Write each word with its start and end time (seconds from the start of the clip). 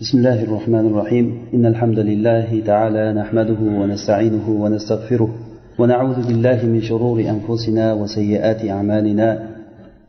بسم 0.00 0.18
الله 0.18 0.42
الرحمن 0.44 0.86
الرحيم. 0.86 1.38
إن 1.54 1.66
الحمد 1.66 1.98
لله 1.98 2.60
تعالى 2.66 3.12
نحمده 3.12 3.60
ونستعينه 3.60 4.50
ونستغفره 4.50 5.34
ونعوذ 5.78 6.26
بالله 6.26 6.66
من 6.66 6.80
شرور 6.80 7.20
أنفسنا 7.20 7.92
وسيئات 7.92 8.64
أعمالنا. 8.64 9.48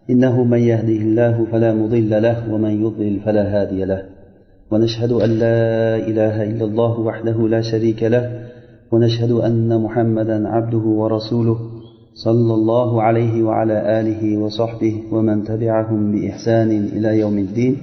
إنه 0.09 0.43
من 0.43 0.59
يهده 0.59 1.01
الله 1.07 1.45
فلا 1.51 1.73
مضل 1.73 2.21
له 2.21 2.53
ومن 2.53 2.81
يضلل 2.81 3.19
فلا 3.19 3.61
هادي 3.61 3.85
له. 3.85 4.03
ونشهد 4.71 5.11
أن 5.11 5.29
لا 5.29 5.95
إله 5.95 6.43
إلا 6.43 6.65
الله 6.65 6.99
وحده 6.99 7.47
لا 7.47 7.61
شريك 7.61 8.03
له. 8.03 8.31
ونشهد 8.91 9.31
أن 9.31 9.81
محمدا 9.81 10.47
عبده 10.47 10.85
ورسوله 11.01 11.57
صلى 12.13 12.53
الله 12.53 13.01
عليه 13.01 13.43
وعلى 13.43 13.99
آله 13.99 14.37
وصحبه 14.37 15.03
ومن 15.11 15.43
تبعهم 15.43 16.11
بإحسان 16.11 16.71
إلى 16.71 17.19
يوم 17.19 17.37
الدين. 17.37 17.77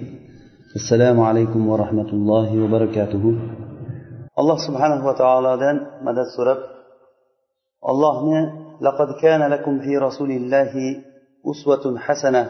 assalomu 0.77 1.25
alaykum 1.25 1.65
va 1.71 1.77
rahmatullohi 1.85 2.61
va 2.63 2.69
barakatuh 2.77 3.23
alloh 4.41 4.59
subhanahu 4.67 5.03
va 5.09 5.15
taolodan 5.23 5.77
madad 6.07 6.29
so'rab 6.37 6.61
allohni 7.91 8.41
laqad 8.87 9.11
kana 9.23 9.47
lakum 9.55 9.75
fi 9.85 9.93
rasulillahi 10.07 10.87
uswatun 11.51 11.95
hasana 12.05 12.43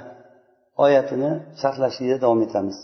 oyatini 0.85 1.31
sharhlashida 1.61 2.17
davom 2.23 2.41
etamiz. 2.47 2.77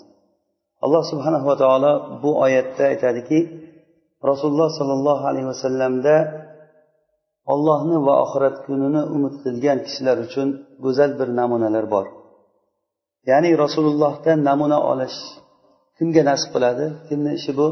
Alloh 0.85 1.03
subhanahu 1.11 1.47
va 1.51 1.57
taolo 1.63 1.93
bu 2.23 2.31
oyatda 2.47 2.85
aytadiki 2.93 3.39
rasululloh 4.31 4.71
sollallohu 4.79 5.25
alayhi 5.31 5.49
vasallamda 5.53 6.17
ollohni 7.53 7.97
va 8.07 8.15
oxirat 8.25 8.57
kunini 8.67 9.03
umid 9.17 9.35
qilgan 9.45 9.79
kishilar 9.87 10.17
uchun 10.27 10.49
go'zal 10.85 11.11
bir 11.19 11.29
namunalar 11.41 11.87
bor. 11.95 12.07
Ya'ni 13.31 13.51
rasulullohdan 13.65 14.39
namuna 14.49 14.79
olish 14.93 15.19
kimga 15.99 16.23
nasib 16.31 16.51
qiladi? 16.55 16.87
Kimni 17.09 17.33
ishi 17.39 17.53
bu? 17.61 17.69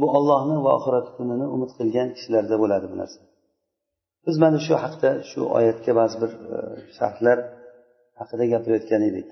Bu 0.00 0.06
ollohni 0.18 0.56
va 0.64 0.70
oxirat 0.78 1.06
kunini 1.16 1.46
umid 1.54 1.70
qilgan 1.78 2.08
kishilarda 2.16 2.56
bo'ladi 2.62 2.86
bu 2.92 2.96
narsa. 3.02 3.20
Biz 4.26 4.36
mana 4.44 4.58
shu 4.66 4.74
haqda 4.84 5.10
shu 5.30 5.40
oyatga 5.56 5.92
ba'zi 6.00 6.16
bir 6.22 6.32
e, 6.54 6.58
sharhlar 6.96 7.38
haqida 8.20 8.44
gapirayotgan 8.52 9.02
edik. 9.10 9.28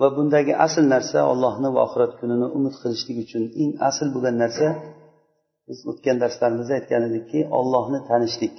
Va 0.00 0.08
bundagi 0.16 0.52
asl 0.66 0.84
narsa 0.94 1.18
ollohni 1.32 1.68
va 1.74 1.80
oxirat 1.86 2.12
kunini 2.20 2.46
umid 2.58 2.74
qilishlik 2.82 3.18
uchun 3.24 3.44
eng 3.62 3.72
asl 3.88 4.06
bo'lgan 4.14 4.36
narsa 4.44 4.68
biz 5.68 5.78
o'tgan 5.90 6.16
darslarimizda 6.22 6.74
aytgan 6.78 7.02
edikki 7.10 7.40
ollohni 7.58 8.00
tanishlik. 8.10 8.54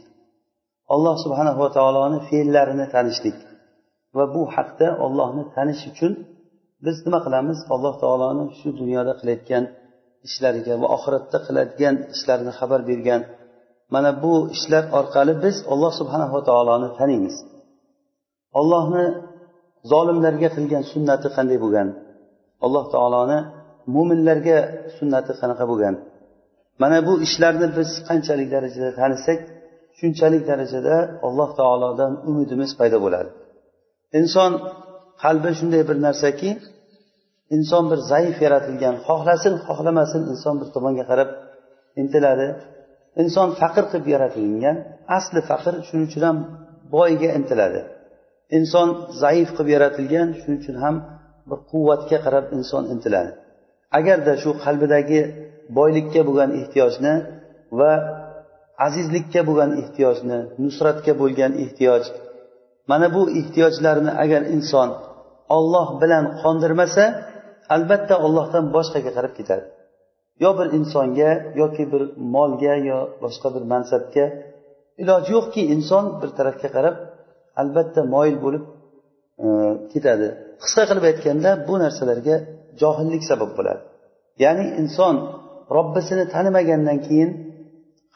Alloh 0.93 1.15
subhanahu 1.23 1.59
va 1.63 1.69
taoloni 1.77 2.19
fe'llarini 2.29 2.85
tanishlik. 2.95 3.37
Va 4.17 4.25
bu 4.35 4.41
haqda 4.55 4.87
ollohni 5.05 5.43
tanish 5.55 5.83
uchun 5.91 6.11
biz 6.85 6.97
nima 7.05 7.19
qilamiz? 7.25 7.59
Alloh 7.75 7.93
taoloni 8.03 8.45
shu 8.59 8.69
dunyoda 8.81 9.13
qilayotgan 9.19 9.63
ishlariga 10.27 10.73
va 10.81 10.87
oxiratda 10.95 11.37
qiladigan 11.47 11.95
ishlarini 12.15 12.53
xabar 12.59 12.81
bergan. 12.89 13.21
Mana 13.93 14.11
bu 14.23 14.33
ishlar 14.55 14.83
orqali 14.99 15.33
biz 15.45 15.55
alloh 15.73 15.91
subhanava 15.99 16.39
taoloni 16.49 16.89
taniymiz. 16.99 17.35
Ollohni 18.59 19.05
zolimlarga 19.91 20.49
qilgan 20.55 20.83
sunnati 20.91 21.27
qanday 21.35 21.57
bo'lgan? 21.63 21.87
Alloh 22.65 22.85
taoloni 22.93 23.39
mo'minlarga 23.95 24.57
sunnati 24.97 25.31
qanaqa 25.41 25.65
bo'lgan? 25.71 25.95
Mana 26.81 26.97
bu 27.07 27.13
ishlarni 27.25 27.67
biz 27.77 27.89
qanchalik 28.09 28.47
darajada 28.55 28.91
tanisak 29.01 29.39
shunchalik 29.99 30.43
darajada 30.49 30.95
alloh 31.27 31.49
taolodan 31.59 32.11
umidimiz 32.29 32.71
paydo 32.79 32.97
bo'ladi. 33.05 33.29
Inson 34.19 34.51
qalbi 35.23 35.49
shunday 35.59 35.83
bir 35.89 35.97
narsaki 36.07 36.49
inson 37.55 37.83
bir 37.91 37.99
zaif 38.11 38.37
yaratilgan 38.45 38.95
xohlasin 39.07 39.55
xohlamasin 39.67 40.21
inson 40.33 40.55
bir 40.61 40.67
tomonga 40.75 41.03
qarab 41.11 41.29
intiladi. 42.01 42.47
Inson 43.21 43.49
faqir 43.61 43.85
qilib 43.91 44.07
yaratilgan 44.15 44.77
asli 45.17 45.39
faqir 45.49 45.73
shuning 45.87 46.05
uchun 46.09 46.23
ham 46.27 46.37
boyga 46.95 47.29
intiladi. 47.39 47.81
Inson 48.57 48.87
zaif 49.23 49.49
qilib 49.57 49.69
yaratilgan 49.75 50.27
shuning 50.39 50.59
uchun 50.63 50.77
ham 50.83 50.95
bir 51.49 51.59
quvvatga 51.71 52.17
qarab 52.25 52.45
inson 52.57 52.83
intiladi. 52.93 53.31
Agarda 53.99 54.33
shu 54.43 54.51
qalbidagi 54.65 55.21
boylikka 55.77 56.21
bo'lgan 56.27 56.49
ehtiyojni 56.59 57.13
va 57.79 57.91
azizlikka 58.87 59.41
bo'lgan 59.47 59.71
ehtiyojni 59.81 60.39
nusratga 60.63 61.13
bo'lgan 61.21 61.51
ehtiyoj 61.63 62.03
mana 62.91 63.07
bu 63.15 63.21
ehtiyojlarni 63.39 64.11
agar 64.23 64.41
inson 64.55 64.89
olloh 65.57 65.87
bilan 66.01 66.25
qondirmasa 66.41 67.03
albatta 67.75 68.15
ollohdan 68.25 68.65
boshqaga 68.75 69.11
qarab 69.17 69.33
ketadi. 69.39 69.65
Yo 70.43 70.49
bir 70.59 70.67
insonga 70.77 71.31
yoki 71.61 71.83
bir 71.91 72.03
molga 72.35 72.75
yo 72.89 72.99
boshqa 73.23 73.47
bir 73.55 73.63
mansabga 73.73 74.25
iloji 75.01 75.29
yo'qki 75.37 75.61
inson 75.75 76.03
bir 76.21 76.29
tarafga 76.37 76.69
qarab 76.75 76.95
albatta 77.61 78.01
moyil 78.13 78.37
bo'lib 78.45 78.63
e, 79.43 79.47
ketadi. 79.93 80.27
Qisqa 80.63 80.83
qilib 80.89 81.05
aytganda 81.11 81.49
bu 81.67 81.73
narsalarga 81.83 82.35
johillik 82.81 83.23
sabab 83.31 83.51
bo'ladi. 83.57 83.81
Ya'ni 84.43 84.65
inson 84.81 85.15
robbisini 85.77 86.25
tanimagandan 86.33 86.99
keyin 87.07 87.29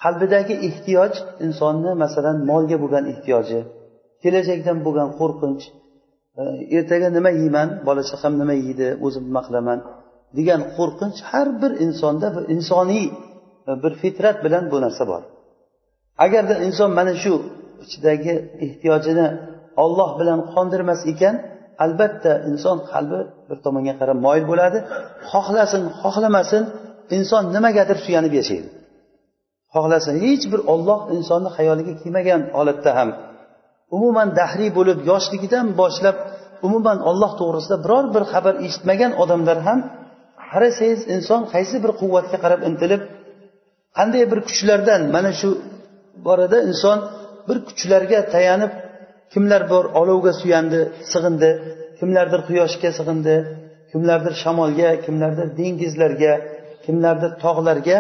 qalbidagi 0.04 0.56
ehtiyoj 0.68 1.14
insonni 1.46 1.92
masalan 2.04 2.38
molga 2.50 2.78
bo'lgan 2.84 3.06
ehtiyoji 3.14 3.60
kelajakdan 4.24 4.78
bo'lgan 4.86 5.10
qo'rqinch 5.20 5.64
e, 6.40 6.44
ertaga 6.78 7.08
nima 7.18 7.32
yeyman 7.42 7.70
bola 7.88 8.02
chaqam 8.12 8.34
nima 8.42 8.56
yeydi 8.64 8.88
o'zim 9.06 9.24
nima 9.30 9.42
qilaman 9.48 9.80
degan 10.38 10.62
qo'rqinch 10.78 11.20
har 11.32 11.48
bir 11.62 11.72
insonda 11.86 12.28
bir 12.36 12.44
insoniy 12.56 13.06
e, 13.70 13.72
bir 13.84 13.94
fitrat 14.02 14.38
bilan 14.46 14.64
bu 14.72 14.78
narsa 14.86 15.04
bor. 15.12 15.22
Agarda 16.26 16.56
inson 16.68 16.90
mana 17.00 17.14
shu 17.24 17.34
ichidagi 17.84 18.34
ehtiyojini 18.66 19.28
olloh 19.84 20.10
bilan 20.20 20.40
qondirmas 20.54 21.02
ekan 21.14 21.36
albatta 21.86 22.32
inson 22.50 22.78
qalbi 22.92 23.20
bir 23.50 23.58
tomonga 23.66 23.94
qarab 24.00 24.18
moyil 24.26 24.46
bo'ladi. 24.52 24.80
Xohlasin 25.32 25.84
xohlamasin 26.02 26.64
inson 27.18 27.44
nimagadir 27.56 27.98
suyanib 28.06 28.34
yashaydi. 28.40 28.70
Xohlasa 29.76 30.12
hech 30.24 30.46
bir 30.52 30.62
olloh 30.74 31.00
insonni 31.16 31.50
xayoliga 31.58 31.94
kelmagan 32.02 32.42
holatda 32.58 32.92
ham 33.00 33.10
umuman 33.96 34.30
dahriy 34.40 34.70
bo'lib 34.78 35.00
yoshligidan 35.10 35.68
boshlab 35.82 36.18
umuman 36.68 36.98
olloh 37.10 37.32
to'g'risida 37.40 37.78
biror 37.86 38.06
bir 38.16 38.24
xabar 38.32 38.56
eshitmagan 38.66 39.12
odamlar 39.24 39.58
ham 39.68 39.80
qarasangiz 40.52 41.02
inson 41.16 41.42
qaysi 41.54 41.76
bir 41.84 41.92
quvvatga 42.02 42.38
qarab 42.44 42.62
intilib 42.70 43.02
qanday 43.98 44.24
bir 44.32 44.40
kuchlardan 44.48 45.02
mana 45.16 45.32
shu 45.40 45.50
borada 46.26 46.58
inson 46.70 46.98
bir 47.48 47.58
kuchlarga 47.68 48.20
tayanib 48.34 48.72
kimlar 49.34 49.62
bor 49.72 49.86
olovga 50.02 50.32
suyandi 50.42 50.80
sig'indi 51.12 51.50
kimlardir 52.00 52.42
quyoshga 52.50 52.90
sig'indi 52.98 53.36
kimlardir 53.92 54.34
shamolga 54.44 54.90
kimlardir 55.06 55.48
dengizlarga 55.60 56.34
kimlardir 56.86 57.32
tog'larga 57.44 57.98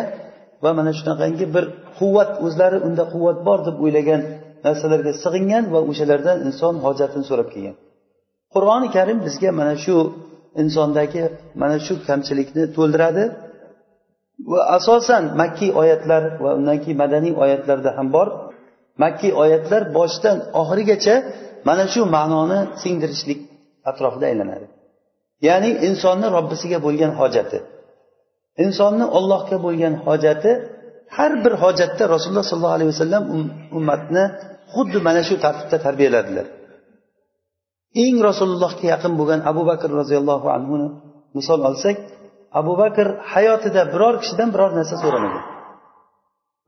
va 0.64 0.72
mana 0.78 0.92
shunaqangi 1.00 1.46
bir 1.56 1.66
quvvat 1.98 2.32
o'zlari 2.46 2.78
unda 2.88 3.04
quvvat 3.14 3.38
bor 3.48 3.60
deb 3.68 3.78
o'ylagan 3.86 4.22
narsalarga 4.68 5.12
sig'ingan 5.24 5.64
va 5.74 5.80
o'shalardan 5.90 6.38
inson 6.48 6.74
hojatini 6.86 7.26
so'rab 7.30 7.48
kelgan. 7.54 7.76
Qur'oni 8.54 8.88
karim 8.96 9.18
bizga 9.28 9.50
mana 9.60 9.76
shu 9.84 9.96
insondagi 10.62 11.24
mana 11.62 11.78
shu 11.86 11.94
kamchilikni 12.08 12.64
to'ldiradi 12.78 13.24
va 14.52 14.62
asosan 14.78 15.24
makkiy 15.42 15.72
oyatlar 15.82 16.24
va 16.44 16.50
undan 16.60 16.78
keyin 16.84 16.98
madaniy 17.04 17.34
oyatlarda 17.44 17.90
ham 17.98 18.08
bor. 18.16 18.28
Makkiy 19.04 19.32
oyatlar 19.44 19.82
boshidan 19.98 20.38
oxirigacha 20.62 21.16
mana 21.70 21.86
shu 21.94 22.02
ma'noni 22.16 22.60
singdirishlik 22.82 23.40
atrofida 23.90 24.26
aylanadi. 24.32 24.66
Ya'ni 25.48 25.70
insonni 25.88 26.28
robbisiga 26.38 26.78
bo'lgan 26.86 27.12
hojati 27.20 27.60
insonni 28.64 29.06
ollohga 29.18 29.58
bo'lgan 29.66 29.94
hojati 30.06 30.52
har 31.18 31.32
bir 31.44 31.54
hojatda 31.64 32.04
rasululloh 32.14 32.46
sollallohu 32.52 32.78
alayhi 32.78 32.92
vasallam 32.94 33.24
um-, 33.36 33.52
ummatni 33.78 34.24
xuddi 34.74 35.00
mana 35.08 35.22
shu 35.28 35.36
tartibda 35.44 35.78
tarbiyaladilar. 35.86 36.48
Eng 38.04 38.18
rasulullohga 38.28 38.86
yaqin 38.94 39.14
bo'lgan 39.20 39.42
abu 39.52 39.62
bakr 39.70 39.90
roziyallohu 40.00 40.48
anhuni 40.58 40.88
misol 41.38 41.60
olsak 41.70 41.98
abu 42.60 42.74
bakr 42.82 43.08
hayotida 43.34 43.82
biror 43.94 44.16
kishidan 44.22 44.50
biror 44.56 44.72
narsa 44.78 44.96
so'ramagan. 45.04 45.46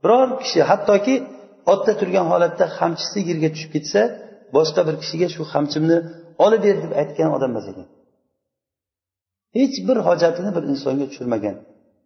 Biror 0.04 0.28
kishi 0.42 0.60
hattoki 0.70 1.16
otda 1.74 1.94
turgan 2.00 2.26
holatda 2.32 2.66
qamchisi 2.80 3.20
yerga 3.30 3.50
tushib 3.54 3.72
ketsa 3.76 4.02
boshqa 4.56 4.82
bir 4.88 4.96
kishiga 5.02 5.28
shu 5.36 5.42
qamchimni 5.54 5.98
olib 6.46 6.62
ber 6.66 6.76
deb 6.84 6.92
aytgan 7.02 7.30
odam 7.38 7.50
emas 7.54 7.66
ekan. 7.72 7.88
Hech 9.58 9.76
bir 9.88 9.98
hojatini 10.08 10.50
bir 10.56 10.64
insonga 10.72 11.06
tushirmagan. 11.12 11.56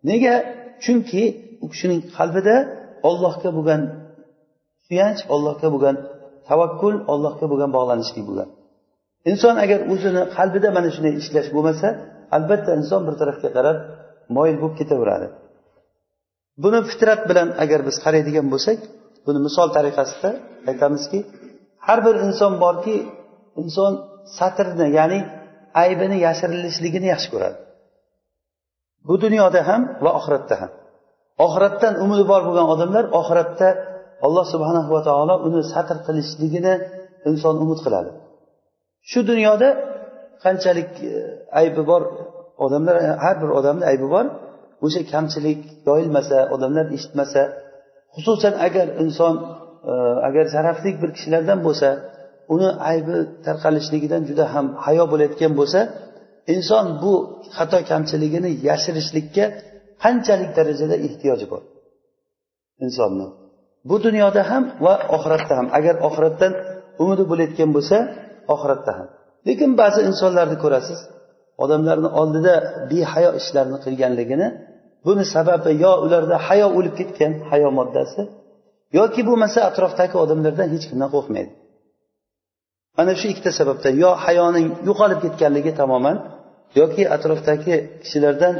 Nega? 0.09 0.35
Chunki 0.83 1.23
u 1.63 1.65
kishining 1.73 2.01
qalbida 2.17 2.55
ollohga 3.09 3.49
bo'lgan 3.57 3.81
suyanch 4.87 5.21
ollohga 5.33 5.67
bo'lgan 5.73 5.95
tavakkul 6.49 6.95
ollohga 7.13 7.45
bo'lgan 7.51 7.71
bog'lanishlik 7.77 8.23
bo'lgan. 8.29 8.49
Inson 9.31 9.55
agar 9.65 9.79
o'zini 9.93 10.23
qalbida 10.37 10.69
mana 10.77 10.89
shunday 10.95 11.13
ishlash 11.21 11.49
bo'lmasa 11.55 11.87
albatta 12.37 12.71
inson 12.79 13.01
bir 13.07 13.15
tarafga 13.21 13.49
qarab 13.57 13.77
moyil 14.35 14.57
bo'lib 14.61 14.75
ketaveradi. 14.81 15.27
Buni 16.63 16.79
fitrat 16.89 17.21
bilan 17.29 17.49
agar 17.63 17.79
biz 17.87 17.95
qaraydigan 18.05 18.47
bo'lsak 18.53 18.79
buni 19.25 19.39
misol 19.47 19.67
tariqasida 19.77 20.29
aytamizki 20.71 21.19
har 21.87 21.99
bir 22.05 22.15
inson 22.27 22.53
borki 22.63 22.95
inson 23.61 23.93
satrni 24.37 24.87
ya'ni 24.99 25.19
aybini 25.83 26.17
yashirilishligini 26.27 27.07
yaxshi 27.13 27.29
ko'radi. 27.33 27.57
Bu 29.07 29.15
dunyoda 29.23 29.61
ham 29.69 29.81
va 30.03 30.11
oxiratda 30.19 30.55
ham. 30.61 30.71
Oxiratdan 31.45 31.93
umidi 32.03 32.23
bor 32.31 32.41
bo'lgan 32.47 32.67
odamlar 32.73 33.05
oxiratda 33.19 33.67
alloh 34.25 34.45
subhanahu 34.53 34.89
va 34.95 35.01
taolo 35.09 35.35
uni 35.47 35.61
satr 35.73 35.97
qilishligini 36.07 36.73
inson 37.29 37.55
umid 37.63 37.79
qiladi. 37.85 38.11
Shu 39.09 39.19
dunyoda 39.31 39.69
qanchalik 40.43 40.91
e, 41.09 41.11
aybi 41.61 41.81
bor 41.91 42.01
odamlar 42.65 42.95
har 43.23 43.35
bir 43.41 43.49
odamni 43.59 43.85
aybi 43.91 44.07
bor 44.13 44.25
o'sha 44.85 45.01
kamchilik 45.13 45.59
yoyilmasa 45.89 46.37
odamlar 46.55 46.85
eshitmasa 46.95 47.41
xususan 48.15 48.53
agar 48.67 48.87
inson 49.03 49.35
e, 49.91 49.93
agar 50.27 50.45
sharafli 50.55 50.89
bir 51.01 51.09
kishilardan 51.15 51.59
bo'lsa 51.67 51.89
uni 52.53 52.69
aybi 52.91 53.15
tarqalishligidan 53.45 54.21
juda 54.29 54.45
ham 54.53 54.65
hayo 54.85 55.03
bo'layotgan 55.11 55.53
bo'lsa 55.59 55.79
inson 56.55 56.85
bu 57.03 57.13
xato 57.57 57.79
kamchiligini 57.91 58.51
yashirishlikka 58.69 59.45
qanchalik 60.03 60.51
darajada 60.57 60.95
ehtiyoji 61.07 61.45
bor 61.53 61.61
insonni? 62.85 63.27
Bu 63.89 63.95
dunyoda 64.05 64.41
ham 64.51 64.63
va 64.85 64.93
oxiratda 65.15 65.53
ham. 65.59 65.67
Agar 65.77 65.95
oxiratdan 66.07 66.53
umidi 67.03 67.23
bo'layotgan 67.31 67.69
bo'lsa 67.75 67.97
oxiratda 68.53 68.91
ham. 68.97 69.07
Lekin 69.47 69.71
ba'zi 69.81 69.99
insonlarni 70.09 70.57
ko'rasiz 70.63 70.99
odamlarni 71.63 72.09
oldida 72.21 72.53
behayo 72.91 73.31
ishlarni 73.39 73.77
qilganligini 73.85 74.47
buni 75.05 75.23
sababi 75.35 75.71
yo 75.83 75.91
ularda 76.05 76.35
hayo 76.47 76.67
o'lib 76.77 76.93
ketgan 76.99 77.31
hayo 77.49 77.69
moddasi 77.79 78.21
yoki 78.99 79.21
bo'lmasa 79.29 79.59
atrofdagi 79.69 80.15
odamlardan 80.23 80.67
hech 80.73 80.85
kimdan 80.89 81.09
qo'rqmaydi. 81.15 81.51
Mana 82.97 83.13
shu 83.19 83.25
ikkita 83.33 83.51
sababdan 83.59 83.93
yo 84.03 84.11
hayoning 84.25 84.67
yo'qolib 84.89 85.19
ketganligi 85.25 85.71
tamoman 85.81 86.17
yoki 86.79 87.03
atrofdagi 87.15 87.75
kishilardan 88.03 88.55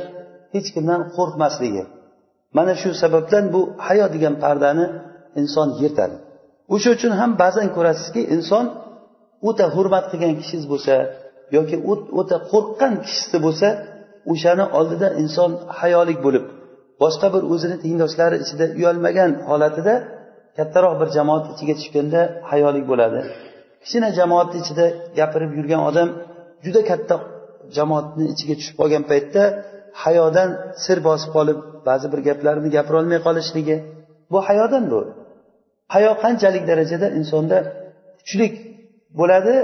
hech 0.54 0.68
kimdan 0.76 1.02
qo'rqmasligi. 1.18 1.84
Mana 2.58 2.74
shu 2.82 2.90
sababdan 3.04 3.44
bu 3.54 3.62
hayo 3.88 4.06
degan 4.16 4.36
pardani 4.44 4.86
inson 5.42 5.68
yirtadi. 5.82 6.16
O'sha 6.74 6.90
uchun 6.98 7.12
ham 7.20 7.32
ba'zan 7.44 7.68
ko'rasizki 7.76 8.22
inson 8.36 8.66
o'ta 9.50 9.66
hurmat 9.76 10.06
qilgan 10.12 10.34
kishingiz 10.40 10.66
bo'lsa 10.74 10.94
yoki 11.56 11.76
o'ta 12.20 12.38
qo'rqqan 12.52 12.94
kishisi 13.06 13.38
bo'lsa 13.46 13.68
o'shani 14.32 14.66
oldida 14.78 15.08
inson 15.22 15.52
hayolik 15.80 16.20
bo'lib 16.26 16.46
boshqa 17.04 17.28
bir 17.36 17.44
o'zini 17.54 17.78
tengdoshlari 17.84 18.36
ichida 18.44 18.66
uyalmagan 18.80 19.32
holatida 19.50 19.94
kattaroq 20.58 20.94
bir 21.02 21.10
jamoat 21.18 21.46
ichiga 21.54 21.74
tushganda 21.80 22.22
hayolik 22.52 22.86
bo'ladi. 22.92 23.20
Kichkina 23.84 24.10
jamoatni 24.20 24.58
ichida 24.64 24.86
gapirib 25.20 25.52
yurgan 25.58 25.82
odam 25.90 26.10
juda 26.66 26.82
katta 26.90 27.16
jamoatni 27.78 28.26
ichiga 28.34 28.56
tushib 28.60 28.76
qolgan 28.82 29.04
paytda 29.12 29.44
hayodan 30.04 30.50
sir 30.86 30.98
bosib 31.08 31.30
qolib 31.38 31.58
ba'zi 31.88 32.08
bir 32.14 32.20
gaplarni 32.28 32.70
gapirolmay 32.78 33.20
qolishligi 33.28 33.78
bu 34.32 34.40
hayodan 34.48 34.84
bu 34.94 35.00
hayo 35.94 36.12
qanchalik 36.24 36.64
darajada 36.72 37.08
insonda 37.20 37.58
kuchlik 38.20 38.54
bo'ladi? 39.20 39.56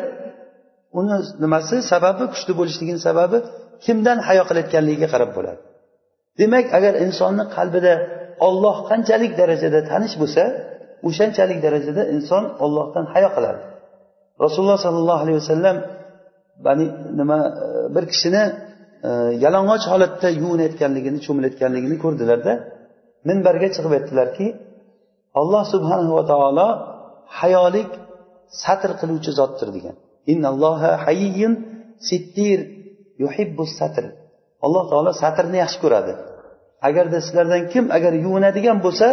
Uni 0.99 1.15
nimasi? 1.43 1.75
Sababi 1.91 2.23
kuchli 2.33 2.53
bo'lishligini 2.59 3.01
sababi 3.07 3.37
kimdan 3.85 4.17
hayo 4.27 4.43
qilayotganligiga 4.49 5.07
qarab 5.13 5.31
bo'ladi. 5.37 5.59
Demak 6.39 6.65
agar 6.77 6.93
insonni 7.05 7.43
qalbida 7.55 7.93
olloh 8.47 8.77
qanchalik 8.89 9.31
darajada 9.41 9.79
tanish 9.91 10.15
bo'lsa 10.21 10.43
o'shanchalik 11.07 11.59
darajada 11.65 12.01
inson 12.15 12.43
ollohdan 12.65 13.05
hayo 13.13 13.29
qiladi. 13.35 13.61
Rasululloh 14.43 14.79
sollallohu 14.85 15.21
alayhi 15.23 15.39
vasallam 15.43 15.77
bani 16.65 16.85
nima 17.19 17.39
e, 17.63 17.95
bir 17.95 18.03
kishini 18.11 18.43
e, 19.07 19.09
yalang'och 19.45 19.85
holatda 19.93 20.27
yuvinayotganligini 20.41 21.19
cho'milayotganligini 21.25 21.97
ko'rdilarda 22.03 22.53
minbarga 23.29 23.67
chiqib 23.75 23.91
aytdilarki 23.97 24.45
alloh 25.39 25.63
subhanahu 25.73 26.13
va 26.19 26.23
taolo 26.31 26.67
hayolik 27.39 27.89
satr 28.63 28.91
qiluvchi 28.99 29.31
zotdir 29.39 29.69
degan. 29.75 29.95
Innalloha 30.31 30.91
hayyun 31.05 31.53
sittir 32.09 32.59
yuhibbu 33.23 33.63
satr. 33.79 34.05
Alloh 34.65 34.83
taolo 34.91 35.11
satrni 35.23 35.57
yaxshi 35.63 35.79
ko'radi. 35.83 36.13
Agarda 36.87 37.17
sizlardan 37.25 37.63
kim 37.73 37.85
agar 37.97 38.13
yuvinadigan 38.25 38.77
bo'lsa 38.85 39.07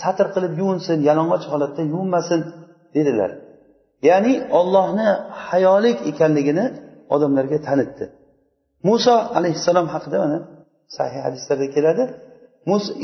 satr 0.00 0.26
qilib 0.34 0.52
yuvinsin 0.60 0.98
yalang'och 1.08 1.44
holatda 1.52 1.82
yuvinmasin 1.92 2.40
dedilar. 2.96 3.30
Ya'ni 4.08 4.34
ollohni 4.58 5.08
hayolik 5.48 5.98
ekanligini 6.10 6.66
odamlarga 7.14 7.58
tanitdi. 7.68 8.04
Muso 8.88 9.16
alayhissalom 9.38 9.86
haqida 9.94 10.16
mana 10.24 10.38
sahih 10.96 11.20
hadislarda 11.26 11.66
keladi. 11.76 12.04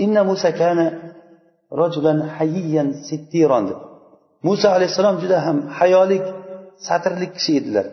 Inna 0.05 0.23
musa 0.31 0.51
kana 0.61 0.87
rojulan 1.79 2.19
hayyiyan 2.37 2.89
sittiron 3.09 3.65
deb. 3.71 3.79
Muso 4.47 4.69
alayhissalom 4.77 5.17
juda 5.23 5.39
ham 5.47 5.57
hayolik 5.79 6.25
satrlik 6.87 7.33
kishi 7.39 7.53
edilar. 7.61 7.87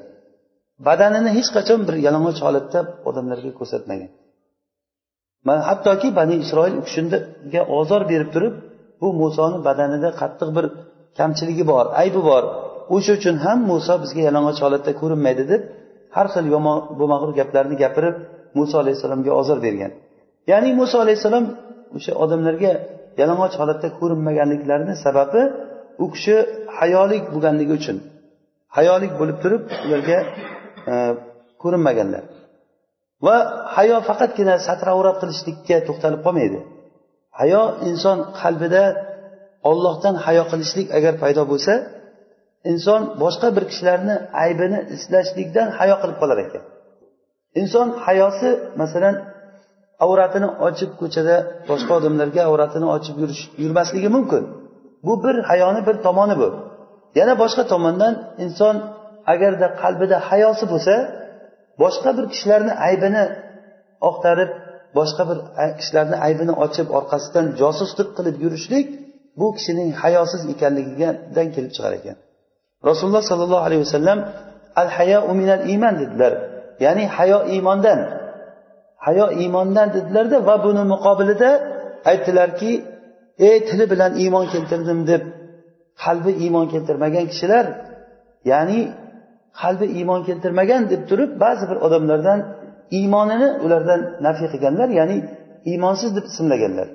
Badanini 0.87 1.29
hech 1.37 1.49
qachon 1.55 1.79
bir 1.87 1.95
yalang'och 2.05 2.39
holatda 2.45 2.79
odamlarga 3.09 3.51
ko'rsatmagan. 3.59 4.09
Hattoki 5.69 6.07
bani 6.19 6.35
isroil 6.43 6.73
u 6.79 6.83
kishiga 6.87 7.61
ozor 7.79 8.01
berib 8.11 8.29
turib 8.35 8.53
bu 9.01 9.07
musoni 9.21 9.57
badanida 9.67 10.09
qattiq 10.21 10.49
bir 10.57 10.65
kamchiligi 11.17 11.63
bor 11.71 11.85
aybi 12.01 12.21
bor. 12.29 12.43
O'sha 12.95 13.11
uchun 13.19 13.35
ham 13.45 13.57
muso 13.71 13.93
bizga 14.03 14.21
yalang'och 14.27 14.59
holatda 14.65 14.91
ko'rinmaydi 15.01 15.43
deb 15.51 15.61
har 16.15 16.27
xil 16.33 16.45
yomon 16.55 16.77
bo'lmag'ur 16.99 17.31
gaplarni 17.39 17.75
gapirib 17.83 18.15
muso 18.57 18.75
alayhissalomga 18.83 19.31
ozor 19.41 19.57
bergan. 19.65 19.91
Ya'ni 20.51 20.69
muso 20.79 20.97
alayhissalom 21.03 21.45
o'sha 21.97 22.11
odamlarga 22.23 22.71
yalang'och 23.19 23.55
holatda 23.61 23.87
ko'rinmaganliklarini 23.99 24.95
sababi 25.05 25.41
u 26.03 26.05
kishi 26.13 26.35
hayolik 26.79 27.23
bo'lganligi 27.33 27.73
uchun 27.79 27.97
hayolik 28.77 29.11
bo'lib 29.19 29.37
turib 29.43 29.63
ularga 29.85 30.19
e, 30.91 30.93
ko'rinmaganlar. 31.63 32.23
Va 33.25 33.35
hayo 33.75 33.97
faqatgina 34.09 34.55
satravrat 34.67 35.17
qilishlikka 35.21 35.77
to'xtalib 35.87 36.21
qolmaydi. 36.25 36.59
Hayo 37.39 37.61
inson 37.89 38.17
qalbida 38.41 38.83
ollohdan 39.69 40.15
hayo 40.25 40.43
qilishlik 40.51 40.87
agar 40.97 41.13
paydo 41.23 41.43
bo'lsa 41.51 41.73
inson 42.71 43.01
boshqa 43.23 43.47
bir 43.55 43.63
kishilarni 43.69 44.15
aybini 44.43 44.79
eslashlikdan 44.95 45.67
hayo 45.79 45.95
qilib 46.01 46.17
qolar 46.21 46.37
ekan. 46.45 46.63
Inson 47.61 47.87
hayosi 48.05 48.49
masalan 48.81 49.15
avratini 50.05 50.47
ochib 50.67 50.91
ko'chada 51.01 51.35
boshqa 51.69 51.91
odamlarga 51.99 52.41
avratini 52.49 52.87
ochib 52.95 53.15
yurish 53.21 53.43
yurmasligi 53.63 54.09
mumkin. 54.15 54.43
Bu 55.05 55.13
bir 55.23 55.35
hayoni 55.49 55.81
bir 55.87 55.95
tomoni 56.05 56.35
bu. 56.41 56.49
Yana 57.19 57.33
boshqa 57.41 57.63
tomondan 57.73 58.13
inson 58.45 58.75
agarda 59.33 59.67
qalbida 59.81 60.17
hayosi 60.29 60.65
bo'lsa 60.71 60.95
boshqa 61.81 62.09
bir 62.17 62.25
kishilarni 62.33 62.73
aybini 62.87 63.23
oqtarib 64.09 64.51
boshqa 64.97 65.23
bir 65.29 65.37
kishilarni 65.79 66.17
aybini 66.27 66.53
ochib 66.65 66.87
orqasidan 66.97 67.45
josuslik 67.61 68.09
qilib 68.17 68.35
yurishlik 68.43 68.87
bu 69.39 69.47
kishining 69.57 69.89
hayosiz 70.03 70.41
ekanligidan 70.53 71.47
kelib 71.55 71.71
chiqar 71.75 71.93
ekan. 71.99 72.17
Rasululloh 72.89 73.23
sollallohu 73.31 73.63
alayhi 73.67 73.83
vasallam 73.87 74.19
al 74.81 74.89
hayo 74.97 75.19
minal 75.39 75.63
iymon 75.71 75.95
dedilar. 76.01 76.33
Ya'ni 76.85 77.03
hayo 77.17 77.39
iymondan. 77.53 77.99
Hayo 79.05 79.25
iymondan 79.41 79.87
dedilarda 79.95 80.37
va 80.47 80.55
buni 80.65 80.83
muqobilida 80.93 81.49
aytdilarki 82.11 82.71
ey 83.47 83.57
tili 83.67 83.85
bilan 83.91 84.11
iymon 84.23 84.45
keltirdim 84.53 84.99
deb 85.11 85.23
qalbi 86.03 86.31
iymon 86.43 86.65
keltirmagan 86.73 87.25
kishilar 87.31 87.65
ya'ni 88.51 88.79
qalbi 89.61 89.85
iymon 89.99 90.21
keltirmagan 90.27 90.81
deb 90.91 91.01
turib 91.09 91.31
ba'zi 91.43 91.63
bir 91.71 91.77
odamlardan 91.85 92.39
iymonini 92.97 93.49
ulardan 93.65 94.01
nafiy 94.25 94.47
qilganlar 94.53 94.89
ya'ni 94.99 95.17
iymonsiz 95.71 96.09
deb 96.17 96.25
ismlaganlar. 96.31 96.87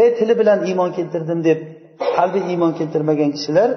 Ey 0.00 0.08
tili 0.18 0.34
bilan 0.40 0.58
iymon 0.70 0.90
keltirdim 0.98 1.40
deb 1.48 1.58
qalbi 2.16 2.40
iymon 2.50 2.72
keltirmagan 2.78 3.30
kishilar 3.36 3.70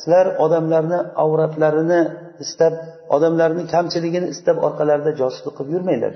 sizlar 0.00 0.26
odamlarni 0.44 0.98
avratlarini 1.24 2.00
istab 2.44 2.74
odamlarni 3.16 3.62
kamchiligini 3.74 4.26
istab 4.34 4.56
orqalarida 4.66 5.12
josuslik 5.20 5.54
qilib 5.58 5.72
yurmanglar. 5.76 6.12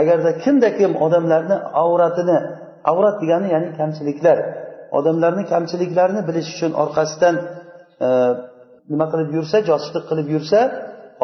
Agarda 0.00 0.30
kimda 0.44 0.68
kim 0.78 0.90
odamlarni 1.04 1.56
avratini 1.82 2.38
avrat 2.90 3.16
degani 3.22 3.48
ya'ni 3.54 3.68
kamchiliklar 3.78 4.38
odamlarni 4.98 5.44
kamchiliklarini 5.52 6.22
bilish 6.28 6.48
uchun 6.54 6.72
orqasidan 6.82 7.34
e, 8.06 8.08
nima 8.92 9.06
qilib 9.12 9.30
yursa 9.36 9.56
josuslik 9.68 10.04
qilib 10.10 10.28
yursa 10.34 10.58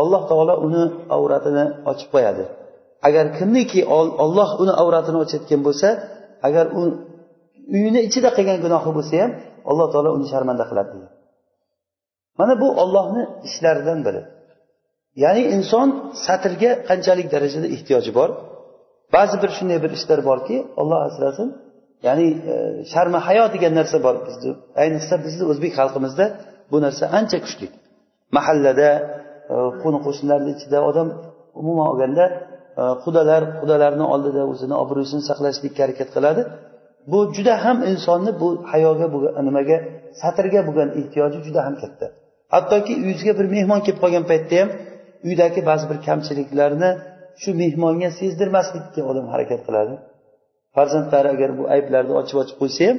alloh 0.01 0.23
taolo 0.31 0.55
uni 0.67 0.85
avratini 1.17 1.65
ochib 1.91 2.09
qo'yadi. 2.15 2.45
Agar 3.09 3.25
kimniki 3.39 3.81
olloh 4.25 4.51
uni 4.63 4.73
avratini 4.83 5.19
ochayotgan 5.25 5.61
bo'lsa 5.67 5.89
agar 6.49 6.67
u 6.79 6.83
uyini 7.75 8.01
ichida 8.09 8.31
qilgan 8.37 8.59
gunohi 8.65 8.91
bo'lsa 8.97 9.15
ham 9.23 9.31
alloh 9.71 9.87
taolo 9.93 10.11
uni 10.17 10.27
sharmanda 10.33 10.65
qiladi 10.71 10.91
degan. 10.95 11.13
Mana 12.39 12.55
bu 12.63 12.69
ollohni 12.83 13.23
ishlaridan 13.49 13.99
biri. 14.07 14.23
Ya'ni 15.25 15.43
inson 15.57 15.89
satrga 16.27 16.71
qanchalik 16.89 17.27
darajada 17.35 17.69
ehtiyoji 17.77 18.13
bor? 18.19 18.31
Ba'zi 19.15 19.37
bir 19.43 19.51
shunday 19.57 19.79
bir 19.85 19.91
ishlar 19.99 20.21
borki 20.31 20.57
olloh 20.81 21.01
asrasin 21.09 21.49
ya'ni 22.07 22.27
e, 22.53 22.55
sharma 22.93 23.19
hayo 23.27 23.45
degan 23.55 23.73
narsa 23.81 23.97
bor 24.07 24.15
bizni 24.27 24.51
ayniqsa 24.83 25.15
bizni 25.27 25.45
o'zbek 25.51 25.73
xalqimizda 25.79 26.25
bu 26.71 26.77
narsa 26.85 27.05
ancha 27.19 27.39
kuchli. 27.45 27.67
Mahallada 28.37 28.89
e, 29.53 29.55
qo'ni 29.83 29.99
qo'shnilarni 30.07 30.51
ichida 30.57 30.79
odam 30.91 31.09
umuman 31.61 31.87
olganda 31.93 32.25
e, 32.81 32.83
qudalar 33.05 33.43
qudalarni 33.61 34.05
oldida 34.15 34.43
o'zini 34.53 34.75
obro'sini 34.83 35.23
saqlashlikka 35.31 35.81
harakat 35.85 36.09
qiladi. 36.17 36.43
Bu 37.13 37.19
juda 37.37 37.55
ham 37.65 37.79
insonni 37.93 38.31
bu 38.41 38.49
hayoga 38.73 39.07
bo'lgan 39.15 39.45
nimaga 39.49 39.77
satrga 40.21 40.61
bo'lgan 40.69 40.89
ehtiyoji 41.01 41.39
juda 41.47 41.61
ham 41.67 41.75
katta. 41.83 42.07
Hattoki 42.55 42.93
uyingizga 43.03 43.33
bir 43.39 43.47
mehmon 43.57 43.81
kelib 43.85 43.99
qolgan 44.05 44.25
paytda 44.31 44.57
ham 44.63 44.71
uydagi 45.29 45.61
ba'zi 45.71 45.85
bir 45.91 45.99
kamchiliklarni 46.09 46.91
shu 47.43 47.51
mehmonga 47.63 48.11
sezdirmaslikka 48.21 49.01
odam 49.11 49.27
harakat 49.33 49.61
qiladi. 49.67 49.95
Farzandlari 50.75 51.29
agar 51.35 51.51
bu 51.59 51.65
ayblarni 51.75 52.13
ochib 52.21 52.37
ochib 52.43 52.57
qo'ysa 52.63 52.83
ham 52.89 52.97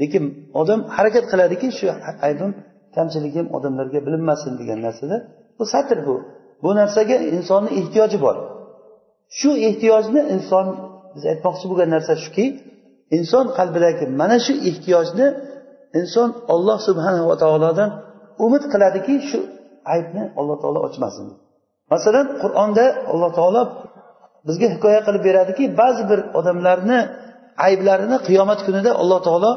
lekin 0.00 0.24
odam 0.60 0.80
harakat 0.96 1.24
qiladiki 1.32 1.68
shu 1.78 1.86
aybim 2.26 2.50
kamchiligim 2.96 3.46
odamlarga 3.56 4.00
bilinmasin 4.06 4.52
degan 4.60 4.78
narsada 4.86 5.16
bu 5.58 5.64
satr 5.72 5.98
bu. 6.06 6.14
Bu 6.62 6.70
narsaga 6.80 7.16
insonni 7.36 7.70
ehtiyoji 7.80 8.18
bor. 8.24 8.36
Shu 9.38 9.50
ehtiyojni 9.68 10.20
inson 10.34 10.66
biz 11.14 11.24
aytmoqchi 11.32 11.66
bo'lgan 11.70 11.90
narsa 11.96 12.12
shuki 12.24 12.46
inson 13.16 13.44
qalbidagi 13.58 14.04
mana 14.20 14.36
shu 14.46 14.54
ehtiyojni 14.70 15.26
inson 16.00 16.28
olloh 16.54 16.78
subhanava 16.88 17.34
taolodan 17.42 17.90
umid 18.44 18.64
qiladiki 18.72 19.14
shu 19.28 19.38
aybni 19.94 20.22
alloh 20.38 20.56
taolo 20.62 20.80
ochmasin. 20.88 21.26
Masalan 21.92 22.26
qur'onda 22.42 22.84
alloh 23.12 23.30
taolo 23.38 23.62
bizga 24.48 24.66
hikoya 24.74 25.00
qilib 25.06 25.22
beradiki 25.28 25.64
ba'zi 25.80 26.02
bir 26.10 26.20
odamlarni 26.38 26.98
ayblarini 27.66 28.16
qiyomat 28.28 28.60
kunida 28.66 28.90
alloh 29.02 29.20
taolo 29.26 29.50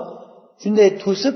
shunday 0.63 0.89
to'sib 1.03 1.35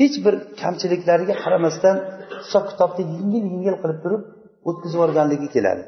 hech 0.00 0.16
bir 0.24 0.34
kamchiliklariga 0.62 1.34
qaramasdan 1.44 1.96
hisob 2.44 2.64
kitobni 2.70 3.02
yengil 3.16 3.44
yengil 3.54 3.76
qilib 3.82 3.98
turib 4.04 4.22
o'tkazib 4.68 4.96
yuborganligi 4.98 5.48
keladi. 5.56 5.82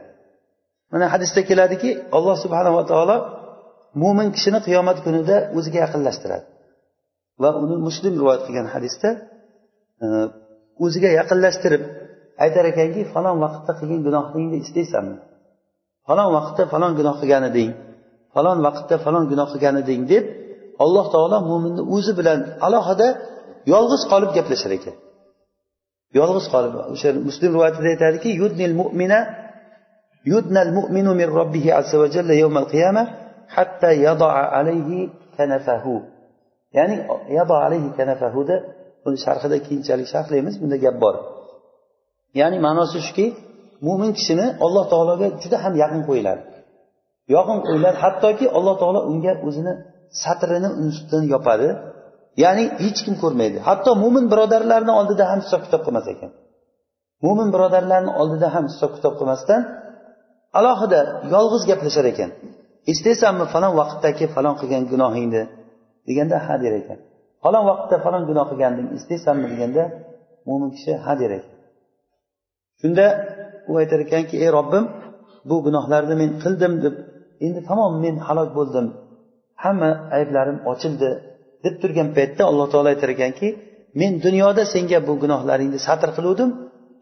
Mana 0.93 1.07
hadisda 1.15 1.41
keladiki 1.51 1.91
alloh 2.17 2.37
subhanava 2.45 2.83
taolo 2.91 3.17
mo'min 4.03 4.29
kishini 4.37 4.61
qiyomat 4.67 4.99
kunida 5.07 5.37
o'ziga 5.59 5.79
yaqinlashtiradi. 5.85 6.45
Va 7.43 7.51
uni 7.65 7.77
muslim 7.87 8.13
rivoyat 8.21 8.43
qilgan 8.47 8.69
hadisda 8.75 9.09
e, 10.05 10.07
o'ziga 10.85 11.11
yaqinlashtirib 11.21 11.83
aytar 12.45 12.65
ekanki 12.73 13.03
falon 13.15 13.37
vaqtda 13.45 13.73
qilgan 13.81 14.01
gunohingni 14.07 14.57
istaysanmi? 14.65 15.17
Falon 16.07 16.31
vaqtda 16.37 16.63
falon 16.73 16.93
gunoh 16.99 17.17
qilgan 17.21 17.45
eding 17.51 17.71
falon 18.35 18.59
vaqtda 18.67 18.97
falon 19.05 19.25
gunoh 19.31 19.49
qilgan 19.53 19.77
eding 19.83 20.01
deb 20.13 20.25
alloh 20.85 21.07
taolo 21.15 21.39
mo'minni 21.51 21.83
o'zi 21.95 22.13
bilan 22.19 22.39
alohida 22.67 23.09
yolg'iz 23.73 24.03
qolib 24.13 24.31
gaplashar 24.37 24.73
ekan. 24.79 24.97
Yolg'iz 26.19 26.47
qolib 26.55 26.73
o'sha 26.95 27.09
muslim 27.29 27.51
rivoyatida 27.55 27.89
aytadiki 27.95 28.31
yudnil 28.43 28.75
mu'mina 28.81 29.19
yudnal 30.33 30.71
mu'minu 30.79 31.13
min 31.21 31.29
robbihi 31.39 31.71
azza 31.81 31.97
va 32.03 32.09
jalla 32.15 32.35
yawmal 32.43 32.67
qiyama 32.73 33.03
hatta 33.57 33.91
yadaa 34.07 34.43
alayhi 34.59 34.99
kanafahu. 35.37 35.95
Ya'ni 36.77 36.97
yado 37.39 37.55
alayhi 37.67 37.89
kanafahuda 37.99 38.57
buni 39.05 39.19
sharhida 39.25 39.57
keyinchalik 39.67 40.09
sharhlaymiz 40.15 40.55
bunda 40.63 40.77
gap 40.85 40.97
bor. 41.05 41.15
Ya'ni 42.41 42.59
ma'nosi 42.67 42.99
shuki 43.07 43.27
mo'min 43.87 44.11
kishini 44.19 44.47
alloh 44.65 44.85
taologa 44.93 45.27
juda 45.43 45.57
ham 45.65 45.75
yaqin 45.83 46.03
qo'yiladi. 46.09 46.43
Yaqin 47.37 47.59
qo'yiladi 47.67 47.97
hattoki 48.05 48.47
alloh 48.59 48.75
taolo 48.83 49.01
unga 49.13 49.33
o'zini 49.49 49.73
satrini 50.23 50.69
ustidan 50.91 51.25
yopadi. 51.35 51.69
Ya'ni 52.43 52.65
hech 52.85 53.01
kim 53.07 53.15
ko'rmaydi. 53.23 53.59
Hatto 53.69 53.91
mo'min 54.03 54.25
birodarlarni 54.33 54.93
oldida 55.01 55.25
ham 55.31 55.39
hisob 55.45 55.61
kitob 55.67 55.83
qilmas 55.87 56.07
ekan. 56.15 56.31
Mo'min 57.25 57.49
birodarlarni 57.55 58.13
oldida 58.21 58.49
ham 58.55 58.65
hisob 58.71 58.91
kitob 58.97 59.15
qilmasdan 59.19 59.61
alohida 60.59 61.01
yolg'iz 61.35 61.63
gaplashar 61.71 62.07
ekan. 62.13 62.31
Eslaysanmi 62.93 63.47
falon 63.55 63.73
vaqtdagi 63.81 64.25
falon 64.35 64.55
qilgan 64.61 64.85
gunohingni 64.93 65.43
deganda 66.09 66.37
ha 66.47 66.55
der 66.63 66.75
ekan. 66.81 66.99
Falon 67.43 67.65
vaqtda 67.71 67.97
falon 68.05 68.23
gunoh 68.31 68.47
qilgandim 68.51 68.87
eslaysanmi 68.97 69.47
deganda 69.53 69.83
mo'min 70.49 70.71
kishi 70.77 70.93
ha 71.05 71.13
der 71.21 71.33
ekan. 71.39 71.54
Shunda 72.81 73.05
u 73.71 73.73
aytar 73.81 74.01
ekanki 74.07 74.37
ey 74.45 74.51
robbim 74.59 74.85
bu 75.49 75.57
gunohlarni 75.67 76.15
men 76.23 76.31
qildim 76.43 76.73
deb 76.85 76.95
endi 77.47 77.61
tamom 77.69 77.93
men 78.05 78.17
halok 78.27 78.51
bo'ldim. 78.59 78.87
Hamma 79.65 79.91
ayblarim 80.17 80.59
ochildi 80.73 81.11
deb 81.65 81.75
turgan 81.83 82.09
paytda 82.17 82.43
alloh 82.51 82.67
taolo 82.73 82.89
aytar 82.95 83.11
ekanki 83.17 83.49
men 84.01 84.13
dunyoda 84.27 84.63
senga 84.75 84.99
bu 85.09 85.13
gunohlaringni 85.23 85.79
satr 85.87 86.09
qiluvdim 86.17 86.51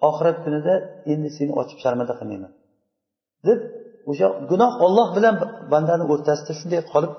oxirat 0.09 0.37
kunida 0.45 0.75
endi 1.13 1.29
seni 1.37 1.53
ochib 1.61 1.79
sharmanda 1.85 2.15
qilmayman 2.21 2.53
deb 3.47 3.59
o'sha 4.11 4.27
gunoh 4.51 4.73
olloh 4.87 5.09
bilan 5.17 5.35
bandani 5.73 6.05
o'rtasida 6.13 6.53
shunday 6.61 6.81
qolib 6.93 7.13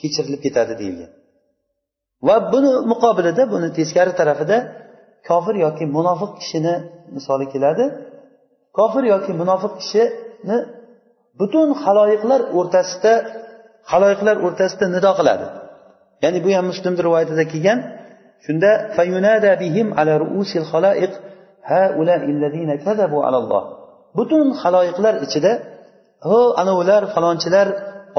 kechirilib 0.00 0.40
ketadi 0.46 0.74
deyilgan. 0.80 1.10
Va 2.26 2.36
buni 2.52 2.70
muqobilida 2.92 3.42
buni 3.54 3.68
teskari 3.78 4.12
tarafida 4.20 4.56
kofir 5.28 5.54
yoki 5.64 5.84
munofiq 5.96 6.30
kishini 6.40 6.74
misoli 7.16 7.46
keladi. 7.54 7.84
Kofir 8.78 9.04
yoki 9.12 9.32
munofiq 9.40 9.72
kishini 9.80 10.58
butun 11.40 11.68
haloyiqlar 11.84 12.40
o'rtasida 12.58 13.12
haloyiqlar 13.92 14.36
o'rtasida 14.46 14.86
nido 14.96 15.10
qiladi. 15.18 15.46
Ya'ni 16.24 16.38
bu 16.44 16.50
ham 16.56 16.66
muslim 16.72 16.94
rivoyatida 17.06 17.44
kelgan. 17.52 17.78
Shunda 18.44 18.70
bihim 19.62 19.88
ala 20.00 20.12
ruusil 20.24 20.64
butun 24.18 24.46
haloyiqlar 24.62 25.14
ichida 25.26 25.52
ho 26.28 26.40
anavilar 26.62 27.02
falonchilar 27.14 27.68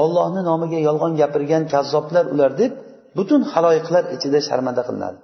ollohni 0.02 0.42
nomiga 0.50 0.78
yolg'on 0.88 1.12
gapirgan 1.20 1.62
kazzoblar 1.72 2.24
ular 2.34 2.50
deb 2.60 2.72
butun 3.18 3.42
haloyiqlar 3.52 4.04
ichida 4.16 4.38
sharmanda 4.48 4.82
qilinadi. 4.88 5.18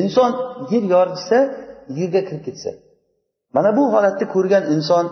Inson 0.00 0.30
yer 0.72 0.84
yoritsa 0.94 1.38
yerga 1.98 2.22
kirib 2.28 2.42
ketsa. 2.48 2.70
Mana 3.56 3.70
bu 3.78 3.82
holatni 3.94 4.26
ko'rgan 4.34 4.64
inson 4.74 5.04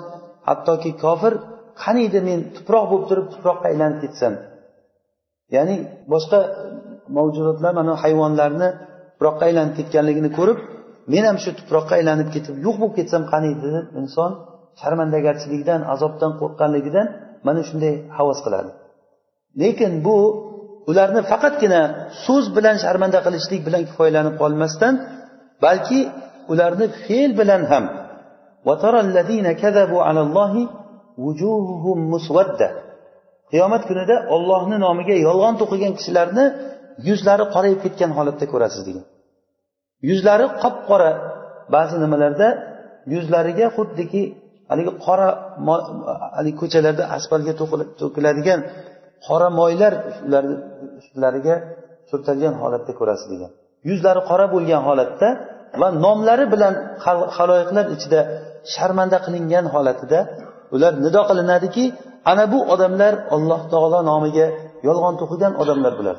hattoki 0.49 0.91
kofir 1.05 1.33
qaniydi 1.83 2.19
men 2.29 2.39
tuproq 2.57 2.85
bo'lib 2.91 3.07
turib 3.11 3.27
tuproqqa 3.35 3.67
aylanib 3.73 3.99
ketsam? 4.05 4.33
Ya'ni 5.57 5.77
boshqa 6.13 6.39
mavjudotlar 7.17 7.73
mana 7.81 7.93
hayvonlarni 8.03 8.69
tuproqqa 9.13 9.45
aylanib 9.49 9.75
ketganligini 9.79 10.31
ko'rib 10.39 10.59
men 11.13 11.25
ham 11.29 11.37
shu 11.45 11.51
tuproqqa 11.61 11.93
aylanib 11.99 12.29
ketib 12.35 12.55
yo'q 12.67 12.77
bo'lib 12.81 12.95
ketsam 12.99 13.23
qaniydi 13.33 13.67
deb 13.77 13.87
inson 14.01 14.31
sharmandagarchilikdan 14.81 15.81
azobdan 15.95 16.33
qo'rqqanligidan 16.41 17.07
mana 17.47 17.61
shunday 17.69 17.95
havas 18.19 18.39
qiladi. 18.45 18.71
Lekin 19.63 19.93
bu 20.07 20.17
ularni 20.91 21.21
faqatgina 21.33 21.81
so'z 22.25 22.47
bilan 22.57 22.77
sharmanda 22.85 23.19
qilishlik 23.27 23.61
bilan 23.67 23.83
kifoyalanib 23.89 24.35
qolmasdan 24.43 24.95
balki 25.65 26.01
ularni 26.53 26.87
fe'l 27.05 27.31
bilan 27.41 27.63
ham 27.71 27.85
qiyomat 33.51 33.83
kunida 33.89 34.17
ollohni 34.35 34.77
nomiga 34.87 35.15
yolg'on 35.27 35.55
to'qigan 35.61 35.93
kishilarni 35.99 36.45
yuzlari 37.09 37.45
qorayib 37.55 37.81
ketgan 37.85 38.11
holatda 38.19 38.47
ko'rasiz 38.53 38.83
degan. 38.89 39.05
Yuzlari 40.09 40.47
qop 40.63 40.77
qora 40.91 41.11
ba'zi 41.75 41.97
nimalarda 42.05 42.49
yuzlariga 43.15 43.67
xuddiki 43.77 44.23
haligi 44.71 44.93
qora 45.07 45.29
haligi 46.37 46.57
ko'chalarda 46.63 47.05
asfaltga 47.17 47.55
to'kiladigan 48.01 48.61
qora 49.27 49.49
moylar 49.61 49.93
ularni 50.27 50.57
ustlariga 51.01 51.55
surtalgan 52.11 52.55
holatda 52.63 52.93
ko'rasiz 53.01 53.27
degan. 53.35 53.51
Yuzlari 53.89 54.21
qora 54.31 54.47
bo'lgan 54.55 54.81
holatda 54.89 55.29
va 55.81 55.89
nomlari 56.05 56.45
bilan 56.55 56.75
haloyiqlar 57.37 57.87
ichida 57.95 58.21
sharmanda 58.75 59.19
qilingan 59.27 59.67
holatida 59.75 60.19
ular 60.75 60.93
nido 61.05 61.23
qilinadiki 61.31 61.85
ana 62.31 62.45
bu 62.53 62.59
odamlar 62.75 63.15
alloh 63.35 63.61
taolo 63.73 63.99
nomiga 64.11 64.47
yolg'on 64.89 65.15
to'qigan 65.21 65.53
odamlar 65.63 65.93
bular. 66.01 66.17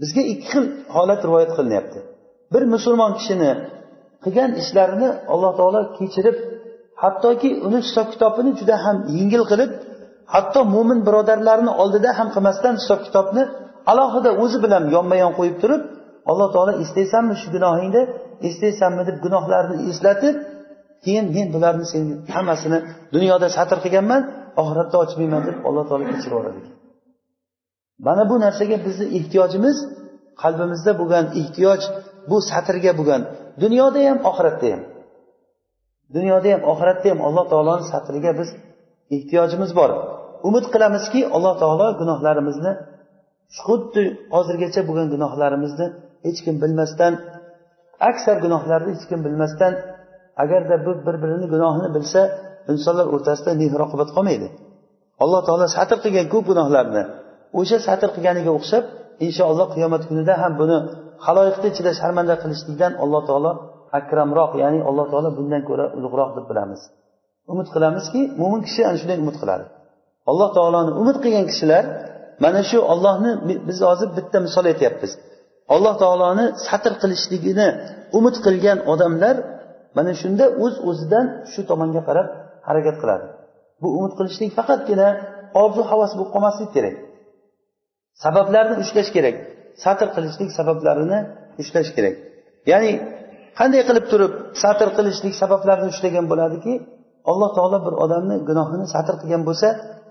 Bizga 0.00 0.22
ikki 0.32 0.46
xil 0.52 0.64
holat 0.96 1.20
rivoyat 1.28 1.50
qilinyapti. 1.58 1.98
Bir 2.52 2.62
musulmon 2.74 3.12
kishini 3.18 3.50
qilgan 4.24 4.50
ishlarini 4.62 5.08
alloh 5.32 5.52
taolo 5.58 5.80
kechirib 5.98 6.36
hattoki 7.02 7.50
uni 7.66 7.78
hisob 7.86 8.06
kitobini 8.14 8.50
juda 8.60 8.76
ham 8.84 8.96
yengil 9.16 9.44
qilib 9.50 9.70
hatto 10.34 10.60
mo'min 10.74 10.98
birodarlarni 11.06 11.72
oldida 11.82 12.10
ham 12.18 12.28
qilmasdan 12.34 12.74
hisob 12.80 13.00
kitobni 13.06 13.42
alohida 13.92 14.30
o'zi 14.42 14.58
bilan 14.64 14.82
yonma 14.94 15.16
yon 15.22 15.32
qo'yib 15.38 15.56
turib 15.62 15.82
alloh 16.30 16.48
taolo 16.54 16.72
eslaysanmi 16.82 17.34
shu 17.40 17.48
gunohingni 17.54 18.02
eslaysanmi 18.48 19.02
deb 19.08 19.16
gunohlarni 19.24 19.76
eslatib 19.90 20.34
keyin 21.04 21.26
men 21.36 21.46
bularni 21.54 21.86
seni 21.92 22.12
hammasini 22.34 22.78
dunyoda 23.14 23.48
satr 23.56 23.78
qilganman 23.84 24.22
oxiratda 24.62 24.96
ochmayman 25.04 25.42
deb 25.48 25.56
alloh 25.68 25.84
taolo 25.88 26.04
kechirib 26.10 26.32
yuboradi. 26.32 26.60
Mana 28.06 28.22
bu 28.30 28.36
narsaga 28.44 28.76
bizni 28.86 29.06
ehtiyojimiz 29.18 29.76
qalbimizda 30.42 30.92
bo'lgan 31.00 31.24
ehtiyoj 31.40 31.82
bu 32.30 32.36
satrga 32.50 32.92
bo'lgan. 32.98 33.22
Dunyoda 33.62 34.00
ham 34.08 34.18
oxiratda 34.30 34.66
ham. 34.72 34.82
Dunyoda 36.16 36.48
ham 36.54 36.62
oxiratda 36.72 37.06
ham 37.12 37.20
alloh 37.28 37.44
taoloni 37.52 37.84
satriga 37.92 38.32
biz 38.40 38.48
ehtiyojimiz 39.16 39.70
bor. 39.78 39.90
Umid 40.48 40.64
qilamizki 40.74 41.20
alloh 41.36 41.54
taolo 41.62 41.86
gunohlarimizni 42.00 42.72
xuddi 43.64 44.04
hozirgacha 44.34 44.80
bo'lgan 44.88 45.08
gunohlarimizni 45.14 45.86
hech 46.26 46.38
kim 46.44 46.56
bilmasdan 46.62 47.12
aksar 48.08 48.36
gunohlarni 48.44 48.90
hech 48.94 49.04
kim 49.10 49.20
bilmasdan 49.26 49.72
agarda 50.42 50.76
bu 50.86 50.92
bir 51.06 51.16
birini 51.22 51.46
gunohini 51.54 51.88
bilsa 51.96 52.20
insonlar 52.72 53.06
o'rtasida 53.14 53.52
mehr 53.60 53.80
oqibat 53.86 54.10
qolmaydi. 54.16 54.48
Alloh 55.24 55.40
taolo 55.48 55.66
satr 55.76 55.98
qilgan 56.04 56.26
ko'p 56.32 56.44
gunohlarni 56.50 57.02
o'sha 57.60 57.78
satr 57.88 58.08
qilganiga 58.16 58.52
o'xshab 58.58 58.84
inshaalloh 59.26 59.66
qiyomat 59.74 60.02
kunida 60.08 60.34
ham 60.42 60.52
buni 60.60 60.78
haloyiqni 61.26 61.66
ichida 61.72 61.90
sharmanda 62.00 62.34
qilishlikdan 62.42 62.92
alloh 63.04 63.22
taolo 63.28 63.52
akramroq 63.98 64.52
ya'ni 64.62 64.80
alloh 64.88 65.06
taolo 65.12 65.28
bundan 65.38 65.62
ko'ra 65.68 65.86
ulug'roq 65.98 66.30
deb 66.36 66.44
bilamiz. 66.50 66.80
Umid 67.52 67.68
qilamizki 67.74 68.20
mo'min 68.40 68.60
kishi 68.66 68.80
ana 68.88 68.96
shunday 69.00 69.18
umid 69.24 69.36
qiladi. 69.42 69.64
Alloh 70.30 70.48
taoloni 70.56 70.92
umid 71.02 71.16
qilgan 71.24 71.46
kishilar 71.50 71.84
mana 72.44 72.60
shu 72.70 72.78
ollohni 72.92 73.30
biz 73.68 73.78
hozir 73.88 74.08
bitta 74.18 74.38
misol 74.46 74.64
aytyapmiz. 74.72 75.12
Alloh 75.74 75.94
taoloni 76.02 76.46
satr 76.66 76.92
qilishligini 77.02 77.68
umid 78.18 78.36
qilgan 78.46 78.78
odamlar 78.92 79.36
mana 79.96 80.12
shunda 80.20 80.44
o'z 80.64 80.74
uz 80.74 80.74
o'zidan 80.88 81.26
shu 81.52 81.60
tomonga 81.70 82.02
qarab 82.08 82.26
harakat 82.68 82.96
qiladi. 83.02 83.26
Bu 83.82 83.88
umid 83.98 84.12
qilishlik 84.18 84.50
faqatgina 84.58 85.08
orzu 85.62 85.82
havas 85.90 86.12
bo'lib 86.16 86.30
qolmaslik 86.34 86.70
kerak. 86.76 86.96
Sabablarni 88.24 88.74
ushlash 88.82 89.10
kerak. 89.16 89.36
Satr 89.84 90.08
qilishlik 90.16 90.50
sabablarini 90.58 91.18
ushlash 91.62 91.90
kerak. 91.96 92.14
Ya'ni 92.72 92.92
qanday 93.58 93.82
qilib 93.88 94.06
turib 94.12 94.32
satr 94.62 94.88
qilishlik 94.96 95.34
sabablarini 95.42 95.88
ushlagan 95.94 96.26
bo'ladiki 96.32 96.74
alloh 97.30 97.50
taolo 97.56 97.78
bir 97.86 97.94
odamni 98.04 98.36
gunohini 98.48 98.86
satr 98.94 99.14
qilgan 99.20 99.42
bo'lsa 99.48 99.68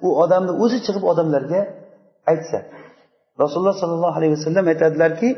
u 0.07 0.09
odamni 0.23 0.53
o'zi 0.63 0.77
chiqib 0.85 1.03
odamlarga 1.11 1.61
aytsa. 2.31 2.57
Rasululloh 3.41 3.75
sollallohu 3.81 4.15
alayhi 4.19 4.33
vasallam 4.37 4.65
aytadilarki 4.71 5.29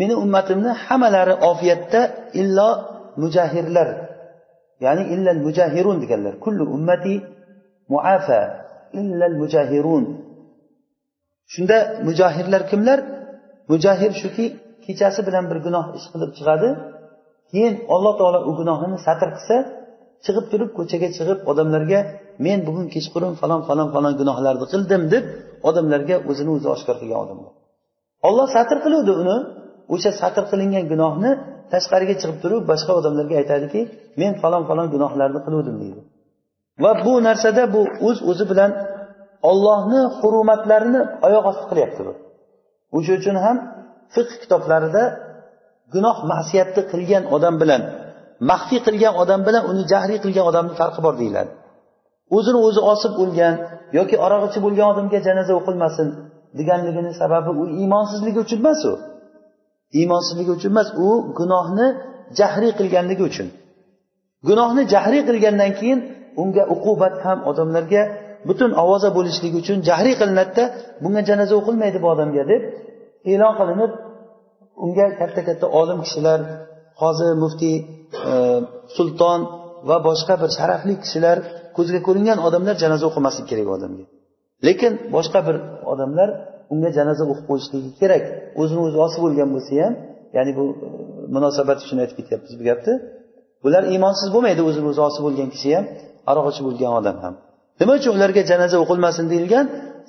meni 0.00 0.14
ummatimni 0.24 0.70
hammalari 0.84 1.34
ofiyatda 1.50 2.00
illo 2.40 2.70
mujahirlar 3.22 3.88
ya'ni 4.84 5.04
illal 5.14 5.40
mujahirun 5.46 5.96
deganlar. 6.02 6.34
Kullu 6.44 6.64
ummati 6.76 7.14
muafa 7.92 8.40
illal 9.00 9.34
mujahirun 9.42 10.04
shunda 11.52 11.76
mujahirlar 12.06 12.62
kimlar? 12.70 12.98
Mujahir 13.72 14.12
shuki 14.22 14.44
kechasi 14.84 15.20
bilan 15.26 15.44
bir 15.50 15.58
gunoh 15.66 15.84
ish 15.98 16.06
qilib 16.12 16.30
chiqadi 16.38 16.68
keyin 17.50 17.74
alloh 17.94 18.14
taolo 18.20 18.40
u 18.48 18.52
gunohini 18.60 18.98
satr 19.06 19.28
qilsa 19.36 19.56
chiqib 20.24 20.44
turib 20.52 20.70
ko'chaga 20.78 21.08
chiqib 21.16 21.38
odamlarga 21.50 22.00
men 22.46 22.58
bugun 22.68 22.86
kechqurun 22.94 23.32
falon 23.40 23.60
falon 23.68 23.88
falon 23.94 24.12
gunohlarni 24.20 24.66
qildim 24.72 25.02
deb 25.14 25.24
odamlarga 25.68 26.16
o'zini 26.30 26.50
o'zi 26.56 26.68
oshkor 26.74 26.96
qilgan 27.02 27.20
odamlar 27.24 27.52
olloh 28.28 28.46
satr 28.56 28.76
qiluvdi 28.84 29.12
uni. 29.22 29.36
O'sha 29.94 30.10
satr 30.20 30.44
qilingan 30.50 30.84
gunohni 30.92 31.30
tashqariga 31.72 32.14
chiqib 32.20 32.38
turib 32.42 32.62
boshqa 32.70 32.92
odamlarga 33.00 33.34
aytadiki 33.42 33.80
men 34.20 34.32
falon 34.42 34.62
falon 34.70 34.86
gunohlarni 34.94 35.40
qiluvdim 35.46 35.76
deydi. 35.82 36.00
Va 36.82 36.92
bu 37.04 37.12
narsada 37.28 37.62
bu 37.74 37.82
o'z 38.08 38.18
o'zi 38.30 38.44
bilan 38.50 38.70
ollohni 39.50 40.00
hurumatlarini 40.18 41.00
oyoq 41.26 41.44
osti 41.50 41.64
qilyapti 41.70 42.00
bu. 42.06 42.12
O'sha 42.96 43.12
uchun 43.20 43.36
ham 43.44 43.56
fiqh 44.14 44.32
kitoblarida 44.42 45.02
gunoh 45.94 46.16
masiyatni 46.32 46.82
qilgan 46.92 47.24
odam 47.36 47.54
bilan 47.62 47.82
maxfiy 48.50 48.80
qilgan 48.86 49.14
odam 49.22 49.40
bilan 49.48 49.62
uni 49.70 49.82
jahriy 49.92 50.18
qilgan 50.24 50.44
odamni 50.50 50.74
farqi 50.80 51.00
bor 51.06 51.14
deyiladi. 51.20 51.50
O'zini 52.36 52.58
o'zi 52.66 52.80
osib 52.92 53.12
o'lgan 53.22 53.54
yoki 53.98 54.16
aroq 54.24 54.42
ichib 54.48 54.62
o'lgan 54.68 54.86
odamga 54.92 55.18
janoza 55.26 55.52
o'qilmasin 55.60 56.08
deganligini 56.58 57.12
sababi 57.20 57.50
u 57.60 57.62
iymonsizligi 57.80 58.38
uchun 58.44 58.58
emas 58.64 58.80
u. 58.90 58.92
Iymonsizligi 60.00 60.50
uchun 60.56 60.70
emas 60.74 60.88
u 61.06 61.08
gunohni 61.38 61.86
jahriy 62.38 62.72
qilganligi 62.78 63.22
uchun. 63.30 63.48
Gunohni 64.48 64.82
jahriy 64.94 65.22
qilgandan 65.28 65.72
keyin 65.78 65.98
unga 66.42 66.64
uqubat 66.74 67.14
ham 67.26 67.38
odamlarga 67.50 68.02
butun 68.48 68.70
ovoza 68.82 69.08
bo'lishligi 69.16 69.56
uchun 69.62 69.78
jahriy 69.88 70.14
qilinadida 70.20 70.64
bunga 71.02 71.22
janoza 71.30 71.54
o'qilmaydi 71.60 71.98
bu 72.04 72.08
odamga 72.14 72.42
deb 72.52 72.62
e'lon 73.32 73.52
qilinib 73.60 73.92
unga 74.84 75.06
katta 75.20 75.40
katta 75.48 75.66
olim 75.80 75.98
kishilar 76.04 76.40
qozi 77.00 77.28
muftiy 77.42 77.76
e, 78.30 78.34
sulton 78.96 79.40
va 79.88 79.96
boshqa 80.08 80.34
bir 80.42 80.50
sharafli 80.58 80.94
kishilar 81.04 81.36
ko'zga 81.80 82.00
ko'ringan 82.06 82.38
odamlar 82.46 82.74
janoza 82.82 83.04
o'qimaslik 83.10 83.46
kerak 83.50 83.68
odamga. 83.76 84.04
Lekin 84.66 84.92
boshqa 85.16 85.40
bir 85.46 85.56
odamlar 85.92 86.28
unga 86.72 86.90
janoza 86.98 87.24
o'qib 87.32 87.46
qo'yishligi 87.50 87.90
kerak. 88.00 88.24
O'zini 88.60 88.80
o'zi 88.86 88.98
osib 89.06 89.22
o'lgan 89.26 89.48
bo'lsa 89.54 89.72
ham 89.84 89.94
ya'ni 90.36 90.52
bu 90.58 90.64
e, 90.86 90.88
munosabat 91.34 91.78
uchun 91.84 91.98
aytib 92.02 92.16
ketyapmiz 92.20 92.52
bu 92.60 92.64
gapni 92.70 92.94
bular 93.64 93.82
iymonsiz 93.92 94.28
bo'lmaydi 94.34 94.62
o'zini 94.68 94.86
o'zi 94.92 95.02
osib 95.08 95.22
o'lgan 95.28 95.48
kishi 95.54 95.68
ham 95.76 95.84
aroq 96.30 96.46
ichib 96.52 96.64
o'lgan 96.70 96.92
odam 97.00 97.16
ham. 97.24 97.34
Nima 97.80 97.92
uchun 98.00 98.12
ularga 98.18 98.42
janoza 98.50 98.76
o'qilmasin 98.84 99.24
deyilgan 99.32 99.66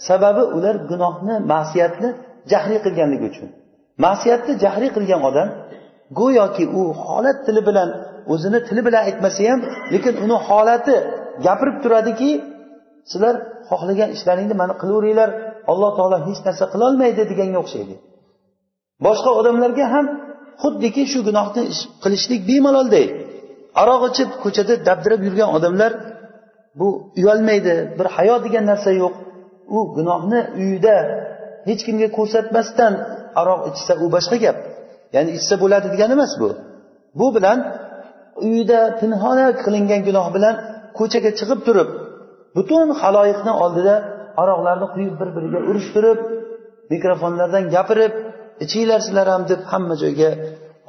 sababi 0.07 0.43
ular 0.57 0.75
gunohni 0.91 1.35
ma'siyatni 1.53 2.09
jahriy 2.51 2.79
qilganligi 2.85 3.25
uchun. 3.31 3.49
Ma'siyatni 4.05 4.53
jahriy 4.63 4.89
qilgan 4.97 5.21
odam 5.29 5.47
go'yoki 6.19 6.63
u 6.79 6.81
holat 7.03 7.37
tili 7.45 7.61
bilan 7.69 7.89
o'zini 8.33 8.59
tili 8.67 8.81
bilan 8.87 9.01
aytmasa 9.09 9.41
ham 9.51 9.59
lekin 9.93 10.13
uni 10.25 10.37
holati 10.47 10.95
gapirib 11.45 11.77
turadiki 11.83 12.31
sizlar 13.11 13.35
xohlagan 13.69 14.09
ishlaringni 14.15 14.55
mana 14.61 14.73
qilaveringlar 14.81 15.29
alloh 15.71 15.91
taolo 15.97 16.17
hech 16.27 16.39
narsa 16.47 16.65
qilolmaydi 16.73 17.21
deganga 17.31 17.59
o'xshaydi. 17.63 17.95
Boshqa 19.05 19.31
odamlarga 19.39 19.85
ham 19.93 20.05
xuddiki 20.61 21.03
shu 21.11 21.19
gunohni 21.27 21.61
qilishlik 22.03 22.41
bemalolday 22.49 23.05
aroq 23.81 24.01
ichib 24.09 24.29
ko'chada 24.43 24.73
dabdirab 24.87 25.21
yurgan 25.27 25.49
odamlar 25.57 25.91
bu 26.79 26.87
uyalmaydi 27.19 27.73
bir 27.97 28.07
hayo 28.15 28.35
degan 28.45 28.63
narsa 28.71 28.91
yo'q. 29.01 29.13
U 29.77 29.79
gunohni 29.97 30.39
uyida 30.61 30.95
hech 31.69 31.81
kimga 31.87 32.07
ko'rsatmasdan 32.17 32.93
aroq 33.41 33.61
ichsa 33.71 33.93
u 34.03 34.05
boshqa 34.15 34.37
gap 34.45 34.57
ya'ni 35.15 35.31
ichsa 35.37 35.53
bo'ladi 35.63 35.87
degani 35.93 36.13
emas 36.17 36.33
bu. 36.41 36.49
Bu 37.19 37.27
bilan 37.35 37.57
uyida 38.47 38.79
pinhona 38.99 39.47
qilingan 39.63 40.01
gunoh 40.07 40.27
bilan 40.35 40.55
ko'chaga 40.97 41.31
chiqib 41.39 41.59
turib 41.67 41.89
butun 42.57 42.87
haloyiqni 43.01 43.53
oldida 43.63 43.95
aroqlarni 44.41 44.87
quyib 44.95 45.13
bir 45.19 45.29
biriga 45.35 45.59
urishtirib 45.69 46.19
mikrofonlardan 46.93 47.65
gapirib 47.75 48.13
ichinglar 48.63 48.99
sizlar 49.05 49.27
ham 49.33 49.43
deb 49.51 49.61
hamma 49.71 49.95
joyga 50.03 50.29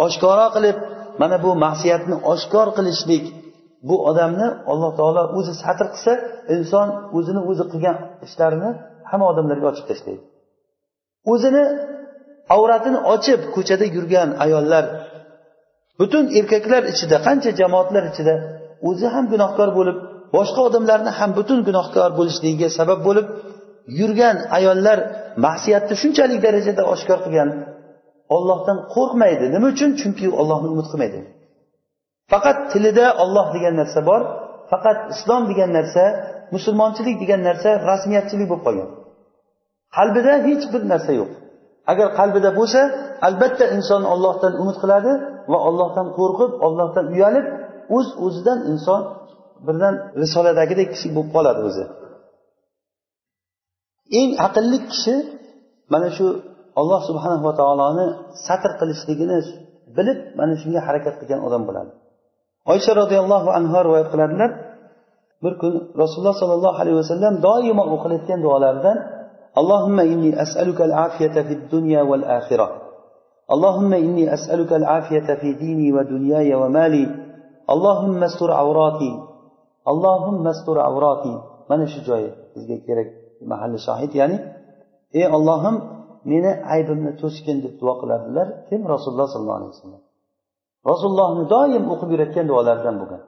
oshkoro 0.04 0.46
qilib 0.56 0.76
mana 1.20 1.36
bu 1.44 1.50
ma'siyatni 1.64 2.16
oshkor 2.32 2.68
qilishlik 2.76 3.24
bu 3.88 3.96
odamni 4.10 4.48
alloh 4.72 4.90
taolo 4.98 5.22
o'zi 5.38 5.52
satr 5.62 5.86
qilsa 5.94 6.12
inson 6.56 6.88
o'zini 7.16 7.40
o'zi 7.50 7.64
qilgan 7.72 7.96
ishlarini 8.26 8.70
hamma 9.10 9.26
odamlarga 9.32 9.66
ochib 9.72 9.86
tashlaydi. 9.90 10.22
O'zini 11.32 11.64
avratini 12.56 12.98
ochib 13.14 13.40
ko'chada 13.54 13.86
yurgan 13.96 14.28
ayollar 14.44 14.84
butun 16.00 16.24
erkaklar 16.38 16.82
ichida 16.92 17.16
qancha 17.26 17.50
jamoatlar 17.60 18.04
ichida 18.10 18.34
o'zi 18.88 19.06
ham 19.14 19.24
gunohkor 19.32 19.68
bo'lib 19.78 19.96
boshqa 20.36 20.60
odamlarni 20.68 21.10
ham 21.18 21.30
butun 21.38 21.58
gunohkor 21.68 22.10
bo'lishligiga 22.18 22.68
sabab 22.78 23.00
bo'lib 23.08 23.26
yurgan 23.98 24.36
ayollar 24.58 24.98
ma'siyatni 25.44 25.94
shunchalik 26.02 26.38
darajada 26.46 26.82
oshkor 26.94 27.18
qilgan 27.24 27.50
ollohdan 28.36 28.78
qo'rqmaydi. 28.94 29.44
Nima 29.54 29.66
uchun? 29.74 29.90
Chunki 30.00 30.26
ollohni 30.40 30.68
umid 30.74 30.86
qilmaydi. 30.92 31.20
Faqat 32.32 32.58
tilida 32.72 33.06
olloh 33.22 33.46
degan 33.56 33.74
narsa 33.80 34.00
bor 34.10 34.20
faqat 34.72 34.98
islom 35.14 35.42
degan 35.50 35.70
narsa 35.78 36.04
musulmonchilik 36.54 37.16
degan 37.22 37.40
narsa 37.48 37.70
rasmiyatchilik 37.90 38.46
bo'lib 38.50 38.64
qolgan. 38.66 38.90
Qalbida 39.96 40.32
hech 40.46 40.64
bir 40.72 40.82
narsa 40.92 41.12
yo'q. 41.20 41.30
Agar 41.92 42.08
qalbida 42.18 42.50
bo'lsa 42.58 42.80
albatta 43.28 43.64
inson 43.76 44.02
ollohdan 44.14 44.52
umid 44.62 44.76
qiladi 44.82 45.12
va 45.52 45.58
ollohdan 45.68 46.06
qo'rqib 46.18 46.52
ollohdan 46.66 47.06
uyalib 47.14 47.46
o'z 47.97 48.07
uz 48.07 48.07
o'zidan 48.25 48.59
inson 48.71 49.01
birdan 49.67 49.95
risoladagidek 50.21 50.87
kishi 50.93 51.07
bo'lib 51.15 51.29
qoladi 51.35 51.61
o'zi 51.69 51.83
eng 54.19 54.29
aqlli 54.47 54.77
kishi 54.91 55.15
mana 55.93 56.09
shu 56.17 56.25
alloh 56.79 56.99
subhanava 57.09 57.51
taoloni 57.59 58.05
satr 58.45 58.71
qilishligini 58.79 59.37
bilib 59.97 60.19
mana 60.39 60.53
shunga 60.61 60.79
harakat 60.87 61.15
qilgan 61.19 61.39
odam 61.47 61.61
bo'ladi 61.67 61.91
oysha 62.73 62.91
roziyallohu 63.01 63.49
anhu 63.57 63.75
rivoyat 63.87 64.07
qiladilar 64.13 64.51
bir 65.43 65.53
kun 65.61 65.73
rasululloh 66.01 66.35
sollallohu 66.41 66.77
alayhi 66.81 66.97
vasallam 67.03 67.33
doimo 67.47 67.83
o'qilayotgan 67.95 68.39
duolaridan 68.45 68.97
اللهم 69.61 69.97
إني 69.99 70.41
أسألك 70.41 70.79
العافية 70.81 71.35
في 71.47 71.53
الدنيا 71.59 72.01
والآخرة 72.09 72.67
اللهم 73.53 73.91
إني 73.93 74.33
أسألك 74.33 74.71
العافية 74.73 75.27
في 75.41 75.49
ديني 75.53 75.87
ودنياي 75.95 76.55
ومالي 76.61 77.05
allohimma 77.72 78.28
sur 78.38 78.50
avroti. 78.62 79.12
Allohimma 79.90 80.52
sur 80.64 80.76
avroti. 80.90 81.34
Mana 81.68 81.86
shu 81.92 82.00
joyi 82.08 82.28
bizga 82.54 82.76
kerak 82.86 83.08
mahalli 83.50 83.78
shohid. 83.86 84.10
Ya'ni 84.20 84.36
ey 85.18 85.26
ollohim 85.36 85.76
meni 86.30 86.52
aybimni 86.74 87.12
to'sgin 87.22 87.56
deb 87.64 87.74
duo 87.80 87.94
qiladilar. 88.00 88.46
Kim? 88.68 88.80
Rasululloh 88.94 89.28
sollallohu 89.34 89.58
alayhi 89.60 89.72
vasallam. 89.74 90.02
Rasulullohni 90.90 91.44
doim 91.54 91.84
o'qib 91.92 92.08
yurayotgan 92.14 92.46
duolaridan 92.50 92.96
bo'lgan 93.00 93.22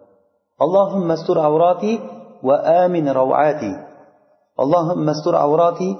allohimma 0.64 1.16
sur 1.26 1.36
avroti 1.48 1.92
va 2.48 2.56
amin 2.84 3.06
ravati 3.20 3.72
allohimma 4.62 5.14
sur 5.22 5.34
avroti 5.46 5.90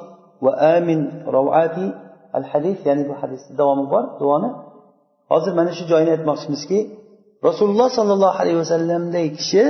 va 0.45 0.53
amin 0.77 1.01
ravati 1.37 1.87
al 2.39 2.45
hadis 2.53 2.79
ya'ni 2.89 3.03
bu 3.09 3.15
hadisni 3.21 3.53
davomi 3.61 3.85
bor. 3.93 4.05
Duoni. 4.21 4.51
Hozir 5.31 5.53
mana 5.59 5.73
shu 5.79 5.85
joyini 5.91 6.11
aytmoqchimizki 6.17 6.79
rasululloh 7.47 7.89
sollallohu 7.99 8.37
alayhi 8.43 8.59
vasallamdek 8.63 9.29
kishi 9.39 9.65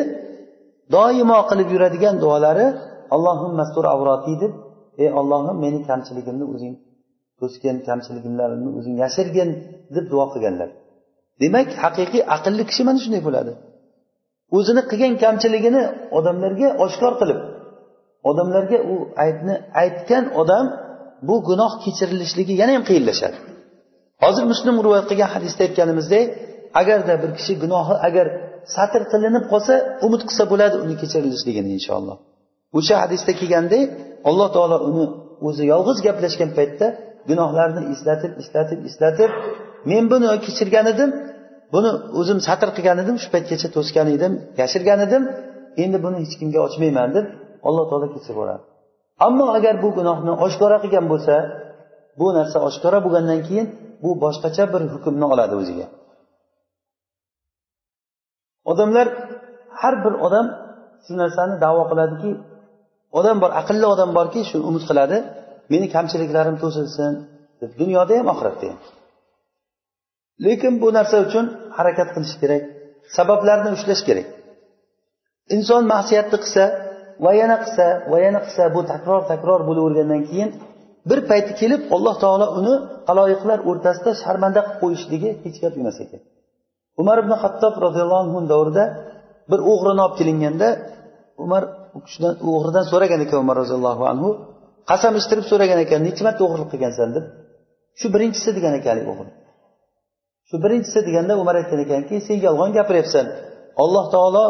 doimo 0.95 1.39
qilib 1.51 1.69
yuradigan 1.75 2.15
duolari 2.25 2.67
allohim 3.15 3.53
mastur 3.61 3.85
avroti 3.95 4.35
deb 4.43 4.53
ey 5.03 5.09
ollohim 5.21 5.57
meni 5.65 5.79
kamchiligimni 5.91 6.45
o'zing 6.55 6.75
to'sgin 7.41 7.77
kamchiliklarni 7.89 8.71
o'zing 8.79 8.97
yashirgin 9.05 9.49
deb 9.95 10.05
duo 10.13 10.25
qilganlar. 10.33 10.69
Demak 11.43 11.69
haqiqiy 11.83 12.23
aqlli 12.37 12.65
kishi 12.71 12.83
mana 12.89 12.99
shunday 13.05 13.23
bo'ladi. 13.29 13.53
O'zini 14.57 14.83
qilgan 14.91 15.15
kamchiligini 15.25 15.83
odamlarga 16.19 16.69
oshkor 16.85 17.13
qilib 17.21 17.39
odamlarga 18.31 18.79
u 18.93 18.95
aybni 19.25 19.55
aytgan 19.83 20.25
odam 20.41 20.67
bu 21.29 21.37
gunoh 21.49 21.73
kechirilishligi 21.85 22.55
yana 22.61 22.73
ham 22.77 22.85
qiyinlashadi. 22.91 23.37
Hozir 24.25 24.45
muslim 24.53 24.75
rivoyat 24.85 25.07
qilgan 25.11 25.31
hadisda 25.35 25.61
aytganimizdek 25.67 26.27
agarda 26.81 27.15
bir 27.23 27.31
kishi 27.39 27.53
gunohi 27.63 27.95
agar 28.09 28.27
satr 28.77 29.03
qilinib 29.13 29.45
qolsa 29.53 29.75
umid 30.07 30.23
qilsa 30.29 30.45
bo'ladi 30.53 30.77
uni 30.85 30.95
kechirilishligini 31.03 31.71
inshaalloh. 31.79 32.17
O'sha 32.79 32.95
hadisda 33.03 33.33
kelgandek 33.41 33.85
alloh 34.29 34.49
taolo 34.57 34.77
uni 34.91 35.05
o'zi 35.49 35.65
yolg'iz 35.73 35.99
gaplashgan 36.07 36.51
paytda 36.59 36.87
gunohlarni 37.31 37.83
eslatib 37.93 38.33
eslatib 38.43 38.81
eslatib 38.89 39.31
men 39.91 40.05
buni 40.13 40.27
kechirgan 40.47 40.87
edim 40.93 41.11
buni 41.75 41.91
o'zim 42.21 42.39
satr 42.47 42.69
qilgan 42.77 42.99
edim 43.05 43.17
shu 43.23 43.29
paytgacha 43.35 43.69
to'sgan 43.77 44.09
edim 44.17 44.33
yashirgan 44.61 45.01
edim 45.07 45.23
endi 45.83 45.99
buni 46.05 46.17
hech 46.23 46.35
kimga 46.41 46.61
ochmayman 46.67 47.09
deb 47.17 47.27
alloh 47.69 47.85
taolo 47.91 48.07
kechirib 48.15 48.37
yuboradi. 48.37 48.63
Ammo 49.27 49.47
agar 49.59 49.75
bu 49.85 49.89
gunohni 49.99 50.33
oshkora 50.47 50.77
qilgan 50.85 51.07
bo'lsa 51.13 51.35
bu 52.21 52.27
narsa 52.39 52.59
oshkora 52.69 52.99
bo'lgandan 53.05 53.41
keyin 53.49 53.67
bu 54.03 54.11
boshqacha 54.25 54.65
bir 54.73 54.83
hukmni 54.93 55.27
oladi 55.35 55.55
o'ziga. 55.63 55.87
Odamlar 58.71 59.07
har 59.81 59.95
bir 60.05 60.15
odam 60.27 60.47
shu 61.05 61.13
narsani 61.23 61.55
davo 61.65 61.83
qiladiki 61.91 62.31
odam 63.19 63.37
bor 63.43 63.51
aqlli 63.61 63.87
odam 63.95 64.11
borki 64.19 64.41
shu 64.51 64.59
umid 64.69 64.85
qiladi 64.91 65.17
meni 65.73 65.87
kamchiliklarim 65.95 66.57
to'silsin 66.63 67.13
deb 67.61 67.71
dunyoda 67.81 68.13
ham 68.21 68.29
oxiratda 68.35 68.67
ham. 68.71 68.79
Lekin 70.45 70.73
bu 70.83 70.89
narsa 70.99 71.17
uchun 71.27 71.45
harakat 71.77 72.09
qilish 72.15 72.37
kerak 72.43 72.63
sabablarni 73.17 73.71
ushlash 73.77 74.03
kerak. 74.09 74.27
Inson 75.55 75.83
ma'siyatni 75.93 76.39
qilsa 76.45 76.65
va 77.25 77.33
yana 77.41 77.57
qilsa 77.63 77.87
va 78.13 78.19
yana 78.27 78.41
qilsa 78.47 78.63
bu 78.75 78.81
takror 78.93 79.21
takror 79.33 79.61
bo'lavergandan 79.69 80.23
keyin 80.31 80.51
bir 81.11 81.19
payti 81.31 81.53
kelib 81.61 81.83
alloh 81.97 82.15
taolo 82.25 82.47
uni 82.61 82.75
aloyiqlar 83.13 83.59
o'rtasida 83.71 84.13
sharmanda 84.23 84.61
qilib 84.67 84.79
qo'yishligi 84.83 85.31
hech 85.45 85.57
gap 85.63 85.75
emas 85.83 85.97
ekan. 86.05 86.21
Umar 87.01 87.17
ibn 87.23 87.33
hattob 87.43 87.75
roziyallohu 87.87 88.23
anhu 88.25 88.39
davrida 88.53 88.85
bir 89.51 89.61
o'g'rini 89.73 90.01
olib 90.07 90.15
kelinganda 90.21 90.69
umar 91.45 91.63
u 91.97 91.99
kishidan 92.07 92.35
o'g'ridan 92.51 92.85
so'ragan 92.93 93.21
ekan 93.25 93.39
umar 93.45 93.57
roziyallohu 93.63 94.03
anhu 94.13 94.29
qasam 94.91 95.13
ichtirib 95.21 95.47
so'ragan 95.51 95.79
ekan 95.85 96.01
nechi 96.09 96.23
marta 96.27 96.41
o'g'irlik 96.47 96.69
qilgansan 96.73 97.09
deb. 97.17 97.25
Shu 98.01 98.07
birinchisi 98.15 98.51
degan 98.57 98.75
ekan 98.81 98.97
o'g'ri 99.13 99.31
shu 100.49 100.57
birinchisi 100.65 101.01
deganda 101.09 101.33
umar 101.43 101.55
aytgan 101.61 101.81
ekanki 101.87 102.15
sen 102.27 102.37
yolg'on 102.47 102.71
gapiryapsan. 102.79 103.27
Alloh 103.83 104.05
taolo 104.15 104.45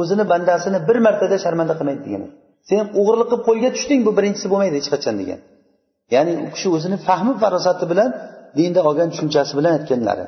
o'zini 0.00 0.24
bandasini 0.32 0.78
bir 0.88 0.98
martada 1.06 1.36
sharmanda 1.44 1.74
qilmaydi 1.78 2.02
degan 2.06 2.22
sen 2.68 2.84
o'g'irlik 3.00 3.28
qilib 3.30 3.42
qo'lga 3.48 3.68
tushding 3.76 4.00
bu 4.06 4.10
birinchisi 4.18 4.46
bo'lmaydi 4.52 4.76
hech 4.80 4.90
qachon 4.94 5.14
degan. 5.22 5.40
Ya'ni 6.14 6.32
u 6.44 6.46
kishi 6.54 6.68
o'zini 6.76 6.96
fahmi 7.08 7.32
farosati 7.42 7.84
bilan 7.92 8.08
dinda 8.58 8.80
olgan 8.88 9.08
tushunchasi 9.12 9.52
bilan 9.58 9.72
aytganlari. 9.78 10.24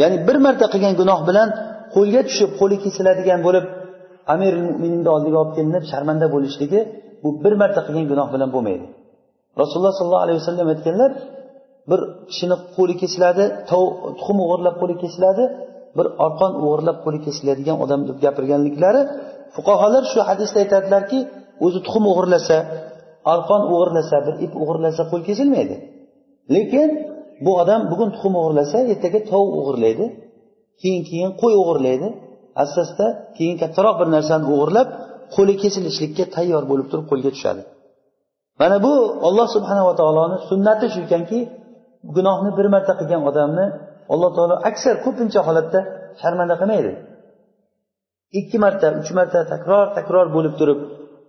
Ya'ni 0.00 0.16
bir 0.28 0.36
marta 0.46 0.66
qilgan 0.72 0.94
gunoh 1.00 1.20
bilan 1.28 1.48
qo'lga 1.94 2.20
tushib 2.28 2.50
qo'li 2.60 2.76
kesiladigan 2.84 3.40
bo'lib 3.46 3.64
amir 4.34 4.52
mo'mininni 4.66 5.10
oldiga 5.16 5.36
olib 5.42 5.52
kelinib 5.58 5.84
sharmanda 5.92 6.26
bo'lishligi 6.34 6.80
bu 7.22 7.28
bir 7.44 7.54
marta 7.62 7.80
qilgan 7.86 8.06
gunoh 8.12 8.28
bilan 8.34 8.48
bo'lmaydi. 8.54 8.86
Rasululloh 9.60 9.94
sollallohu 9.98 10.24
alayhi 10.26 10.38
vasallam 10.40 10.68
aytganlar 10.74 11.10
bir 11.90 12.00
kishini 12.30 12.56
qo'li 12.76 12.94
kesiladi 13.02 13.44
tuxum 13.70 14.38
o'g'irlab 14.44 14.76
qo'li 14.80 14.94
kesiladi 15.02 15.44
bir 15.98 16.06
orqon 16.26 16.52
o'g'irlab 16.64 16.98
qo'li 17.04 17.18
kesiladigan 17.26 17.76
odam 17.84 18.00
deb 18.08 18.16
gapirganliklari 18.24 19.02
fuqarolar 19.54 20.04
shu 20.12 20.20
hadisda 20.28 20.58
aytadilarki 20.64 21.18
o'zi 21.66 21.78
tuxum 21.86 22.04
o'g'irlasa 22.12 22.56
arqon 23.34 23.62
o'g'irlasa 23.74 24.16
bir 24.26 24.34
ip 24.44 24.52
o'g'irlasa 24.62 25.02
qo'l 25.10 25.22
kesilmaydi. 25.28 25.76
Lekin 26.54 26.88
bu 27.44 27.50
odam 27.62 27.80
bugun 27.90 28.08
tuxum 28.14 28.34
o'g'irlasa 28.40 28.78
ertaga 28.92 29.20
tovuq 29.30 29.54
o'g'irlaydi 29.60 30.06
keyin 30.82 31.02
keyin 31.10 31.30
qo'y 31.40 31.54
o'g'irlaydi. 31.62 32.08
Asta 32.62 32.78
asta 32.86 33.06
keyin 33.36 33.56
kattaroq 33.62 33.96
bir 34.00 34.08
narsani 34.16 34.44
o'g'irlab 34.54 34.88
qo'li 35.34 35.54
kesilishlikka 35.62 36.24
tayyor 36.36 36.62
bo'lib 36.70 36.86
turib 36.90 37.06
qo'lga 37.10 37.30
tushadi. 37.36 37.62
Mana 38.60 38.76
bu 38.86 38.92
olloh 39.28 39.46
subhanava 39.56 39.92
taoloni 40.00 40.36
sunnati 40.48 40.86
shu 40.92 41.00
ekanki 41.06 41.38
gunohni 42.16 42.50
bir 42.58 42.66
marta 42.74 42.92
qilgan 43.00 43.22
odamni 43.30 43.66
alloh 44.12 44.30
taolo 44.36 44.54
aksar 44.70 44.94
ko'pincha 45.04 45.40
holatda 45.48 45.80
sharmanda 46.20 46.54
qilmaydi. 46.60 46.92
Ikki 48.40 48.56
marta 48.64 48.86
uch 49.00 49.10
marta 49.18 49.38
takror 49.52 49.86
takror 49.98 50.26
bo'lib 50.36 50.54
turib 50.60 50.78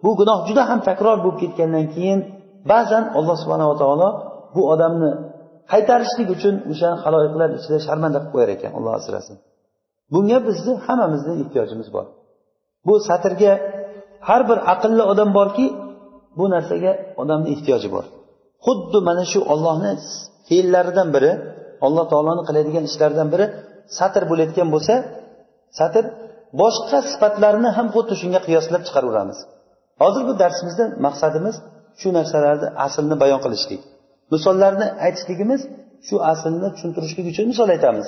bu 0.04 0.10
gunoh 0.20 0.40
juda 0.48 0.64
ham 0.70 0.80
takror 0.90 1.18
bo'lib 1.24 1.38
ketgandan 1.44 1.86
keyin 1.96 2.20
ba'zan 2.72 3.04
alloh 3.18 3.36
subhanava 3.44 3.76
taolo 3.82 4.10
bu 4.56 4.62
odamni 4.74 5.12
qaytarishlik 5.72 6.30
uchun 6.36 6.56
o'sha 6.72 6.90
haloyiqlar 7.04 7.50
ichida 7.58 7.78
sharmanda 7.88 8.20
qilib 8.20 8.32
qo'yar 8.34 8.50
ekan 8.56 8.72
alloh 8.78 8.94
asrasin. 9.00 9.36
Bunga 10.14 10.38
bizni 10.48 10.74
hammamizni 10.86 11.34
ehtiyojimiz 11.44 11.88
bor. 11.96 12.06
Bu 12.88 12.94
satrga 13.08 13.54
har 14.30 14.42
bir 14.50 14.58
aqlli 14.74 15.04
odam 15.12 15.30
borki 15.40 15.66
bu 16.40 16.46
narsaga 16.54 16.92
odamni 17.22 17.48
ehtiyoji 17.56 17.90
bor. 17.96 18.06
Xuddi 18.66 19.00
mana 19.08 19.24
shu 19.32 19.40
ollohni 19.54 19.92
fe'llaridan 20.48 21.10
biri 21.16 21.32
alloh 21.86 22.06
taoloni 22.12 22.44
qiladigan 22.48 22.84
ishlaridan 22.90 23.28
biri 23.34 23.46
satr 23.98 24.24
bo'layotgan 24.32 24.68
bo'lsa 24.74 24.94
satr 25.80 26.04
boshqa 26.62 27.00
sifatlarni 27.12 27.70
ham 27.78 27.88
xuddi 27.96 28.14
shunga 28.22 28.40
qiyoslab 28.48 28.82
chiqaraveramiz 28.88 29.40
hozir 30.02 30.24
bu 30.30 30.34
darsimizda 30.42 30.86
maqsadimiz 31.06 31.56
shu 32.02 32.10
narsalarni 32.18 32.68
aslini 32.86 33.16
bayon 33.24 33.40
qilishlik. 33.46 33.82
Misollarni 34.34 34.88
aytishligimiz 35.06 35.62
shu 36.08 36.16
aslni 36.32 36.68
tushuntirishlik 36.74 37.26
uchun 37.32 37.46
misol 37.52 37.70
aytamiz. 37.76 38.08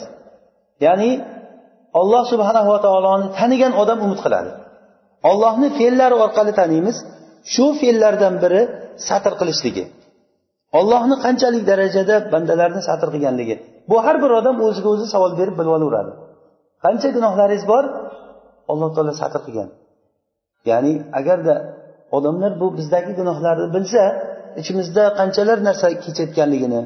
Ya'ni 0.85 1.09
olloh 1.99 2.23
subhanahu 2.31 2.69
va 2.73 2.79
taoloni 2.85 3.27
tanigan 3.39 3.73
odam 3.81 3.99
umid 4.05 4.19
qiladi. 4.25 4.51
Ollohni 5.29 5.67
fe'llari 5.77 6.15
orqali 6.25 6.53
taniymiz. 6.59 6.97
Shu 7.53 7.65
fe'llardan 7.79 8.33
biri 8.43 8.61
satr 9.07 9.33
qilishligi. 9.39 9.83
Ollohni 10.79 11.15
qanchalik 11.25 11.63
darajada 11.71 12.15
bandalarni 12.33 12.81
satr 12.89 13.07
qilganligi. 13.13 13.55
Bu 13.89 13.97
har 14.05 14.15
bir 14.23 14.31
odam 14.39 14.55
o'ziga 14.67 14.89
o'zi 14.95 15.05
savol 15.13 15.31
berib 15.39 15.55
bilib 15.59 15.73
olaveradi 15.77 16.11
qancha 16.85 17.09
gunohlaringiz 17.17 17.65
bor? 17.71 17.83
Alloh 18.71 18.89
taolo 18.95 19.13
satr 19.21 19.41
qilgan. 19.45 19.69
Ya'ni 20.69 20.93
agarda 21.19 21.55
odamlar 22.17 22.51
bu 22.61 22.67
bizdagi 22.77 23.11
gunohlarni 23.19 23.67
bilsa 23.75 24.01
ichimizda 24.61 25.03
qanchalar 25.19 25.57
narsa 25.67 25.87
kechayotganligini 26.05 26.81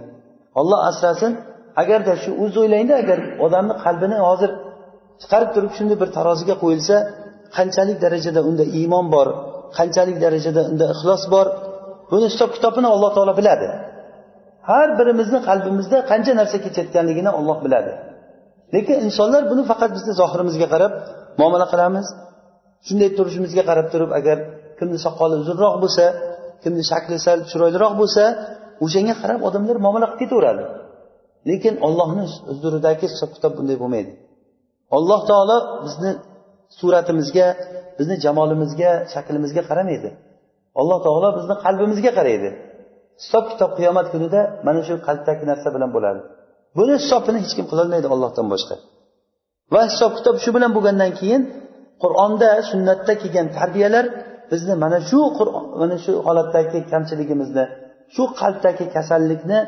olloh 0.59 0.79
asrasin 0.89 1.31
agarda 1.81 2.13
shu 2.23 2.31
o'zi 2.43 2.57
o'ylangda 2.63 2.93
agar 3.03 3.19
odamni 3.45 3.73
qalbini 3.85 4.17
hozir 4.27 4.51
chiqarib 5.21 5.49
turib 5.55 5.71
shunday 5.77 5.97
bir 6.01 6.09
taroziga 6.17 6.55
qo'yilsa 6.63 6.95
qanchalik 7.57 7.97
darajada 8.05 8.41
unda 8.49 8.63
iymon 8.79 9.05
bor 9.15 9.27
qanchalik 9.77 10.17
darajada 10.25 10.61
unda 10.71 10.85
ixlos 10.93 11.23
bor 11.33 11.47
buni 12.11 12.25
hisob 12.31 12.49
kitobini 12.55 12.87
alloh 12.95 13.11
taolo 13.15 13.33
biladi. 13.39 13.67
Har 14.69 14.87
birimizni 14.99 15.39
qalbimizda 15.49 15.97
qancha 16.11 16.33
narsa 16.39 16.57
kechayotganligini 16.65 17.31
olloh 17.39 17.57
biladi. 17.65 17.91
Lekin 18.75 18.97
insonlar 19.07 19.41
buni 19.51 19.63
faqat 19.71 19.89
bizni 19.97 20.13
zohirimizga 20.21 20.67
qarab 20.73 20.93
muomala 21.39 21.65
qilamiz 21.73 22.07
shunday 22.87 23.09
turishimizga 23.17 23.63
qarab 23.69 23.87
turib 23.93 24.11
agar 24.19 24.37
kimni 24.79 24.99
soqoli 25.05 25.35
uzunroq 25.43 25.75
bo'lsa 25.83 26.05
kimni 26.63 26.83
shakli 26.91 27.17
sal 27.25 27.39
chiroyliroq 27.51 27.93
bo'lsa 28.01 28.23
o'shanga 28.85 29.15
qarab 29.21 29.39
odamlar 29.47 29.77
muomala 29.85 30.07
qilib 30.07 30.19
ketaveradi. 30.21 30.63
Lekin 31.49 31.73
ollohni 31.87 32.23
huzuridagi 32.49 33.05
hisob 33.13 33.29
kitob 33.35 33.53
bunday 33.57 33.77
bo'lmaydi. 33.83 34.11
Alloh 34.97 35.21
taolo 35.29 35.57
bizni 35.85 36.11
suratimizga 36.79 37.47
bizni 37.97 38.15
jamolimizga 38.25 38.91
shaklimizga 39.13 39.61
qaramaydi. 39.69 40.09
Alloh 40.79 40.99
taolo 41.05 41.29
bizni 41.37 41.55
qalbimizga 41.65 42.11
qaraydi. 42.19 42.49
Hisob 43.21 43.43
kitob 43.51 43.71
qiyomat 43.77 44.07
kunida 44.13 44.41
mana 44.67 44.81
shu 44.87 44.93
qalbdagi 45.07 45.43
narsa 45.51 45.69
bilan 45.75 45.89
bo'ladi. 45.95 46.21
Buni 46.77 46.93
hisobini 47.01 47.39
hech 47.43 47.53
kim 47.57 47.65
qilolmaydi 47.71 48.07
ollohdan 48.15 48.47
boshqa. 48.53 48.75
Va 49.73 49.81
hisob 49.89 50.11
kitob 50.17 50.35
shu 50.43 50.49
bilan 50.55 50.71
bo'lgandan 50.75 51.11
keyin 51.19 51.41
qur'onda 52.03 52.49
sunnatda 52.69 53.13
kelgan 53.21 53.47
tarbiyalar 53.57 54.05
bizni 54.51 54.73
mana 54.83 54.99
shu 55.09 55.19
mana 55.81 55.97
shu 56.05 56.13
holatdagi 56.27 56.79
kamchiligimizni 56.91 57.65
shu 58.15 58.23
qalbdagi 58.41 58.85
kasallikni 58.95 59.59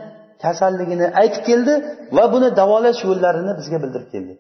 kasalligini 0.43 1.07
aytib 1.21 1.43
keldi 1.49 1.73
va 2.17 2.25
buni 2.33 2.49
davolash 2.59 2.99
yo'llarini 3.09 3.51
bizga 3.59 3.77
bildirib 3.83 4.09
keldi. 4.13 4.33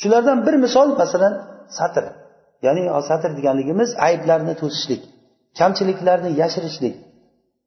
Shulardan 0.00 0.38
bir 0.46 0.54
misol 0.64 0.88
masalan 1.02 1.34
satr. 1.78 2.04
Ya'ni 2.66 2.82
satr 3.10 3.30
deganligimiz 3.38 3.90
ayblarni 4.08 4.54
to'sishlik 4.62 5.02
kamchiliklarni 5.58 6.30
yashirishlik. 6.42 6.94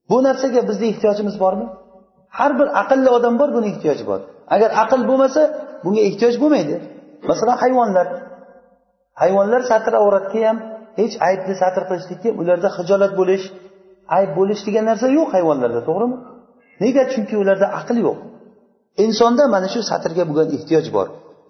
Bu 0.10 0.18
narsaga 0.28 0.62
bizni 0.70 0.86
ehtiyojimiz 0.94 1.36
bormi? 1.44 1.68
Har 2.38 2.52
bir 2.60 2.68
aqlli 2.82 3.10
odam 3.18 3.34
bor 3.42 3.50
buni 3.56 3.68
ehtiyoji 3.74 4.04
bor. 4.12 4.20
Agar 4.56 4.70
aql 4.84 5.02
bo'lmasa 5.10 5.42
bunga 5.84 6.02
ehtiyoj 6.10 6.36
bo'lmaydi. 6.44 6.76
Masalan 7.30 7.58
hayvonlar. 7.64 8.08
Hayvonlar 9.22 9.62
satr 9.72 9.94
avratga 10.02 10.40
ham 10.48 10.58
hech 11.00 11.16
aybni 11.28 11.54
satr 11.62 11.84
qilishlikka 11.90 12.30
ularda 12.42 12.70
hijolat 12.78 13.12
bo'lish 13.20 13.46
ayb 14.18 14.30
bo'lish 14.40 14.62
degan 14.68 14.86
narsa 14.90 15.08
yo'q 15.18 15.28
hayvonlarda 15.36 15.82
to'g'rimi? 15.90 16.18
Nega? 16.84 17.04
Chunki 17.14 17.36
ularda 17.44 17.68
aql 17.80 17.98
yo'q. 18.06 18.18
Insonda 19.06 19.44
mana 19.54 19.68
shu 19.74 19.82
satrga 19.92 20.24
bo'lgan 20.30 20.48
ehtiyoj 20.58 20.88
bor. 20.96 21.08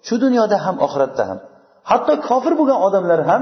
Shu 0.08 0.16
dunyoda 0.24 0.58
ham 0.66 0.76
oxiratda 0.86 1.24
ham. 1.30 1.40
Hatto 1.90 2.14
kofir 2.28 2.54
bo'lgan 2.60 2.80
odamlar 2.88 3.20
ham 3.30 3.42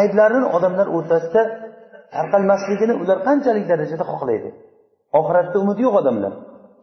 ayblarini 0.00 0.46
odamlar 0.56 0.86
o'rtasida 0.96 1.42
tarqalmasligini 2.14 2.94
ular 3.02 3.18
qanchalik 3.28 3.64
darajada 3.72 4.04
xohlaydi? 4.12 4.48
Oxiratda 5.20 5.56
umid 5.64 5.78
yo'q 5.84 5.94
odamlar. 6.02 6.32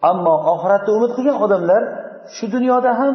Ammo 0.10 0.36
oxiratda 0.54 0.90
umid 0.98 1.12
qilgan 1.18 1.38
odamlar 1.46 1.82
shu 2.36 2.46
dunyoda 2.56 2.92
ham 3.02 3.14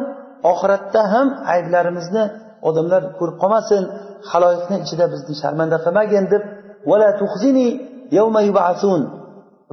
oxiratda 0.51 1.01
ham 1.13 1.27
ayblarimizni 1.53 2.23
odamlar 2.67 3.01
ko'rib 3.19 3.37
qolmasin 3.41 3.83
haloyiqni 4.31 4.75
ichida 4.83 5.05
bizni 5.13 5.33
sharmanda 5.41 5.77
qilmagin 5.85 6.25
deb 6.33 6.43
vala 6.89 7.09
tuhzini 7.21 7.67
yawma 8.17 8.41
yubasun. 8.49 9.01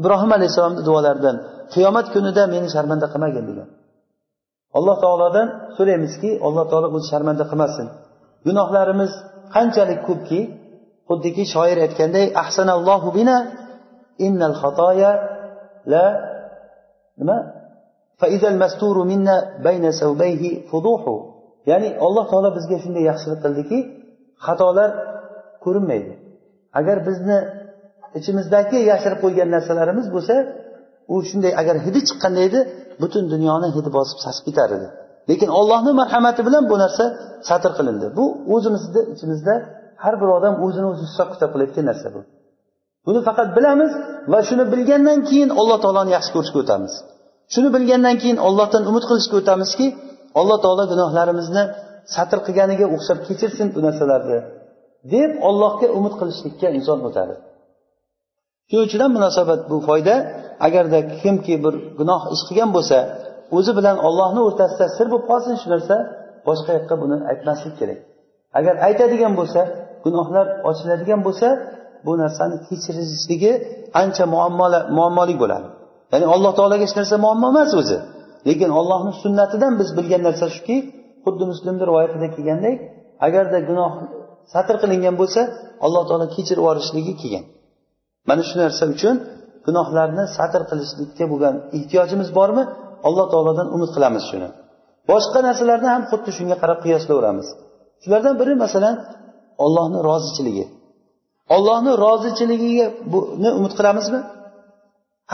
Ibrohim 0.00 0.30
alayhissalomni 0.36 0.82
duolaridan 0.88 1.36
qiyomat 1.74 2.06
kunida 2.14 2.42
meni 2.54 2.68
sharmanda 2.74 3.06
qilmagin 3.12 3.44
degan 3.50 3.68
alloh 4.78 4.96
taolodan 5.04 5.46
so'raymizki 5.76 6.30
alloh 6.46 6.64
taolo 6.70 6.88
o'zi 6.96 7.06
sharmanda 7.12 7.44
qilmasin. 7.50 7.86
Gunohlarimiz 8.46 9.12
qanchalik 9.54 10.00
ko'pki 10.08 10.40
xuddiki 11.08 11.42
shoir 11.54 11.78
aytganday 11.86 12.26
ahsanallohu 12.42 13.08
bina 13.18 13.36
innal 14.26 14.54
xatoya 14.62 15.10
la 15.92 16.04
nima? 17.20 17.38
Ya'ni 21.70 21.88
alloh 22.06 22.24
taolo 22.32 22.50
bizga 22.58 22.76
shunday 22.84 23.04
yaxshilik 23.10 23.40
qildiki 23.44 23.78
xatolar 24.46 24.90
ko'rinmaydi. 25.64 26.12
Agar 26.80 26.96
bizni 27.08 27.38
ichimizdagi 28.18 28.78
yashirib 28.90 29.18
qo'ygan 29.24 29.48
narsalarimiz 29.54 30.06
bo'lsa 30.14 30.34
u 31.12 31.14
shunday 31.30 31.52
agar 31.60 31.76
hidi 31.86 32.00
chiqqanda 32.08 32.40
edi 32.48 32.60
butun 33.02 33.24
dunyoni 33.34 33.68
hidi 33.76 33.90
bosib 33.96 34.18
sasib 34.24 34.42
ketar 34.48 34.68
edi. 34.76 34.88
Lekin 35.30 35.50
ollohni 35.60 35.92
marhamati 36.00 36.40
bilan 36.48 36.64
bu 36.70 36.76
narsa 36.84 37.04
satr 37.48 37.70
qilindi. 37.78 38.06
Bu 38.18 38.24
o'zimizni 38.54 39.02
ichimizda 39.14 39.54
har 40.04 40.14
bir 40.20 40.28
odam 40.38 40.54
o'zini 40.64 40.86
o'zi 40.92 41.04
hisob 41.10 41.28
kitob 41.34 41.50
qilayotgan 41.54 41.84
narsa 41.90 42.08
bu. 42.14 42.20
Buni 43.06 43.20
faqat 43.28 43.48
bilamiz 43.56 43.92
va 44.32 44.40
shuni 44.48 44.64
bilgandan 44.72 45.18
keyin 45.28 45.50
alloh 45.60 45.78
taoloni 45.84 46.10
yaxshi 46.16 46.30
ko'rishga 46.36 46.58
o'tamiz. 46.64 46.92
Shuni 47.54 47.68
bilgandan 47.76 48.16
keyin 48.22 48.38
ollohdan 48.48 48.82
umid 48.90 49.04
qilishga 49.10 49.36
o'tamizki 49.42 49.86
alloh 50.40 50.58
taolo 50.64 50.84
gunohlarimizni 50.92 51.62
satr 52.14 52.38
qilganiga 52.46 52.86
o'xshab 52.94 53.18
kechirsin 53.28 53.66
bu 53.74 53.80
narsalarni 53.86 54.38
deb 55.14 55.30
ollohga 55.48 55.86
umid 55.98 56.14
qilishlikka 56.20 56.68
inson 56.78 56.98
o'tadi. 57.08 57.34
Shuning 58.68 58.84
uchun 58.88 59.00
ham 59.04 59.12
munosabat 59.18 59.60
bu 59.70 59.76
foyda. 59.88 60.14
Agarda 60.66 60.98
kimki 61.20 61.54
bir 61.64 61.74
gunoh 61.98 62.22
ish 62.34 62.42
qilgan 62.48 62.70
bo'lsa 62.76 62.98
o'zi 63.56 63.72
bilan 63.78 63.96
ollohni 64.08 64.40
o'rtasida 64.48 64.86
sir 64.96 65.06
bo'lib 65.12 65.26
qolsin 65.30 65.54
shu 65.62 65.68
narsa 65.74 65.96
boshqa 66.48 66.70
yoqqa 66.78 66.94
buni 67.02 67.16
aytmaslik 67.30 67.74
kerak. 67.80 67.98
Agar 68.58 68.74
aytadigan 68.86 69.32
bo'lsa 69.40 69.60
gunohlar 70.04 70.46
ochiladigan 70.68 71.20
bo'lsa 71.26 71.48
bu 72.06 72.12
narsani 72.22 72.56
kechirishligi 72.66 73.52
ancha 74.02 74.24
muammoli 74.98 75.34
bo'ladi. 75.42 75.68
Ya'ni 76.12 76.26
alloh 76.34 76.52
taologa 76.58 76.84
hech 76.86 76.96
narsa 77.00 77.16
muammo 77.24 77.46
emas 77.52 77.70
o'zi. 77.80 77.98
Lekin 78.48 78.70
ollohni 78.80 79.12
sunnatidan 79.22 79.72
biz 79.80 79.88
bilgan 79.98 80.22
narsa 80.28 80.46
shuki 80.56 80.76
xuddi 81.24 81.44
muslimni 81.52 81.82
rivoyatida 81.88 82.28
kelgandek 82.34 82.76
agarda 83.26 83.58
gunoh 83.68 83.92
satr 84.52 84.74
qilingan 84.82 85.14
bo'lsa 85.20 85.40
alloh 85.84 86.02
taolo 86.08 86.26
kechirib 86.34 86.62
yuborishligi 86.62 87.14
kelgan. 87.20 87.44
Mana 88.28 88.42
shu 88.48 88.54
narsa 88.62 88.84
uchun 88.94 89.16
gunohlarni 89.66 90.24
satr 90.36 90.62
qilishlikka 90.70 91.24
bo'lgan 91.32 91.54
ehtiyojimiz 91.76 92.28
bormi? 92.38 92.64
Alloh 93.08 93.26
taolodan 93.32 93.68
umid 93.76 93.90
qilamiz 93.96 94.24
shuni. 94.30 94.48
Boshqa 95.10 95.38
narsalarni 95.48 95.88
ham 95.94 96.02
xuddi 96.10 96.30
shunga 96.38 96.56
qarab 96.62 96.78
qiyoslayveramiz 96.84 97.48
shulardan 98.02 98.34
biri 98.40 98.52
masalan 98.64 98.94
ollohni 99.64 99.98
rozichiligi. 100.08 100.64
Ollohni 101.56 101.92
rozichiligiga 102.04 102.86
buni 103.12 103.50
umid 103.58 103.72
qilamizmi? 103.78 104.20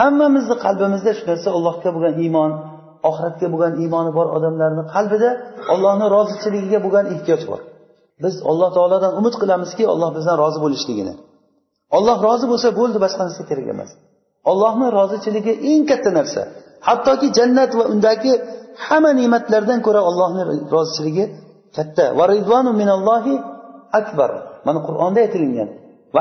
Hammamizni 0.01 0.57
qalbimizda 0.65 1.13
shu 1.19 1.25
narsa 1.31 1.49
allohga 1.57 1.91
bo'lgan 1.95 2.15
iymon 2.25 2.51
oxiratga 3.09 3.47
bo'lgan 3.53 3.73
iymoni 3.83 4.11
bor 4.19 4.27
odamlarni 4.37 4.85
qalbida 4.95 5.31
ollohni 5.73 6.07
rozichiligiga 6.17 6.79
bo'lgan 6.85 7.05
ehtiyoj 7.15 7.43
bor. 7.51 7.61
Biz 8.25 8.35
alloh 8.51 8.71
taolodan 8.77 9.13
umid 9.21 9.35
qilamizki 9.43 9.85
olloh 9.93 10.11
bizdan 10.17 10.37
rozi 10.43 10.59
bo'lishligini. 10.65 11.15
Olloh 11.97 12.17
rozi 12.27 12.47
bo'lsa 12.53 12.69
bo'ldi 12.79 12.99
boshqa 13.05 13.23
narsa 13.29 13.43
kerak 13.51 13.67
emas. 13.75 13.91
Ollohni 14.51 14.87
rozichiligi 14.99 15.53
eng 15.71 15.83
katta 15.91 16.11
narsa. 16.19 16.43
Hattoki 16.89 17.27
jannat 17.39 17.71
va 17.79 17.85
undagi 17.93 18.33
hamma 18.87 19.11
ne'matlardan 19.21 19.79
ko'ra 19.87 20.01
ollohni 20.11 20.43
rozichiligi 20.75 21.25
katta. 21.77 22.05
Va 22.19 22.25
ridvanu 22.35 22.71
minallohi 22.81 23.35
akbar. 24.01 24.31
Mana 24.67 24.81
qur'onda 24.89 25.19
aytilingan 25.27 25.69
va 26.15 26.21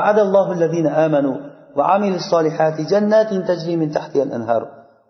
amanu 1.06 1.32
va 1.76 1.84
amilus 1.96 2.26
solihati 2.32 2.82
jannatin 2.92 3.40
tajri 3.48 3.74
min 3.82 3.88
tahtiha 3.96 4.24
al-anhar. 4.28 4.62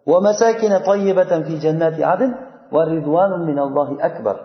ومساكن 0.07 0.73
طيبة 0.91 1.33
في 1.47 1.55
جنات 1.65 1.97
عدن 2.11 2.31
ورضوان 2.75 3.33
من 3.49 3.59
الله 3.67 3.89
أكبر 4.09 4.37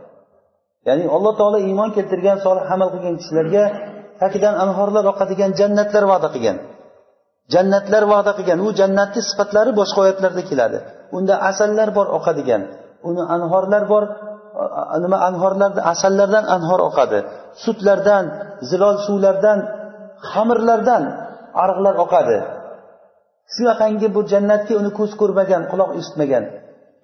ya'ni 0.87 1.05
alloh 1.05 1.33
taolo 1.39 1.57
iymon 1.61 1.89
keltirgan 1.95 2.37
solih 2.45 2.65
amal 2.73 2.89
qilgan 2.93 3.15
kishilarga 3.21 3.63
tagidan 4.21 4.55
anhorlar 4.63 5.05
oqadigan 5.13 5.51
jannatlar 5.59 6.03
va'da 6.11 6.29
qilgan. 6.35 6.57
Jannatlar 7.53 8.03
va'da 8.13 8.31
qilgan. 8.37 8.57
U 8.65 8.69
jannatni 8.79 9.21
sifatlari 9.29 9.71
boshqa 9.79 9.99
oyatlarda 10.05 10.41
keladi. 10.49 10.77
Unda 11.17 11.35
asallar 11.49 11.89
bor 11.97 12.07
oqadigan. 12.17 12.61
Uni 13.09 13.21
anhorlar 13.35 13.83
bor 13.93 14.03
nima 15.03 15.17
anhorlarda 15.29 15.81
asallardan 15.93 16.45
anhor 16.55 16.79
oqadi. 16.89 17.19
Sutlardan 17.63 18.23
zilol 18.69 18.95
suvlardan 19.07 19.59
xamirlardan 20.31 21.03
ariqlar 21.63 21.95
oqadi. 22.05 22.37
Shunaqangi 23.55 24.07
bu 24.15 24.21
jannatga 24.31 24.73
uni 24.81 24.91
ko'z 24.99 25.11
ko'rmagan 25.21 25.63
quloq 25.71 25.91
eshitmagan. 25.99 26.43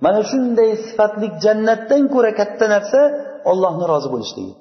Mana 0.06 0.22
shunday 0.32 0.70
sifatli 0.86 1.28
jannatdan 1.44 2.04
ko'ra 2.14 2.32
katta 2.40 2.66
narsa 2.74 3.00
ollohni 3.52 3.86
rozi 3.92 4.10
bo'lishligi. 4.14 4.54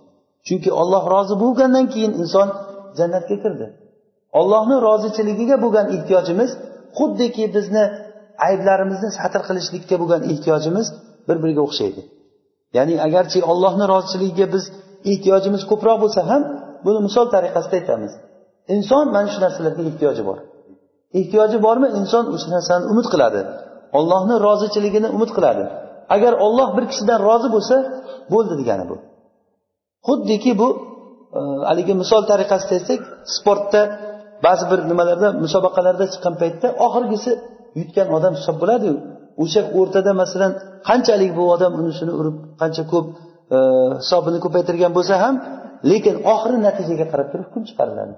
Chunki 0.47 0.71
olloh 0.81 1.05
rozi 1.15 1.35
bo'lgandan 1.43 1.87
keyin 1.93 2.13
inson 2.23 2.49
jannatga 2.99 3.37
kirdi. 3.45 3.67
Ollohni 4.41 4.77
rozichiligiga 4.89 5.57
bo'lgan 5.65 5.87
ehtiyojimiz 5.97 6.51
xuddiki 6.99 7.45
bizni 7.57 7.85
ayblarimizni 8.49 9.11
satr 9.19 9.41
qilishlikka 9.49 9.97
bo'lgan 10.03 10.23
ehtiyojimiz 10.33 10.87
bir 11.29 11.37
biriga 11.43 11.63
o'xshaydi. 11.69 12.03
Ya'ni 12.77 12.95
agarchi 13.07 13.39
ollohni 13.53 13.85
roziligiga 13.95 14.47
biz 14.55 14.65
ehtiyojimiz 15.13 15.63
ko'proq 15.71 15.97
bo'lsa 16.05 16.21
ham 16.31 16.43
buni 16.87 17.01
misol 17.07 17.27
tariqasida 17.35 17.75
aytamiz. 17.81 18.13
Inson 18.75 19.05
mana 19.15 19.29
shu 19.33 19.39
narsalarga 19.45 19.83
ehtiyoji 19.91 20.23
bor. 20.29 20.39
Ehtiyoji 21.19 21.59
bormi? 21.67 21.89
Inson 22.01 22.25
o'sha 22.35 22.49
narsani 22.57 22.85
umid 22.93 23.07
qiladi. 23.13 23.41
Ollohni 23.99 24.35
rozichiligini 24.47 25.09
umid 25.17 25.31
qiladi. 25.37 25.65
Agar 26.15 26.33
olloh 26.47 26.69
bir 26.77 26.85
kishidan 26.91 27.19
rozi 27.29 27.49
bo'lsa 27.55 27.77
bo'ldi 28.33 28.55
degani 28.61 28.85
bu. 28.91 28.97
Xuddiki 30.07 30.53
bu 30.61 30.69
e, 31.39 31.41
haligi 31.69 31.95
misol 32.03 32.23
tariqasida 32.31 32.73
aytsak 32.79 33.01
sportda 33.37 33.83
ba'zi 34.47 34.65
bir 34.71 34.79
nimalarda 34.91 35.29
musobaqalarda 35.45 36.05
chiqqan 36.13 36.35
paytda 36.43 36.69
oxirgisi 36.87 37.31
yutgan 37.81 38.09
odam 38.17 38.33
hisob 38.39 38.57
bo'ladiyu 38.63 38.95
o'sha 39.43 39.61
o'rtada 39.79 40.13
masalan 40.23 40.53
qanchalik 40.89 41.31
bu 41.39 41.45
odam 41.55 41.73
uni 41.81 41.93
shuni 41.99 42.13
urib 42.21 42.37
qancha 42.61 42.83
ko'p 42.93 43.07
e, 43.57 43.59
hisobini 44.03 44.39
ko'paytirgan 44.45 44.93
bo'lsa 44.99 45.15
ham 45.25 45.35
lekin 45.91 46.17
oxiri 46.33 46.59
natijaga 46.67 47.07
qarab 47.13 47.29
turib 47.33 47.47
hukm 47.49 47.63
chiqariladi. 47.69 48.15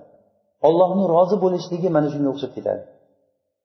Ollohni 0.66 1.05
rozi 1.14 1.37
bo'lishligi 1.44 1.88
mana 1.97 2.09
shunga 2.12 2.29
o'xshab 2.35 2.53
ketadi. 2.57 2.83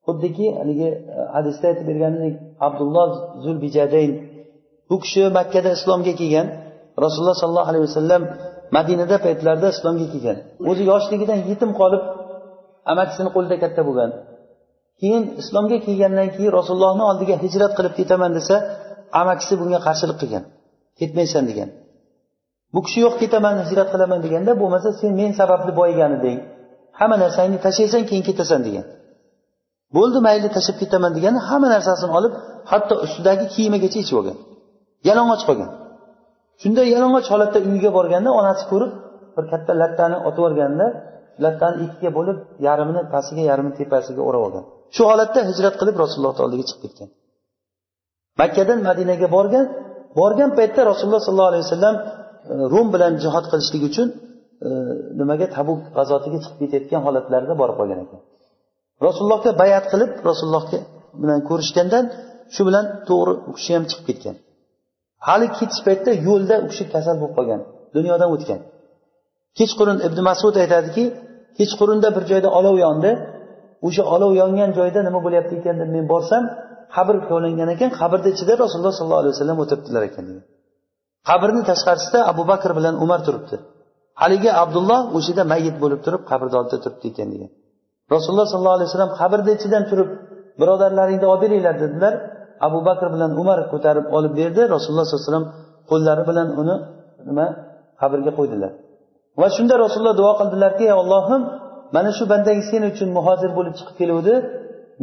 Xuddiki 0.06 0.45
haligi 0.60 0.89
e, 0.91 1.19
hadisda 1.36 1.65
aytib 1.71 1.86
berganidek 1.91 2.36
abdulloh 2.67 3.08
zulbijadayn 3.43 4.12
bu 4.89 4.95
kishi 5.03 5.21
makkada 5.38 5.69
islomga 5.77 6.13
kelgan 6.21 6.47
rasululloh 7.03 7.38
sollallohu 7.41 7.69
alayhi 7.71 7.86
vasallam 7.89 8.21
madinada 8.77 9.15
paytlarida 9.25 9.67
islomga 9.75 10.08
kelgan. 10.13 10.38
O'zi 10.69 10.84
yoshligidan 10.91 11.39
yetim 11.49 11.71
qolib 11.79 12.03
amakisini 12.91 13.29
qo'lida 13.36 13.56
katta 13.63 13.82
bo'lgan. 13.88 14.10
Keyin 15.01 15.23
islomga 15.41 15.77
kelgandan 15.86 16.27
keyin 16.36 16.51
rasulullohni 16.60 17.03
oldiga 17.12 17.36
hijrat 17.43 17.71
qilib 17.77 17.93
ketaman 17.99 18.32
desa 18.38 18.56
amakisi 19.21 19.53
bunga 19.62 19.79
qarshilik 19.88 20.17
qilgan 20.21 20.43
ketmaysan 20.99 21.43
degan. 21.49 21.69
Bu 22.73 22.79
kishi 22.86 22.99
yo'q 23.06 23.15
ketaman 23.23 23.56
hijrat 23.63 23.88
qilaman 23.93 24.19
deganda 24.25 24.51
bo'lmasa 24.62 24.89
sen 24.99 25.12
men 25.19 25.32
sababli 25.39 25.71
boyigan 25.82 26.12
eding 26.19 26.39
hamma 26.99 27.15
narsangni 27.23 27.58
tashlaysan 27.65 28.03
keyin 28.10 28.23
ketasan 28.29 28.62
degan. 28.67 28.86
Bo'ldi 29.95 30.19
mayli 30.27 30.47
tashlab 30.56 30.77
ketaman 30.82 31.12
degani 31.17 31.39
hamma 31.47 31.67
narsasini 31.75 32.12
olib 32.19 32.34
hatto 32.71 32.93
ustidagi 33.06 33.45
kiyimigacha 33.53 33.97
yechib 34.01 34.15
olgan. 34.21 34.38
Yalang'och 35.08 35.43
qolgan. 35.49 35.69
Shunday 36.62 36.86
yalang'och 36.95 37.27
holatda 37.34 37.60
uyiga 37.67 37.89
borganda 37.97 38.29
onasi 38.39 38.63
ko'rib 38.71 38.91
bir 39.36 39.45
katta 39.51 39.71
lattani 39.82 40.17
otib 40.27 40.41
yuborganda 40.43 40.86
lattani 41.43 41.75
ikkiga 41.86 42.12
bo'lib 42.17 42.38
yarmini 42.67 43.01
pastiga 43.13 43.43
yarmini 43.51 43.75
tepasiga 43.79 44.21
o'rab 44.27 44.41
olgan. 44.47 44.63
Shu 44.95 45.01
holatda 45.12 45.39
hijrat 45.49 45.75
qilib 45.82 45.95
rasulullohni 46.03 46.41
oldiga 46.45 46.63
chiqib 46.69 46.82
ketgan. 46.86 47.10
Makkadan 48.41 48.79
madinaga 48.89 49.27
borgan 49.38 49.65
borgan 50.19 50.49
paytda 50.58 50.82
rasululloh 50.91 51.21
sollallohu 51.27 51.51
alayhi 51.51 51.65
vasallam 51.67 51.95
e, 52.51 52.53
rum 52.73 52.88
bilan 52.93 53.13
jihod 53.23 53.45
qilishlik 53.51 53.84
uchun 53.89 54.08
E, 54.68 54.70
nimaga 55.20 55.48
tabuk 55.58 55.80
g'azotiga 55.98 56.38
chiqib 56.44 56.58
ketayotgan 56.63 57.02
holatlarida 57.08 57.54
borib 57.62 57.76
qolgan 57.80 58.00
ekan. 58.06 58.20
Rasulullohga 59.08 59.52
bayat 59.62 59.86
qilib 59.92 60.12
rasululloh 60.30 60.63
bilan 61.22 61.39
ko'rishgandan 61.50 62.06
shu 62.54 62.62
bilan 62.68 62.86
to'g'ri 63.10 63.34
u 63.50 63.52
kishi 63.58 63.72
ham 63.76 63.84
chiqib 63.89 64.06
ketgan. 64.10 64.36
Hali 65.28 65.48
ketish 65.58 65.82
paytida 65.88 66.12
yo'lda 66.28 66.56
u 66.66 66.68
kishi 66.72 66.84
kasal 66.94 67.16
bo'lib 67.22 67.36
qolgan 67.38 67.62
dunyodan 67.96 68.30
o'tgan. 68.36 68.60
Kechqurun 69.58 69.98
ibn 70.08 70.20
masud 70.30 70.56
aytadiki 70.63 71.04
kechqurunda 71.60 72.08
bir 72.16 72.24
joyda 72.32 72.50
olov 72.60 72.76
yondi. 72.86 73.12
O'sha 73.88 74.04
olov 74.16 74.32
yongan 74.42 74.70
joyda 74.80 75.00
nima 75.08 75.20
bo'lyapti 75.26 75.54
ekan 75.60 75.76
deb 75.82 75.89
men 75.96 76.06
borsam 76.13 76.44
qabr 76.96 77.16
kovlangan 77.30 77.70
ekan 77.76 77.89
qabrni 78.00 78.30
ichida 78.36 78.54
rasululloh 78.63 78.94
sollallohu 79.00 79.22
alayhi 79.24 79.36
vasallam 79.36 79.58
o'tiribdilar 79.63 80.04
ekan 80.10 80.24
degan. 80.30 80.46
Qabrni 81.30 81.62
tashqarisida 81.70 82.20
abu 82.32 82.44
bakr 82.52 82.70
bilan 82.78 82.96
umar 83.06 83.20
turibdi. 83.28 83.56
Haligi 84.21 84.52
abdulloh 84.63 85.02
o'sha 85.17 85.30
yerda 85.32 85.43
mayit 85.54 85.76
bo'lib 85.84 85.99
turib 86.06 86.21
qabrni 86.30 86.56
oldida 86.62 86.78
turibdi 86.84 87.06
ekan 87.12 87.28
degan. 87.34 87.52
Rasululloh 88.15 88.47
sollallohu 88.52 88.78
alayhi 88.78 88.89
vasallam 88.89 89.13
qabrni 89.21 89.52
ichidan 89.58 89.84
turib 89.89 90.10
birodarlaringni 90.60 91.28
olib 91.34 91.41
beringlar 91.43 91.76
dedilar. 91.84 92.13
Abu 92.67 92.80
bakr 92.88 93.08
bilan 93.15 93.32
umar 93.41 93.60
ko'tarib 93.73 94.06
olib 94.17 94.34
berdi. 94.39 94.62
Rasululloh 94.76 95.06
sollallohu 95.06 95.21
alayhi 95.23 95.32
vasallam 95.32 95.47
qo'llari 95.89 96.23
bilan 96.30 96.47
uni 96.62 96.76
nima 97.28 97.47
qabrga 98.02 98.32
qo'ydilar. 98.39 98.71
Va 99.41 99.47
shunda 99.56 99.76
rasululloh 99.86 100.15
duo 100.21 100.32
qildilarki 100.39 100.84
ey 100.91 100.95
ollohim 101.02 101.41
mana 101.95 102.12
shu 102.17 102.23
bandang 102.32 102.60
sen 102.69 102.82
uchun 102.91 103.10
muhojir 103.17 103.52
bo'lib 103.58 103.73
chiqib 103.80 103.95
keluvdi. 104.02 104.34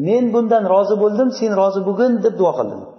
Men 0.07 0.25
bundan 0.35 0.63
rozi 0.75 0.97
bo'ldim 1.03 1.29
sen 1.39 1.51
rozi 1.61 1.81
bo'lgin 1.89 2.13
deb 2.25 2.35
duo 2.41 2.53
qildilar. 2.59 2.91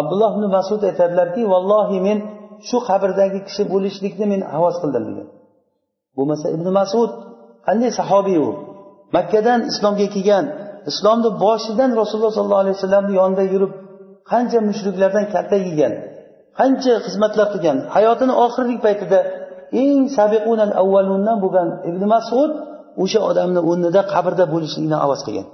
Abdulloh 0.00 0.30
ibn 0.36 0.44
masud 0.56 0.80
aytadilarki 0.90 1.42
vallohi 1.52 1.98
men 2.06 2.18
shu 2.68 2.76
qabrdagi 2.88 3.40
kishi 3.48 3.62
bo'lishlikni 3.72 4.26
men 4.32 4.40
havas 4.54 4.76
qildim 4.82 5.04
degan. 5.08 5.28
Bo'lmasa 6.16 6.46
ibn 6.56 6.66
masud 6.78 7.10
qanday 7.66 7.90
sahobiy 8.00 8.38
u? 8.48 8.50
Makkadan 9.16 9.60
islomga 9.70 10.06
kelgan 10.14 10.44
islomni 10.90 11.30
boshidan 11.44 11.90
rasululloh 12.00 12.32
sollallohu 12.38 12.62
alayhi 12.64 12.76
vasallamni 12.78 13.12
yonida 13.20 13.44
yurib 13.54 13.72
qancha 14.30 14.58
mushriklardan 14.68 15.24
kaltak 15.34 15.62
yegan 15.70 15.92
qancha 16.58 16.94
xizmatlar 17.06 17.46
qilgan 17.54 17.76
hayotini 17.94 18.34
oxirgi 18.44 18.76
paytida 18.86 19.18
eng 19.82 20.00
sabiqunal 20.18 20.72
avvalundan 20.82 21.36
bo'lgan 21.44 21.68
ibn 21.90 22.02
masud 22.14 22.50
o'sha 23.02 23.20
odamni 23.30 23.60
o'rnida 23.70 24.00
qabrda 24.12 24.44
bo'lishlikni 24.54 24.96
havas 25.04 25.20
qilgan. 25.26 25.46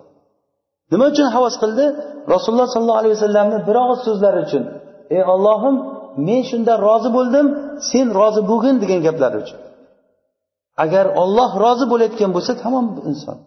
Nima 0.93 1.05
uchun 1.13 1.27
havas 1.37 1.55
qildi? 1.63 1.85
Rasululloh 2.35 2.69
sollallohu 2.75 3.01
alayhi 3.03 3.15
vasallamni 3.19 3.59
bir 3.69 3.77
og'iz 3.83 4.01
so'zlari 4.07 4.39
uchun 4.47 4.63
ey 5.17 5.23
ollohim 5.35 5.77
men 6.27 6.41
shunda 6.51 6.73
rozi 6.87 7.11
bo'ldim 7.17 7.47
sen 7.91 8.07
rozi 8.19 8.43
bo'lgin 8.51 8.77
degan 8.83 9.01
gaplari 9.07 9.37
uchun. 9.45 9.59
Agar 10.85 11.07
olloh 11.23 11.51
rozi 11.65 11.87
bo'layotgan 11.93 12.31
bo'lsa 12.37 12.53
tamom 12.63 12.87
inson. 13.11 13.39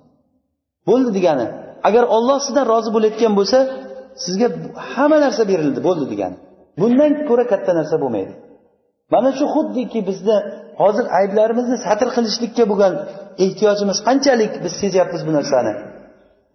Bo'ldi 0.90 1.10
degani. 1.18 1.48
Agar 1.88 2.04
olloh 2.16 2.38
sizdan 2.46 2.66
rozi 2.74 2.90
bo'layotgan 2.96 3.34
bo'lsa 3.40 3.58
sizga 4.24 4.48
hamma 4.92 5.18
narsa 5.26 5.44
berildi 5.52 5.80
bo'ldi 5.88 6.06
degani. 6.14 6.38
Bundan 6.82 7.12
ko'ra 7.30 7.46
katta 7.52 7.72
narsa 7.80 7.96
bo'lmaydi. 8.04 8.34
Mana 9.14 9.30
shu 9.38 9.46
xuddiki 9.56 10.00
bizni 10.10 10.38
hozir 10.82 11.06
ayblarimizni 11.20 11.78
satr 11.86 12.08
qilishlikka 12.16 12.64
bo'lgan 12.72 12.94
ehtiyojimiz 13.46 13.98
qanchalik 14.08 14.54
biz 14.64 14.74
sezyapmiz 14.82 15.22
bu 15.28 15.32
narsani? 15.38 15.74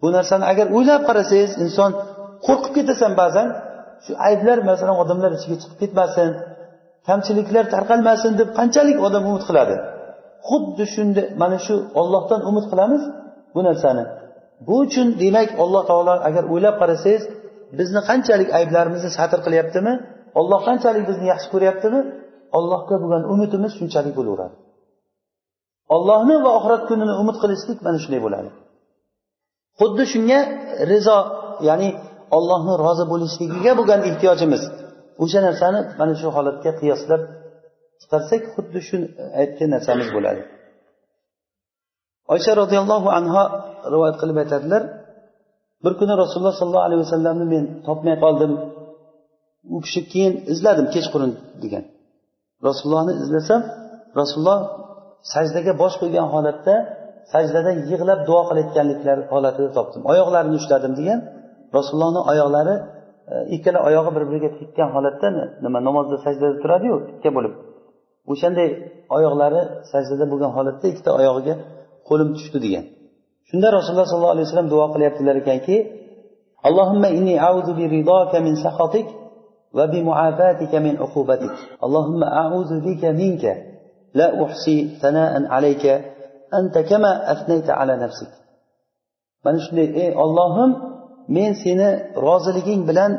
Bu 0.01 0.07
narsani 0.17 0.45
agar 0.51 0.67
o'ylab 0.77 1.01
qarasangiz 1.09 1.51
inson 1.65 1.91
qo'rqib 2.47 2.73
ketasan 2.77 3.11
ba'zan 3.21 3.47
shu 4.05 4.11
ayblar 4.27 4.57
masalan 4.69 4.95
odamlar 5.03 5.31
ichiga 5.37 5.55
chiqib 5.61 5.77
ketmasin 5.81 6.29
kamchiliklar 7.07 7.65
tarqalmasin 7.75 8.31
deb 8.41 8.49
qanchalik 8.59 8.97
odam 9.07 9.23
umid 9.29 9.43
qiladi? 9.49 9.75
Xuddi 10.49 10.83
shunday 10.95 11.25
mana 11.41 11.57
shu 11.65 11.75
ollohdan 12.01 12.41
umid 12.49 12.65
qilamiz 12.71 13.03
bu 13.55 13.61
narsani. 13.67 14.03
Bu 14.67 14.75
uchun 14.85 15.07
demak 15.23 15.49
alloh 15.63 15.83
taolo 15.89 16.13
agar 16.29 16.43
o'ylab 16.53 16.75
qarasangiz 16.81 17.23
bizni 17.79 18.01
qanchalik 18.09 18.49
ayblarimizni 18.59 19.11
satr 19.17 19.39
qilyaptimi 19.45 19.93
olloh 20.39 20.59
qanchalik 20.67 21.03
bizni 21.09 21.25
yaxshi 21.33 21.47
ko'ryaptimi 21.53 21.99
ollohga 22.57 22.95
bo'lgan 23.03 23.23
umidimiz 23.33 23.71
shunchalik 23.79 24.13
bo'laveradi. 24.19 24.55
Ollohni 25.95 26.35
va 26.45 26.49
oxirat 26.57 26.83
kunini 26.89 27.13
umid 27.21 27.37
qilishlik 27.43 27.79
mana 27.85 27.97
shunday 28.03 28.21
bo'ladi. 28.25 28.49
Xuddi 29.79 30.03
shunga 30.13 30.39
rizo 30.91 31.19
ya'ni 31.67 31.89
ollohni 32.37 32.73
rozi 32.85 33.05
bo'lishligiga 33.11 33.71
bo'lgan 33.79 34.01
ehtiyojimiz. 34.09 34.63
O'sha 35.23 35.39
narsani 35.47 35.79
mana 35.99 36.13
shu 36.21 36.27
holatga 36.35 36.71
qiyoslab 36.81 37.21
chiqarsak 38.01 38.41
xuddi 38.53 38.79
shu 38.87 38.97
aytgan 39.41 39.69
narsamiz 39.75 40.07
bo'ladi. 40.15 40.41
Oysha 42.33 42.51
roziyallohu 42.61 43.09
anhu 43.19 43.41
rivoyat 43.93 44.15
qilib 44.21 44.37
aytadilar 44.43 44.83
bir 45.83 45.93
kuni 45.99 46.13
rasululloh 46.21 46.55
sollallohu 46.59 46.85
alayhi 46.87 47.01
vasallamni 47.05 47.45
men 47.53 47.63
topmay 47.87 48.15
qoldim. 48.23 48.51
U 49.75 49.77
kishi 49.85 50.01
keyin 50.11 50.33
izladim 50.53 50.87
kechqurun 50.95 51.31
degan. 51.63 51.83
Rasulullohni 52.67 53.13
izlasam 53.23 53.61
rasululloh 54.19 54.59
sajdaga 55.33 55.73
bosh 55.81 55.95
qo'ygan 56.01 56.27
holatda 56.33 56.75
sajdada 57.33 57.71
yig'lab 57.89 58.19
duo 58.29 58.41
qilayotganliklari 58.49 59.21
holatida 59.33 59.69
topdim. 59.77 60.01
Oyoqlarini 60.11 60.55
ushladim 60.61 60.93
degan. 60.99 61.19
Rasulullohni 61.75 62.21
oyoqlari 62.31 62.75
e, 63.33 63.35
ikkala 63.55 63.79
oyog'i 63.87 64.11
bir 64.15 64.23
biriga 64.29 64.49
tekkan 64.59 64.89
holatda 64.95 65.27
nima 65.65 65.79
namozda 65.87 66.15
sajdada 66.25 66.55
turadiyu 66.63 66.95
tikka 67.09 67.29
bo'lib. 67.37 67.53
O'shanday 68.31 68.69
oyoqlari 69.17 69.61
sajdada 69.91 70.25
bo'lgan 70.31 70.51
holatda 70.57 70.85
ikkita 70.91 71.11
oyog'iga 71.19 71.55
qo'lim 72.09 72.29
tushdi 72.37 72.59
degan. 72.65 72.85
Shunda 73.49 73.67
rasululloh 73.77 74.07
sollallohu 74.11 74.35
alayhi 74.35 74.47
vasallam 74.47 74.69
duo 74.73 74.85
qilyaptilar 74.93 75.35
ekanki 75.43 75.75
allohimma 76.67 77.09
inni 77.17 77.35
auzu 77.49 77.71
bi 77.79 77.85
ridoka 77.95 78.37
min 78.47 78.55
sahotik 78.65 79.07
va 79.77 79.85
bi 79.93 79.99
muafatika 80.09 80.77
min 80.87 80.95
uqubatik. 81.05 81.53
Allohimma 81.85 82.27
auzu 82.45 82.75
bika 82.87 83.09
minka 83.21 83.53
la 84.19 84.27
uhsi 84.43 84.75
sanaan 85.01 85.43
alayka 85.57 85.93
anta 86.57 86.79
kama 86.89 87.11
athnayta 87.33 87.71
ala 87.81 87.93
nafsik. 88.03 88.31
Mana 89.43 89.59
shunday 89.65 89.87
ey 90.03 90.09
ollohim 90.23 90.71
men 91.35 91.51
seni 91.63 91.89
roziliging 92.25 92.81
bilan 92.89 93.11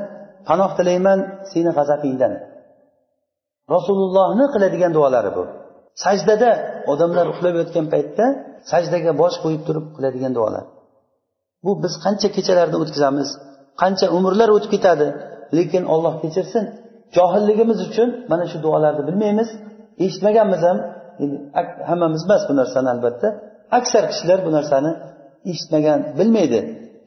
panoh 0.48 0.70
tilayman 0.78 1.18
seni 1.52 1.70
g'azabingdan. 1.78 2.32
Rasulullohni 3.74 4.46
qiladigan 4.54 4.92
duolari 4.96 5.30
bu. 5.36 5.44
Sajdada 6.04 6.50
odamlar 6.92 7.26
uxlab 7.32 7.54
yotgan 7.60 7.86
paytda 7.94 8.24
sajdaga 8.70 9.12
bosh 9.22 9.36
qo'yib 9.44 9.62
turib 9.66 9.86
qiladigan 9.96 10.32
duolar. 10.38 10.64
Bu 11.64 11.70
biz 11.82 11.94
qancha 12.04 12.28
kechalarni 12.36 12.76
o'tkazamiz 12.82 13.28
qancha 13.82 14.06
umrlar 14.16 14.48
o'tib 14.56 14.70
ketadi 14.74 15.06
lekin 15.58 15.82
olloh 15.94 16.14
kechirsin 16.22 16.64
johilligimiz 17.16 17.78
uchun 17.88 18.08
mana 18.30 18.44
shu 18.50 18.58
duolarni 18.64 19.02
bilmaymiz 19.08 19.48
eshitmaganmiz 20.04 20.62
ham. 20.68 20.78
Hammamiz 21.90 22.22
emas 22.26 22.42
bu 22.48 22.52
narsani 22.60 22.88
albatta. 22.94 23.28
Aksar 23.78 24.04
kishilar 24.10 24.38
bu 24.46 24.50
narsani 24.56 24.90
eshitmagan 25.50 25.98
bilmaydi. 26.18 26.60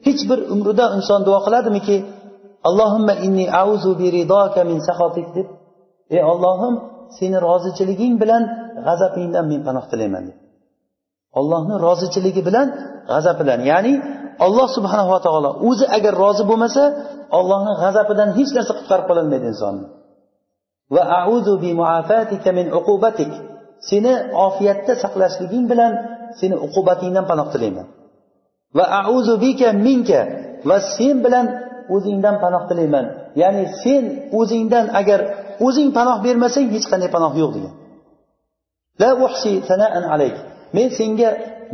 Hech 0.06 0.22
bir 0.30 0.38
umrida 0.54 0.86
inson 0.96 1.20
duo 1.26 1.38
qiladimiki 1.46 1.96
allohimma 2.68 3.14
inni 3.26 3.44
auzu 3.62 3.90
biridaka 4.00 4.60
min 4.70 4.78
sahotik 4.88 5.28
deb 5.36 5.48
ey 6.16 6.22
ollohim 6.32 6.74
seni 7.18 7.36
rozichiliging 7.46 8.14
bilan 8.22 8.42
g'azabingdan 8.86 9.44
men 9.50 9.60
panoh 9.66 9.84
tilayman 9.92 10.22
deb. 10.28 10.36
Ollohni 11.40 11.74
rozichiligi 11.86 12.42
bilan 12.48 12.66
g'azabidan. 13.10 13.60
Ya'ni 13.70 13.92
olloh 14.46 14.68
subhanava 14.76 15.18
taolo 15.26 15.50
o'zi 15.68 15.86
agar 15.96 16.12
rozi 16.22 16.44
bo'lmasa 16.50 16.82
ollohni 17.38 17.72
g'azabidan 17.82 18.28
hech 18.38 18.50
narsa 18.56 18.72
qutqarib 18.78 19.06
qololmaydi 19.10 19.46
insonni 19.52 19.86
va 20.94 21.02
auzu 21.22 21.54
bi 21.62 21.70
muafatika 21.80 22.50
min 22.58 22.66
uqubatik. 22.78 23.32
Seni 23.88 24.12
ofiyatda 24.46 24.92
saqlashliging 25.02 25.64
bilan 25.72 25.92
seni 26.40 26.56
uqubatingdan 26.66 27.24
panoh 27.30 27.46
tilayman. 27.54 27.86
Va 28.76 28.84
auzu 29.10 29.34
bika 29.44 29.68
minka. 29.86 30.20
Va 30.68 30.76
sen 30.96 31.16
bilan 31.24 31.46
o'zingdan 31.94 32.36
panoh 32.44 32.62
tilayman. 32.68 33.06
Ya'ni 33.42 33.64
sen 33.82 34.02
o'zingdan 34.40 34.86
agar 35.00 35.20
o'zing 35.66 35.88
panoh 35.98 36.16
bermasang 36.26 36.66
hech 36.74 36.86
qanday 36.92 37.10
panoh 37.16 37.32
yo'q 37.42 37.50
degan. 37.56 37.74
La 39.00 39.10
uhsi 39.26 39.52
sanaan 39.68 40.04
alayk. 40.14 40.36
Men 40.76 40.88
senga 40.98 41.28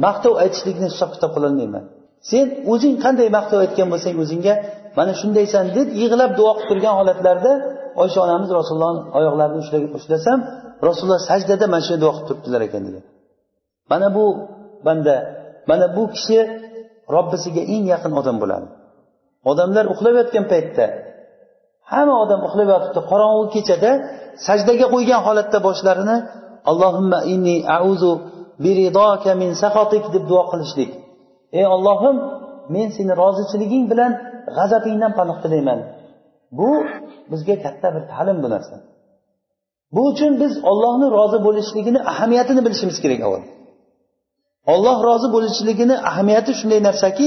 maqtov 0.05 0.34
aytishlikni 0.44 0.86
hisob 0.92 1.11
kitob 1.14 1.30
qilolmayman 1.36 1.84
sen 2.30 2.46
o'zing 2.72 2.96
qanday 3.05 3.28
maqtov 3.38 3.59
aytgan 3.64 3.88
bo'lsang 3.92 4.16
o'zingga 4.22 4.55
mana 4.98 5.12
shundaysan 5.20 5.64
deb 5.76 5.88
yig'lab 6.03 6.30
duo 6.38 6.50
qilib 6.57 6.68
turgan 6.70 6.94
holatlarda 7.00 7.53
oysha 8.03 8.18
onamiz 8.26 8.50
rasulullohni 8.59 9.00
oyoqlarini 9.18 9.61
ushlasam 9.98 10.38
rasululloh 10.88 11.22
sajdada 11.30 11.66
mana 11.72 11.82
shunday 11.86 12.00
duo 12.05 12.12
qilib 12.14 12.28
turibdilar 12.28 12.61
ekan 12.68 12.82
degan 12.88 13.05
mana 13.90 14.07
bu 14.16 14.24
banda 14.86 15.16
mana 15.70 15.86
bu 15.96 16.03
kishi 16.14 16.38
robbisiga 17.14 17.62
eng 17.74 17.84
yaqin 17.92 18.12
odam 18.20 18.36
bo'ladi. 18.42 18.66
Odamlar 19.50 19.84
uxlab 19.92 20.14
yotgan 20.20 20.44
paytda 20.53 20.84
hamma 21.92 22.14
odam 22.24 22.40
uxlab 22.48 22.68
yotibdi 22.74 23.00
qorong'u 23.11 23.44
kechada 23.55 23.90
sajdaga 24.46 24.86
qo'ygan 24.94 25.20
holatda 25.26 25.59
boshlarini 25.68 26.16
allohimma 26.70 27.18
inni 27.34 27.57
auzu 27.78 28.12
biridoka 28.64 29.32
min 29.42 29.50
sahotik 29.62 30.05
deb 30.14 30.24
duo 30.30 30.42
qilishlik. 30.50 30.90
Ey 31.59 31.66
ollohim 31.76 32.16
men 32.74 32.88
seni 32.96 33.12
rozichiliging 33.22 33.84
bilan 33.92 34.12
g'azabingdan 34.57 35.12
panoh 35.18 35.36
tilayman. 35.44 35.78
Bu 36.59 36.70
bizga 37.32 37.57
katta 37.64 37.88
bir 37.94 38.03
ta'lim 38.12 38.38
bu 38.44 38.48
narsa. 38.55 38.76
Bu 39.94 40.03
uchun 40.11 40.32
biz 40.42 40.53
ollohni 40.70 41.07
rozi 41.16 41.38
bo'lishligini 41.46 42.00
ahamiyatini 42.12 42.61
bilishimiz 42.66 42.96
kerak 43.05 43.20
avval. 43.26 43.42
olloh 44.72 44.98
rozi 45.08 45.28
bo'lishligini 45.34 45.96
ahamiyati 46.10 46.52
shunday 46.60 46.80
narsaki 46.88 47.26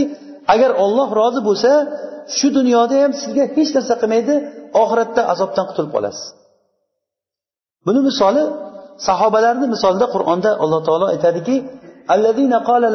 agar 0.54 0.72
olloh 0.84 1.08
rozi 1.20 1.42
bo'lsa 1.50 1.72
shu 2.38 2.48
dunyoda 2.58 2.96
ham 3.04 3.12
sizga 3.22 3.44
hech 3.56 3.72
narsa 3.78 3.94
qilmaydi 4.02 4.36
oxiratda 4.82 5.22
azobdan 5.34 5.66
qutulib 5.70 5.92
qolasiz. 5.96 6.26
Buni 7.86 8.02
misoli 8.10 8.44
sahobalarni 9.08 9.68
misolida 9.76 10.08
qur'onda 10.16 10.52
alloh 10.64 10.82
taolo 10.88 11.08
aytadiki 11.14 11.56
allazina 12.14 12.58
qala 12.70 12.88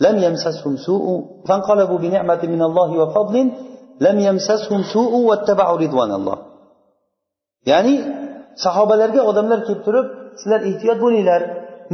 لم 0.00 0.16
يمسسهم 0.26 0.74
سوء 0.76 1.06
فانقلبوا 1.48 1.98
بنعمة 1.98 2.42
من 2.54 2.62
الله 2.68 2.90
وفضل 3.00 3.36
لم 4.06 4.16
يمسسهم 4.28 4.80
سوء 4.94 5.12
واتبعوا 5.28 5.78
رضوان 5.84 6.12
الله 6.18 6.38
ya'ni 7.70 7.94
sahobalarga 8.64 9.22
odamlar 9.30 9.58
kelib 9.66 9.82
turib 9.86 10.06
sizlar 10.40 10.60
ehtiyot 10.70 10.98
bo'linglar 11.04 11.40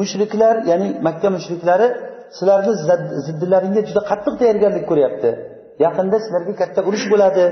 mushriklar 0.01 0.55
ya'ni 0.71 0.89
makka 1.07 1.29
mushriklari 1.37 1.89
sizlarni 2.37 2.73
ziddilaringga 3.27 3.83
juda 3.89 4.01
qattiq 4.11 4.35
tayyorgarlik 4.41 4.85
ko'ryapti 4.91 5.31
yaqinda 5.85 6.17
sizlarga 6.25 6.55
katta 6.61 6.81
urush 6.89 7.07
bo'ladi 7.13 7.45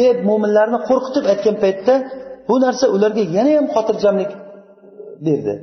deb 0.00 0.16
mo'minlarni 0.28 0.78
qo'rqitib 0.88 1.24
aytgan 1.32 1.56
paytda 1.64 1.94
bu 2.48 2.54
narsa 2.64 2.86
ularga 2.96 3.22
yana 3.36 3.52
ham 3.58 3.66
xotirjamlik 3.74 4.30
berdi 5.26 5.54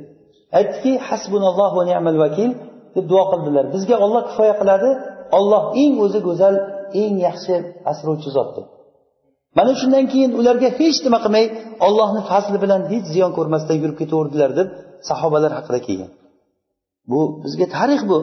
aytdiki 0.58 0.92
hasbunalloh 1.08 1.70
va 1.78 1.82
ni'mal 1.90 2.18
vakil 2.24 2.50
Deb 2.95 3.05
duo 3.11 3.23
qildilar. 3.31 3.65
Bizga 3.75 3.95
olloh 4.05 4.23
kifoya 4.29 4.55
qiladi. 4.61 4.89
Olloh 5.37 5.63
eng 5.83 5.93
o'zi 6.05 6.19
go'zal 6.27 6.55
eng 7.01 7.15
yaxshi 7.27 7.55
asrovchi 7.91 8.29
zot 8.37 8.49
deb 8.57 8.67
mana 9.57 9.71
shundan 9.81 10.05
keyin 10.13 10.31
ularga 10.39 10.69
hech 10.79 10.97
nima 11.05 11.19
qilmay 11.25 11.45
ollohni 11.87 12.21
fazli 12.29 12.57
bilan 12.63 12.81
hech 12.91 13.05
ziyon 13.13 13.31
ko'rmasdan 13.37 13.75
yurib 13.81 13.97
ketaverdilar 14.01 14.51
deb 14.59 14.67
sahobalar 15.09 15.51
haqida 15.57 15.79
kelgan. 15.87 16.11
Bu 17.11 17.19
bizga 17.43 17.67
tarix 17.77 18.01
bu. 18.11 18.17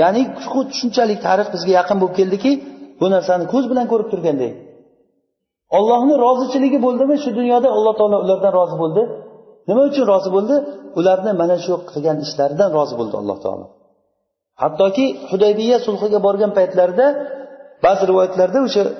Ya'ni 0.00 0.22
shunchalik 0.78 1.18
tarix 1.26 1.48
bizga 1.54 1.72
yaqin 1.80 1.96
bo'lib 2.02 2.14
keldiki 2.20 2.52
bu 3.00 3.06
narsani 3.14 3.44
ko'z 3.52 3.64
bilan 3.70 3.86
ko'rib 3.92 4.08
turgandek. 4.12 4.52
Ollohni 5.78 6.14
rozichiligi 6.24 6.78
bo'ldimi? 6.86 7.14
Shu 7.24 7.30
dunyoda 7.40 7.68
alloh 7.76 7.94
taolo 8.00 8.16
ulardan 8.24 8.52
rozi 8.58 8.76
bo'ldi. 8.82 9.02
Nima 9.68 9.82
uchun 9.90 10.04
rozi 10.12 10.30
bo'ldi? 10.36 10.54
Ularni 10.98 11.32
mana 11.42 11.56
shu 11.64 11.72
qilgan 11.90 12.16
ishlaridan 12.26 12.70
rozi 12.78 12.94
bo'ldi 13.00 13.14
alloh 13.22 13.38
taolo. 13.44 13.66
hattoki 14.61 15.05
hudaybiya 15.29 15.77
sulhiga 15.87 16.19
borgan 16.27 16.51
paytlarida 16.57 17.07
ba'zi 17.85 18.03
rivoyatlarda 18.11 18.59
o'sha 18.67 18.81
e, 18.83 18.91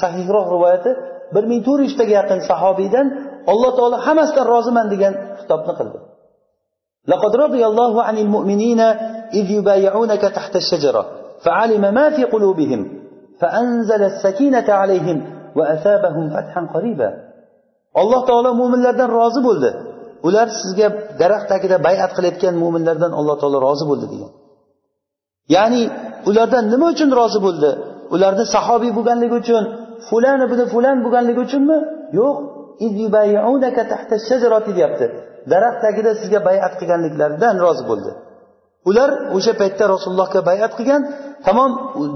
sahihroq 0.00 0.46
rivoyati 0.56 0.90
bir 1.34 1.44
ming 1.50 1.60
to'rt 1.66 1.82
yuztaga 1.88 2.12
yaqin 2.20 2.38
sahobiydan 2.50 3.06
alloh 3.52 3.70
taolo 3.78 3.96
hammasidan 4.06 4.46
roziman 4.54 4.86
degan 4.94 5.12
xitobni 5.40 5.74
qildi 5.80 6.00
لقد 7.12 7.32
رضي 7.44 7.62
الله 7.70 7.92
عن 8.08 8.16
المؤمنين 8.24 8.80
إذ 9.38 9.46
يبايعونك 9.58 10.22
تحت 10.38 10.54
الشجرة 10.62 11.02
فعلم 11.44 11.84
ما 11.98 12.06
في 12.16 12.22
قلوبهم 12.34 12.80
فأنزل 13.40 14.02
السكينة 14.12 14.68
عليهم 14.80 15.16
وأثابهم 15.56 16.24
فتحا 16.34 16.62
قريبا 16.74 17.10
alloh 18.02 18.20
taolo 18.28 18.50
mo'minlardan 18.60 19.08
rozi 19.18 19.40
bo'ldi 19.48 19.70
ular 20.28 20.46
sizga 20.60 20.88
daraxt 21.20 21.46
tagida 21.52 21.76
bayat 21.86 22.10
qilayotgan 22.16 22.54
mo'minlardan 22.62 23.12
alloh 23.20 23.36
taolo 23.42 23.58
rozi 23.66 23.84
bo'ldi 23.90 24.06
degan 24.12 24.30
Ya'ni 25.55 25.81
ulardan 26.29 26.63
nima 26.73 26.87
uchun 26.93 27.09
rozi 27.19 27.39
bo'ldi? 27.47 27.71
Ularni 28.15 28.45
sahobiy 28.55 28.91
bo'lganligi 28.97 29.35
uchun 29.41 29.63
fulan 30.09 30.39
ibn 30.47 30.59
fulan 30.73 30.97
bo'lganligi 31.05 31.41
uchunmi? 31.47 31.77
Yo'q. 32.19 32.37
Deyapti. 34.77 35.05
Daraxt 35.51 35.79
tagida 35.85 36.11
sizga 36.21 36.39
bayat 36.49 36.73
qilganliklaridan 36.79 37.55
rozi 37.65 37.83
bo'ldi. 37.89 38.11
Ular 38.89 39.09
o'sha 39.37 39.53
paytda 39.61 39.83
rasulullohga 39.93 40.41
bayat 40.49 40.71
qilgan 40.77 41.01
tamom 41.47 41.71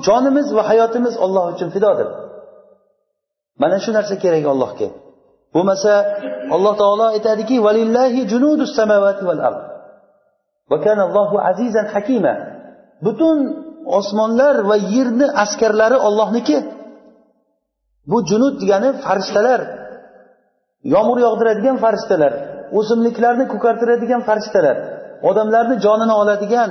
jonimiz 0.07 0.47
va 0.57 0.63
hayotimiz 0.69 1.15
olloh 1.25 1.45
uchun 1.53 1.69
fidodir. 1.75 2.07
Mana 3.61 3.77
shu 3.83 3.91
narsa 3.97 4.15
kerak 4.23 4.45
allohga. 4.53 4.87
Bo'lmasa 5.53 5.91
alloh 6.55 6.73
taolo 6.81 7.05
aytadiki 7.15 7.55
valillahi 7.67 8.19
junudus 8.31 8.71
samavati 8.79 9.23
val 9.29 9.41
ard. 9.47 9.61
Va 10.71 10.77
kanallohu 10.85 11.35
azizan 11.49 11.85
hakima. 11.93 12.33
Butun 13.05 13.37
osmonlar 13.99 14.55
va 14.69 14.75
yerni 14.95 15.27
askarlari 15.43 15.97
ollohniki 16.07 16.57
bu 18.11 18.17
junud 18.29 18.55
degani 18.61 18.89
farishtalar. 19.05 19.61
Yomg'ir 20.93 21.19
yog'diradigan 21.25 21.77
farishtalar 21.83 22.33
o'simliklarni 22.79 23.45
ko'kartiradigan 23.53 24.21
farishtalar 24.27 24.77
odamlarni 25.29 25.75
jonini 25.85 26.13
oladigan 26.21 26.69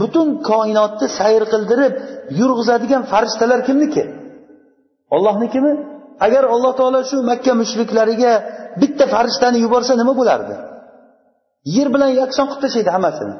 butun 0.00 0.28
koinotni 0.50 1.06
sayr 1.18 1.42
qildirib 1.52 1.92
yurg'izadigan 2.38 3.02
farishtalar 3.12 3.60
kimniki? 3.68 4.04
Ollohnikimi 5.16 5.72
agar 6.26 6.44
alloh 6.54 6.72
taolo 6.78 7.00
shu 7.10 7.16
makka 7.30 7.52
mushriklariga 7.62 8.32
bitta 8.80 9.04
farishtani 9.14 9.58
yuborsa 9.64 9.92
nima 10.00 10.12
bo'lardi? 10.20 10.54
Yer 11.76 11.88
bilan 11.94 12.10
yakson 12.20 12.46
qilib 12.50 12.62
tashlaydi 12.64 12.90
hammasini. 12.96 13.34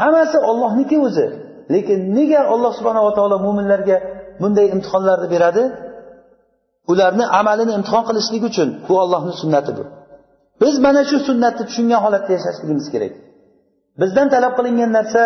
Hammasi 0.00 0.38
ollohniki 0.50 0.96
o'zi. 1.06 1.26
Lekin 1.74 1.98
nega 2.18 2.40
alloh 2.54 2.72
subhanava 2.78 3.10
taolo 3.18 3.36
mo'minlarga 3.46 3.96
bunday 4.42 4.66
imtihonlarni 4.74 5.28
beradi? 5.34 5.62
Ularni 6.92 7.24
amalini 7.40 7.72
imtihon 7.78 8.04
qilishlik 8.08 8.42
uchun. 8.50 8.68
Bu 8.88 8.94
ollohni 9.04 9.32
sunnati 9.42 9.72
bu. 9.78 9.84
Biz 10.62 10.74
mana 10.86 11.02
shu 11.10 11.16
sunnatni 11.28 11.62
tushungan 11.68 12.00
holatda 12.04 12.30
yashashligimiz 12.36 12.86
kerak. 12.94 13.12
Bizdan 14.00 14.26
talab 14.34 14.52
qilingan 14.58 14.90
narsa 14.98 15.22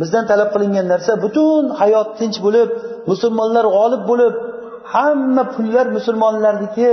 bizdan 0.00 0.24
talab 0.30 0.48
qilingan 0.54 0.86
narsa 0.92 1.12
butun 1.24 1.64
hayot 1.80 2.08
tinch 2.20 2.38
bo'lib 2.46 2.68
musulmonlar 3.10 3.64
g'olib 3.76 4.02
bo'lib 4.10 4.34
hamma 4.94 5.44
pullar 5.54 5.86
musulmonlarniki 5.96 6.88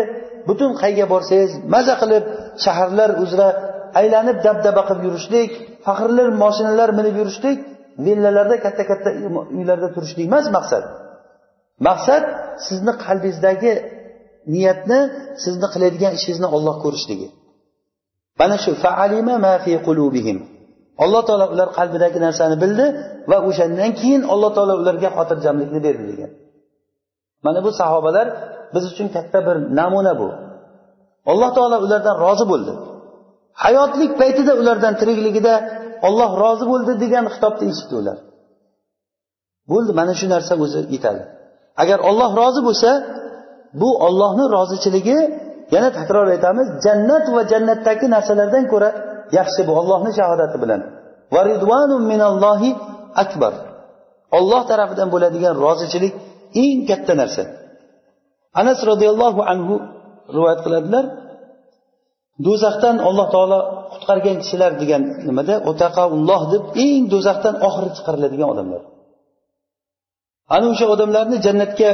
butun 0.50 0.72
qayga 0.82 1.06
borsangiz 1.14 1.52
maza 1.74 1.96
qilib 2.02 2.24
shaharlar 2.64 3.10
uzra 3.24 3.50
aylanib 4.00 4.38
dabdaba 4.48 4.82
qilib 4.88 5.04
yurishlik 5.08 5.52
faxrli 5.86 6.24
moshinalar 6.44 6.90
minib 7.00 7.16
yurishlik 7.22 7.58
villalarda 8.06 8.56
katta 8.66 8.84
katta 8.92 9.10
uylarda 9.58 9.88
turishlik 9.96 10.26
emas 10.32 10.46
maqsad. 10.58 10.84
Maqsad 11.88 12.24
sizni 12.68 12.94
qalbingizdagi 13.06 13.72
niyatni 14.54 15.00
sizni 15.44 15.68
qiladigan 15.74 16.12
ishingizni 16.18 16.48
olloh 16.56 16.76
ko'rishligi. 16.84 17.28
Mana 18.40 18.56
shu 18.64 18.72
faalima 18.84 19.36
ma 19.46 19.54
fi 19.66 19.74
qulubihim. 19.88 20.38
Alloh 21.04 21.22
taolo 21.28 21.46
ular 21.54 21.70
qalbidagi 21.78 22.20
narsani 22.26 22.56
bildi 22.64 22.86
va 23.32 23.38
o'shandan 23.50 23.92
keyin 24.00 24.22
alloh 24.34 24.52
taolo 24.58 24.74
ularga 24.82 25.10
xotirjamlikni 25.18 25.80
berdi 25.86 26.04
degan. 26.12 26.32
Mana 27.46 27.60
bu 27.66 27.72
sahobalar 27.80 28.28
biz 28.74 28.84
uchun 28.92 29.08
katta 29.16 29.40
bir 29.48 29.58
namuna 29.80 30.14
bu. 30.22 30.28
Alloh 31.32 31.50
taolo 31.58 31.78
ulardan 31.86 32.16
rozi 32.26 32.46
bo'ldi. 32.52 32.74
Hayotlik 33.64 34.12
paytida 34.22 34.54
ulardan 34.62 34.94
tirikligida 35.02 35.54
olloh 36.08 36.32
rozi 36.44 36.66
bo'ldi 36.72 36.94
degan 37.04 37.26
xitobni 37.34 37.66
eshitdi 37.72 37.96
ular. 38.02 38.18
Bo'ldi 39.72 39.92
mana 40.00 40.14
shu 40.20 40.26
narsa 40.34 40.54
o'zi 40.66 40.80
yetadi. 40.96 41.22
Agar 41.82 42.00
olloh 42.10 42.32
rozi 42.42 42.62
bo'lsa 42.68 42.92
bu 43.82 43.90
ollohni 44.08 44.46
rozichiligi 44.56 45.18
yana 45.76 45.90
takror 45.98 46.28
aytamiz 46.36 46.68
jannat 46.86 47.26
va 47.36 47.42
jannatdagi 47.52 48.06
narsalardan 48.16 48.64
ko'ra 48.74 48.90
yaxshi 49.38 49.62
bu 49.68 49.74
ollohni 49.80 50.12
shahodati 50.20 50.58
bilan. 50.64 50.82
Va 51.34 51.42
minallohi 52.12 52.72
akbar. 53.24 53.54
Olloh 54.38 54.62
tarafidan 54.72 55.08
bo'ladigan 55.14 55.54
rozichilik 55.66 56.14
eng 56.64 56.80
katta 56.90 57.14
narsa. 57.22 57.44
Anas 58.62 58.80
roziyallohu 58.92 59.42
anhu 59.54 59.76
rivoyat 60.36 60.60
qiladilar 60.66 61.06
do'zaxdan 62.46 62.96
alloh 63.08 63.28
taolo 63.36 63.60
qutqargan 63.94 64.38
kishilar 64.44 64.72
degan 64.82 65.02
nimada? 65.28 65.56
O'taqaulloh 65.70 66.42
deb 66.54 66.64
eng 66.86 67.04
do'zaxdan 67.14 67.56
oxiri 67.68 67.90
chiqariladigan 67.98 68.50
odamlar. 68.54 68.82
Ana 70.56 70.66
o'sha 70.74 70.86
odamlarni 70.96 71.38
jannatga 71.46 71.90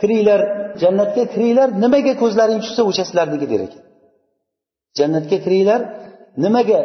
kiringlar 0.00 0.40
jannatga 0.82 1.22
kiringlar 1.32 1.68
nimaga 1.84 2.12
ko'zlaring 2.22 2.60
tushsa 2.64 2.82
o'sha 2.90 3.02
sizlarniki 3.08 3.46
der 3.52 3.60
ekan 3.66 3.82
jannatga 4.98 5.36
kiringlar 5.44 5.80
nimaga 6.44 6.80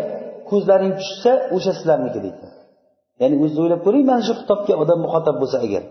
ko'zlaring 0.49 0.93
tushsa 1.01 1.31
o'sha 1.55 1.71
sizlarniki 1.77 2.19
deydi. 2.25 2.47
Ya'ni 3.21 3.35
o'zingiz 3.43 3.59
o'ylab 3.63 3.81
ko'ring 3.85 4.03
mana 4.09 4.21
shu 4.27 4.33
xitobga 4.39 4.73
odam 4.83 4.99
muxotab 5.05 5.35
bo'lsa 5.41 5.57
agar. 5.65 5.83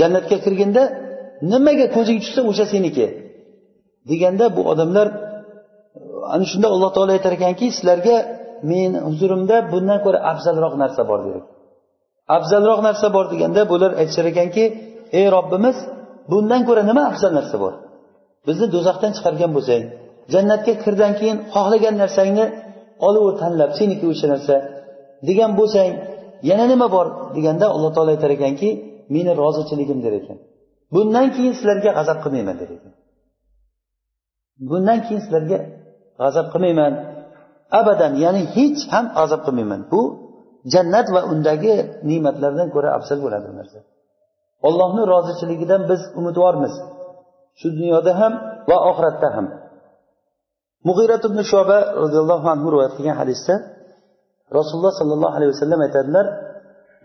Jannatga 0.00 0.36
kirganda 0.44 0.82
nimaga 1.52 1.86
ko'zing 1.96 2.18
tushsa 2.24 2.40
o'sha 2.50 2.64
seniki 2.72 3.06
deganda 4.10 4.44
bu 4.56 4.62
odamlar 4.72 5.08
ana 6.34 6.44
shunda 6.52 6.68
alloh 6.74 6.90
taolo 6.96 7.12
aytar 7.16 7.32
ekanki 7.38 7.66
sizlarga 7.76 8.16
men 8.70 8.90
huzurimda 9.08 9.56
bundan 9.72 9.98
ko'ra 10.04 10.18
afzalroq 10.32 10.74
narsa 10.82 11.02
bor 11.10 11.20
dedi 11.26 11.40
afzalroq 12.36 12.80
narsa 12.88 13.06
bor 13.16 13.24
deganda 13.32 13.62
bular 13.72 13.92
aytishar 14.00 14.26
ekanki 14.32 14.64
ey 15.18 15.26
robbimiz 15.36 15.76
bundan 16.30 16.60
ko'ra 16.68 16.82
nima 16.90 17.02
afzal 17.10 17.32
narsa 17.38 17.56
bor? 17.64 17.74
Bizni 18.46 18.66
do'zaxdan 18.74 19.12
chiqargan 19.16 19.50
bo'lsang 19.56 19.82
jannatga 20.32 20.72
kirdan 20.84 21.12
keyin 21.18 21.38
xohlagan 21.54 21.94
narsangni 22.02 22.44
olaver 23.06 23.34
tanlab 23.42 23.70
seniki 23.78 24.04
o'sha 24.12 24.26
narsa 24.32 24.54
degan 25.28 25.50
bo'lsang 25.58 25.90
yana 26.50 26.64
nima 26.72 26.86
bor? 26.96 27.06
deganda 27.36 27.66
alloh 27.74 27.90
taolo 27.96 28.10
aytar 28.16 28.30
ekanki 28.38 28.68
meni 29.14 29.32
rozichiligim 29.42 29.98
der 30.04 30.14
ekan. 30.20 30.38
Bundan 30.94 31.26
keyin 31.34 31.54
sizlarga 31.58 31.90
g'azab 31.98 32.18
qilmayman 32.24 32.56
der 32.60 32.70
ekan. 32.76 32.92
Bundan 34.70 34.98
keyin 35.06 35.20
sizlarga 35.24 35.58
g'azab 36.20 36.46
qilmayman. 36.52 36.92
Abadan 37.80 38.12
ya'ni 38.24 38.42
hech 38.56 38.80
ham 38.92 39.06
azob 39.22 39.40
qilmayman. 39.46 39.80
Bu 39.92 40.00
jannat 40.72 41.06
va 41.14 41.20
undagi 41.32 41.74
ne'matlardan 42.10 42.68
ko'ra 42.74 42.90
afzal 42.98 43.18
bo'ladi 43.24 43.46
bu 43.50 43.54
narsa. 43.60 43.78
Ollohni 44.68 45.02
rozichiligidan 45.12 45.82
biz 45.90 46.00
umidvormiz. 46.18 46.74
Shu 47.60 47.66
dunyoda 47.78 48.12
ham 48.20 48.32
va 48.70 48.76
oxiratda 48.90 49.28
ham. 49.36 49.46
Mug'irat 50.88 51.22
ibn 51.28 51.38
shoba 51.52 51.78
roziyallohu 52.02 52.46
anhu 52.54 52.66
rivoyat 52.72 52.92
qilgan 52.96 53.16
hadisda 53.22 53.54
rasululloh 54.58 54.94
sollallohu 55.00 55.34
alayhi 55.38 55.50
vasallam 55.54 55.80
aytadilar 55.86 56.26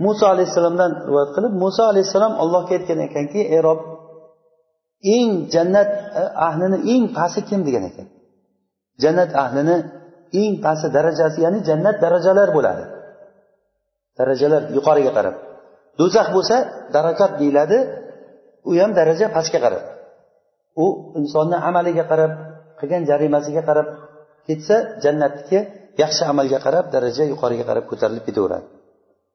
muso 0.06 0.26
alayhissalomdan 0.34 0.92
rivoyat 1.08 1.32
qilib 1.36 1.54
muso 1.64 1.84
alayhissalom 1.92 2.34
allohga 2.44 2.74
aytgan 2.78 3.00
ekanki 3.08 3.42
ey 3.56 3.62
rob 3.68 3.80
eng 5.16 5.30
jannat 5.54 5.90
eh, 6.20 6.46
ahlini 6.48 6.78
eng 6.94 7.04
pasti 7.18 7.40
kim 7.50 7.60
degan 7.68 7.84
ekan? 7.90 8.08
Jannat 9.04 9.32
ahlini 9.44 9.78
eng 10.42 10.54
pasti 10.66 10.88
darajasi 10.98 11.38
ya'ni 11.46 11.60
jannat 11.70 11.96
darajalar 12.04 12.50
bo'ladi. 12.58 12.84
Darajalar 14.20 14.62
yuqoriga 14.78 15.12
qarab. 15.18 15.36
Do'zax 16.00 16.28
bo'lsa 16.36 16.58
darakat 16.96 17.32
deyiladi 17.42 17.78
u 18.70 18.72
ham 18.82 18.92
daraja 19.00 19.26
pastga 19.36 19.60
qarab. 19.66 19.84
U 20.84 20.86
insonni 21.20 21.58
amaliga 21.70 22.04
qarab 22.12 22.32
qilgan 22.80 23.04
jarimasiga 23.10 23.62
qarab 23.70 23.88
ketsa 24.48 24.76
jannatniki 25.04 25.60
yaxshi 26.02 26.24
amalga 26.32 26.60
qarab 26.66 26.86
daraja 26.96 27.24
yuqoriga 27.32 27.66
qarab 27.70 27.86
ko'tarilib 27.92 28.24
ketaveradi. 28.28 28.68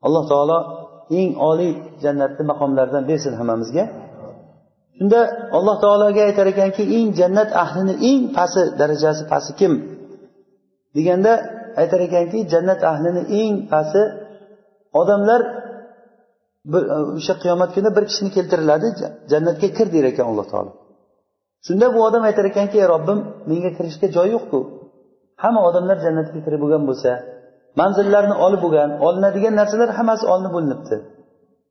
Alloh 0.07 0.25
taolo 0.33 0.59
eng 1.19 1.31
oliy 1.51 1.73
jannatni 2.05 2.45
maqomlaridan 2.53 3.05
bersin 3.11 3.35
hammamizga. 3.41 3.85
Shunda 4.99 5.21
alloh 5.59 5.77
taologa 5.85 6.23
aytar 6.29 6.47
ekanki 6.55 6.83
eng 6.99 7.09
jannat 7.21 7.51
ahlini 7.65 7.95
eng 8.11 8.23
pasti 8.37 8.63
darajasi 8.81 9.23
pasti 9.33 9.53
kim? 9.61 9.73
Deganda 10.97 11.33
aytar 11.81 12.01
ekanki 12.09 12.39
jannat 12.53 12.81
ahlini 12.93 13.23
eng 13.43 13.55
pasti 13.73 14.03
odamlar 15.01 15.41
e, 16.77 16.79
o'sha 17.19 17.35
qiyomat 17.43 17.71
kuni 17.77 17.91
bir 17.97 18.05
kishini 18.11 18.31
keltiriladi 18.37 18.89
jannatga 19.33 19.69
kir 19.77 19.87
der 19.95 20.05
ekan 20.13 20.27
alloh 20.31 20.47
taolo. 20.53 20.73
Shunda 21.67 21.87
bu 21.95 21.99
odam 22.09 22.23
aytar 22.29 22.45
ekanki 22.53 22.77
ey 22.83 22.87
robbim 22.95 23.19
menga 23.51 23.71
kirishga 23.77 24.07
joy 24.17 24.29
yo'qku. 24.37 24.59
Hamma 25.43 25.61
odamlar 25.69 25.97
jannatga 26.07 26.39
kirib 26.47 26.61
bo'lgan 26.65 26.83
bo'lsa 26.89 27.11
manzillarni 27.81 28.37
olib 28.47 28.61
bo'lgan 28.65 28.91
olinadigan 29.07 29.55
narsalar 29.61 29.91
hammasi 29.99 30.25
olinib 30.33 30.53
bo'linibdi. 30.57 30.97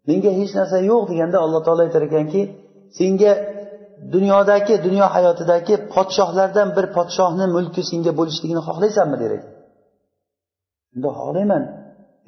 Menga 0.09 0.31
hech 0.39 0.51
narsa 0.59 0.77
yo'q 0.89 1.03
deganda 1.11 1.37
alloh 1.45 1.61
taolo 1.65 1.81
aytar 1.87 2.03
ekanki 2.09 2.41
senga 2.99 3.31
dunyodagi 4.13 4.73
dunyo 4.85 5.05
hayotidagi 5.15 5.75
podshohlardan 5.93 6.67
bir 6.77 6.85
podshohni 6.97 7.45
mulki 7.55 7.81
senga 7.91 8.11
bo'lishligini 8.19 8.61
xohlaysanmi 8.67 9.17
der 9.23 9.31
ekan 9.37 9.55
unda 10.95 11.09
xohlayman. 11.19 11.63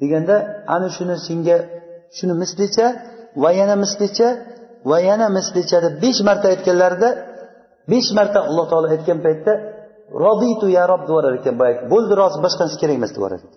Deganda 0.00 0.36
ana 0.74 0.88
shuni 0.96 1.16
senga 1.28 1.56
shuni 2.16 2.34
mislicha 2.42 2.86
va 3.42 3.50
yana 3.60 3.76
mislicha 3.84 4.28
va 4.90 4.98
yana 5.08 5.26
mislicha 5.38 5.76
deb 5.84 5.94
besh 6.04 6.20
marta 6.28 6.46
aytganlarida 6.54 7.08
besh 7.92 8.10
marta 8.18 8.38
alloh 8.48 8.66
taolo 8.70 8.86
aytgan 8.94 9.18
paytda 9.26 9.52
roditu 10.24 10.66
ya 10.76 10.82
rob 10.92 11.02
deyorar 11.08 11.34
ekan 11.40 11.54
boyagi 11.60 11.82
bo'ldi 11.92 12.12
rozi 12.20 12.38
boshqasi 12.44 12.74
kerak 12.80 12.96
emas 13.00 13.12
deyorar 13.16 13.38
ekan. 13.40 13.52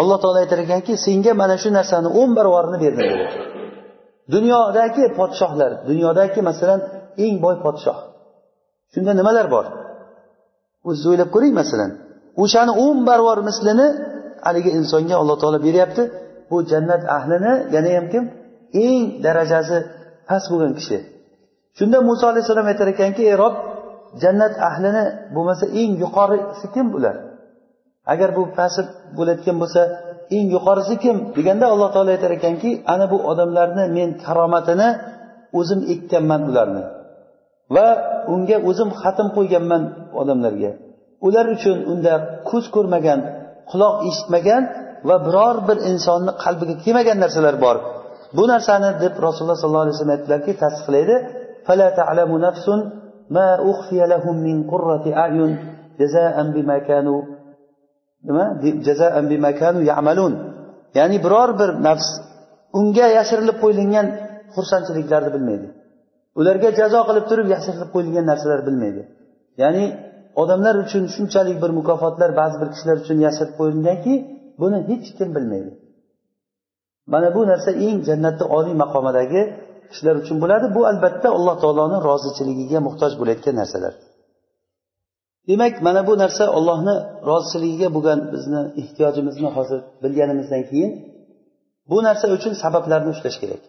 Alloh 0.00 0.18
taolo 0.22 0.38
aytar 0.44 0.58
ekanki 0.66 0.92
senga 1.06 1.32
mana 1.42 1.56
shu 1.62 1.68
narsani 1.78 2.08
o'n 2.20 2.30
barobarini 2.38 2.78
berdim. 2.84 3.08
Dunyodagi 4.34 5.04
podshohlar 5.18 5.70
dunyodagi 5.88 6.40
masalan 6.50 6.80
eng 7.24 7.36
boy 7.44 7.56
podshoh. 7.64 7.98
Shunda 8.92 9.12
nimalar 9.20 9.46
bor? 9.54 9.66
O'zingiz 10.88 11.06
o'ylab 11.10 11.30
ko'ring 11.34 11.54
masalan 11.60 11.90
o'shani 12.42 12.72
o'n 12.84 12.98
barobar 13.08 13.38
mislini 13.48 13.86
haligi 14.46 14.70
insonga 14.78 15.14
alloh 15.22 15.36
taolo 15.42 15.58
beryapti. 15.66 16.02
Bu 16.50 16.56
jannat 16.70 17.02
ahlini 17.16 17.52
yana 17.74 17.90
ham 17.96 18.06
kim? 18.12 18.24
Eng 18.86 19.02
darajasi 19.24 19.78
past 20.28 20.46
bo'lgan 20.52 20.72
kishi. 20.78 20.98
Shunda 21.78 21.98
muso 22.08 22.24
alayhissalom 22.32 22.66
aytar 22.72 22.88
ekanki 22.94 23.22
ey 23.30 23.36
rob 23.42 23.54
jannat 24.22 24.54
ahlini 24.68 25.04
bo'lmasa 25.34 25.64
eng 25.80 25.90
yuqorisi 26.02 26.66
kim 26.74 26.86
bular? 26.94 27.16
Agar 28.12 28.28
bu 28.36 28.42
past 28.58 28.88
bo'layotgan 29.16 29.56
bo'lsa 29.62 29.80
eng 30.36 30.46
yuqorisi 30.56 30.94
kim 31.04 31.16
deganda 31.36 31.66
alloh 31.74 31.88
taolo 31.94 32.10
aytar 32.16 32.32
ekanki 32.38 32.70
ana 32.92 33.06
bu 33.12 33.18
odamlarni 33.30 33.84
men 33.96 34.08
karomatini 34.24 34.88
o'zim 35.60 35.80
ekkanman 35.94 36.40
ularni. 36.50 36.84
Va 37.74 37.86
unga 38.34 38.56
o'zim 38.70 38.90
xatm 39.02 39.28
qo'yganman 39.36 39.82
odamlarga. 40.20 40.70
Ular 41.26 41.46
uchun 41.56 41.78
unda 41.92 42.14
ko'z 42.50 42.64
ko'rmagan 42.74 43.20
quloq 43.70 43.94
eshitmagan 44.08 44.62
va 45.08 45.16
biror 45.26 45.56
bir 45.68 45.78
insonni 45.90 46.32
qalbiga 46.44 46.74
kelmagan 46.84 47.18
narsalar 47.24 47.56
bor. 47.64 47.76
Bu 48.36 48.44
narsani 48.52 48.90
deb 49.04 49.14
rasululloh 49.26 49.58
sollallohu 49.62 49.84
alayhi 49.86 49.96
vasallam 49.96 50.16
aytdilarki 50.16 50.52
tasdiqlaydi 50.62 51.16
nima? 58.28 58.44
Ya'ni 60.98 61.16
biror 61.24 61.50
bir 61.60 61.70
nafs 61.86 62.08
unga 62.78 63.06
yashirilib 63.18 63.56
qo'yilgan 63.64 64.06
xursandchiliklarni 64.54 65.30
bilmaydi. 65.36 65.66
Ularga 66.40 66.68
jazo 66.80 67.00
qilib 67.08 67.24
turib 67.30 67.48
yashirilib 67.54 67.90
qo'yilgan 67.94 68.24
narsalar 68.30 68.60
bilmaydi. 68.68 69.02
Ya'ni 69.62 69.84
odamlar 70.42 70.74
uchun 70.84 71.04
shunchalik 71.14 71.56
bir 71.62 71.70
mukofotlar 71.78 72.30
ba'zi 72.40 72.56
bir 72.62 72.68
kishilar 72.74 72.96
uchun 73.02 73.18
yashirib 73.26 73.54
qo'yilganki 73.60 74.14
buni 74.60 74.78
hech 74.90 75.08
kim 75.18 75.28
bilmaydi. 75.36 75.72
Mana 77.12 77.28
bu 77.36 77.40
narsa 77.50 77.70
eng 77.86 77.98
jannatni 78.08 78.46
oliy 78.56 78.74
maqomidagi 78.82 79.42
kishilar 79.90 80.14
uchun 80.22 80.36
bo'ladi. 80.42 80.66
Bu 80.76 80.80
albatta 80.90 81.28
alloh 81.36 81.56
taoloni 81.62 81.98
rozichiligiga 82.08 82.78
muhtoj 82.86 83.12
bo'layotgan 83.20 83.54
narsalar. 83.62 83.94
Demak 85.48 85.74
mana 85.86 86.00
bu 86.08 86.14
narsa 86.22 86.44
ollohni 86.58 86.94
roziligiga 87.30 87.88
bo'lgan 87.96 88.18
bizni 88.32 88.60
ehtiyojimizni 88.80 89.48
hozir 89.56 89.80
bilganimizdan 90.02 90.62
keyin 90.70 90.92
bu 91.90 91.98
narsa 92.06 92.26
uchun 92.36 92.52
sabablarni 92.62 93.10
ushlash 93.14 93.38
kerak. 93.42 93.62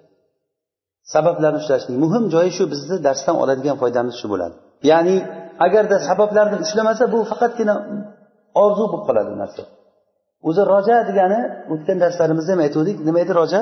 Sabablarni 1.14 1.60
ushlashning 1.64 1.98
muhim 2.04 2.24
joyi 2.34 2.52
shu 2.58 2.64
bizni 2.74 2.98
darsdan 3.08 3.36
oladigan 3.44 3.78
foydamiz 3.82 4.16
shu 4.22 4.28
bo'ladi. 4.34 4.56
Ya'ni 4.92 5.16
agarda 5.66 5.98
sabablarni 6.10 6.58
ushlamasa 6.66 7.04
bu 7.14 7.20
faqatgina 7.32 7.76
orzu 8.64 8.84
bo'lib 8.92 9.04
qoladi 9.08 9.32
narsa. 9.44 9.64
O'zi 10.48 10.62
roja 10.74 10.98
degani 11.10 11.40
o'tgan 11.74 11.98
darslarimizda 12.04 12.52
ham 12.54 12.62
aytgandik 12.66 12.98
nima 13.08 13.20
edi 13.26 13.34
roja? 13.42 13.60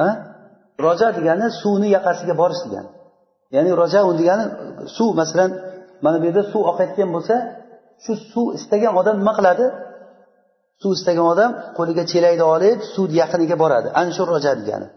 Ha? 0.00 0.10
Roja 0.86 1.08
degani 1.18 1.46
suvni 1.60 1.88
yaqasiga 1.96 2.34
borish 2.42 2.62
degani. 2.66 2.90
Ya'ni 3.54 3.70
roja 3.80 4.00
degani 4.20 4.44
suv 4.96 5.10
masalan 5.20 5.50
mana 6.04 6.16
bu 6.20 6.24
yerda 6.28 6.42
suv 6.52 6.62
oqayotgan 6.70 7.10
bo'lsa 7.16 7.34
shu 8.04 8.12
suv 8.32 8.46
istagan 8.58 8.92
odam 9.00 9.16
nima 9.22 9.32
qiladi? 9.38 9.64
Suv 10.82 10.92
istagan 10.98 11.26
odam 11.34 11.50
qo'liga 11.78 12.04
chelakni 12.12 12.44
olib 12.54 12.78
suvni 12.94 13.16
yaqiniga 13.22 13.56
boradi. 13.62 13.88
Anshurroja 14.02 14.50
roja 14.52 14.60
degani. 14.60 14.88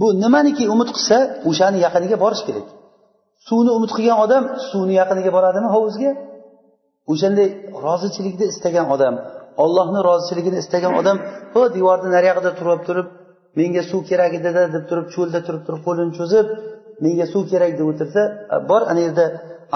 Bu 0.00 0.06
nimaniki 0.22 0.64
umid 0.74 0.90
qilsa 0.96 1.18
o'shani 1.50 1.78
yaqiniga 1.86 2.16
borish 2.24 2.42
kerak. 2.48 2.66
Suvni 3.48 3.70
umid 3.78 3.90
qilgan 3.96 4.18
odam 4.24 4.42
suvni 4.70 4.94
yaqiniga 5.00 5.30
boradimi 5.36 5.68
hovuzga? 5.74 6.10
O'shanday 7.12 7.48
rozichilikni 7.86 8.46
istagan 8.52 8.86
odam 8.94 9.14
ollohni 9.64 10.00
rozichiligini 10.08 10.58
istagan 10.64 10.92
odam 11.00 11.16
ho 11.54 11.62
devorni 11.76 12.08
nariyog'ida 12.16 12.50
turib 12.60 12.80
turib 12.88 13.06
menga 13.58 13.82
suv 13.90 14.00
kerak 14.10 14.32
edida 14.38 14.62
deb 14.74 14.84
turib 14.90 15.06
cho'lda 15.14 15.40
turib 15.46 15.62
turib 15.66 15.82
qo'lini 15.86 16.12
cho'zib 16.18 16.46
menga 17.04 17.26
suv 17.32 17.42
kerak 17.52 17.72
deb 17.78 17.86
o'tirsa 17.92 18.22
bor 18.70 18.82
ana 18.90 19.00
yerda 19.06 19.24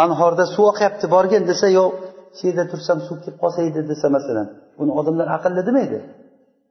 anhorda 0.05 0.45
suv 0.55 0.65
oqyapti 0.73 1.07
borgin 1.15 1.43
desa 1.51 1.67
yo'q 1.79 1.93
shu 2.37 2.43
yerda 2.49 2.65
tursam 2.73 2.99
suv 3.07 3.17
kelib 3.25 3.39
qolsa 3.43 3.61
edi 3.69 3.81
desa 3.91 4.07
masalan 4.17 4.47
buni 4.79 4.93
odamlar 5.01 5.29
aqlli 5.37 5.63
demaydi. 5.69 5.99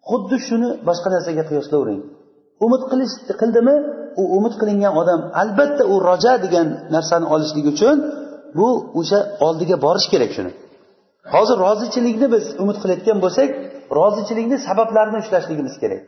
Xuddi 0.09 0.37
shuni 0.47 0.69
boshqa 0.87 1.07
narsaga 1.15 1.43
qiyoslavering 1.49 2.01
umid 2.65 2.83
qilish 2.91 3.13
qildimi? 3.41 3.75
U 4.21 4.23
umid 4.37 4.53
qilingan 4.61 4.93
odam 5.01 5.19
albatta 5.41 5.83
u 5.93 5.95
roja 6.09 6.33
degan 6.45 6.67
narsani 6.95 7.25
olishlik 7.33 7.65
uchun 7.73 7.97
bu 8.57 8.67
o'sha 8.99 9.19
oldiga 9.47 9.75
borish 9.85 10.07
kerak 10.13 10.31
shuni. 10.37 10.51
Hozir 11.33 11.57
rozichilikni 11.65 12.27
biz 12.35 12.45
umid 12.63 12.77
qilayotgan 12.81 13.17
bo'lsak 13.25 13.49
rozichilikni 13.99 14.57
sabablarini 14.67 15.17
ushlashligimiz 15.23 15.75
kerak. 15.81 16.01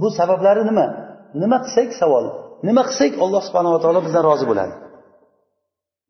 Bu 0.00 0.08
sabablari 0.18 0.62
nima? 0.70 0.86
Nima 1.42 1.58
qilsak 1.64 1.88
savol? 2.00 2.24
Nima 2.68 2.82
qilsak 2.88 3.12
alloh 3.24 3.42
subhanava 3.48 3.78
taolo 3.84 4.00
bizdan 4.06 4.22
rozi 4.30 4.46
bo'ladi? 4.50 4.74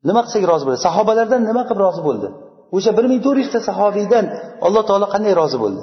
Nima 0.08 0.20
qilsak 0.26 0.42
rozi 0.50 0.64
bo'ladi 0.66 0.82
sahobalardan 0.88 1.40
nima 1.50 1.62
qilib 1.68 1.80
rozi 1.86 2.02
bo'ldi? 2.08 2.28
O'sha 2.76 2.90
bir 2.98 3.04
ming 3.10 3.20
to'rt 3.26 3.38
yuzta 3.42 3.60
sahobiydan 3.68 4.24
alloh 4.66 4.82
taolo 4.88 5.06
qanday 5.14 5.32
rozi 5.40 5.58
bo'ldi? 5.64 5.82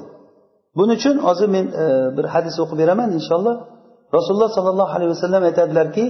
Buning 0.78 0.98
uchun 1.00 1.16
hozir 1.28 1.48
men 1.56 1.66
e, 1.84 1.86
bir 2.18 2.26
hadis 2.34 2.56
o'qib 2.64 2.78
beraman 2.82 3.10
inshaalloh. 3.18 3.56
Rasululloh 4.18 4.50
sollallohu 4.58 4.92
alayhi 4.98 5.12
vasallam 5.16 5.42
aytadilarki 5.50 6.06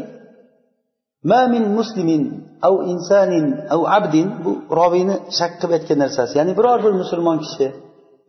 ma 1.32 1.42
min 1.54 1.64
muslimin 1.78 2.24
av 2.68 2.74
insanin 2.94 3.46
av 3.76 3.82
abdin. 3.98 4.28
Bu 4.46 4.52
roviyni 4.80 5.16
shak 5.38 5.52
qilib 5.60 5.74
aytgan 5.78 6.00
narsasi. 6.04 6.34
Ya'ni 6.40 6.54
biror 6.60 6.80
bir 6.86 6.94
musulmon 7.02 7.38
kishi 7.44 7.68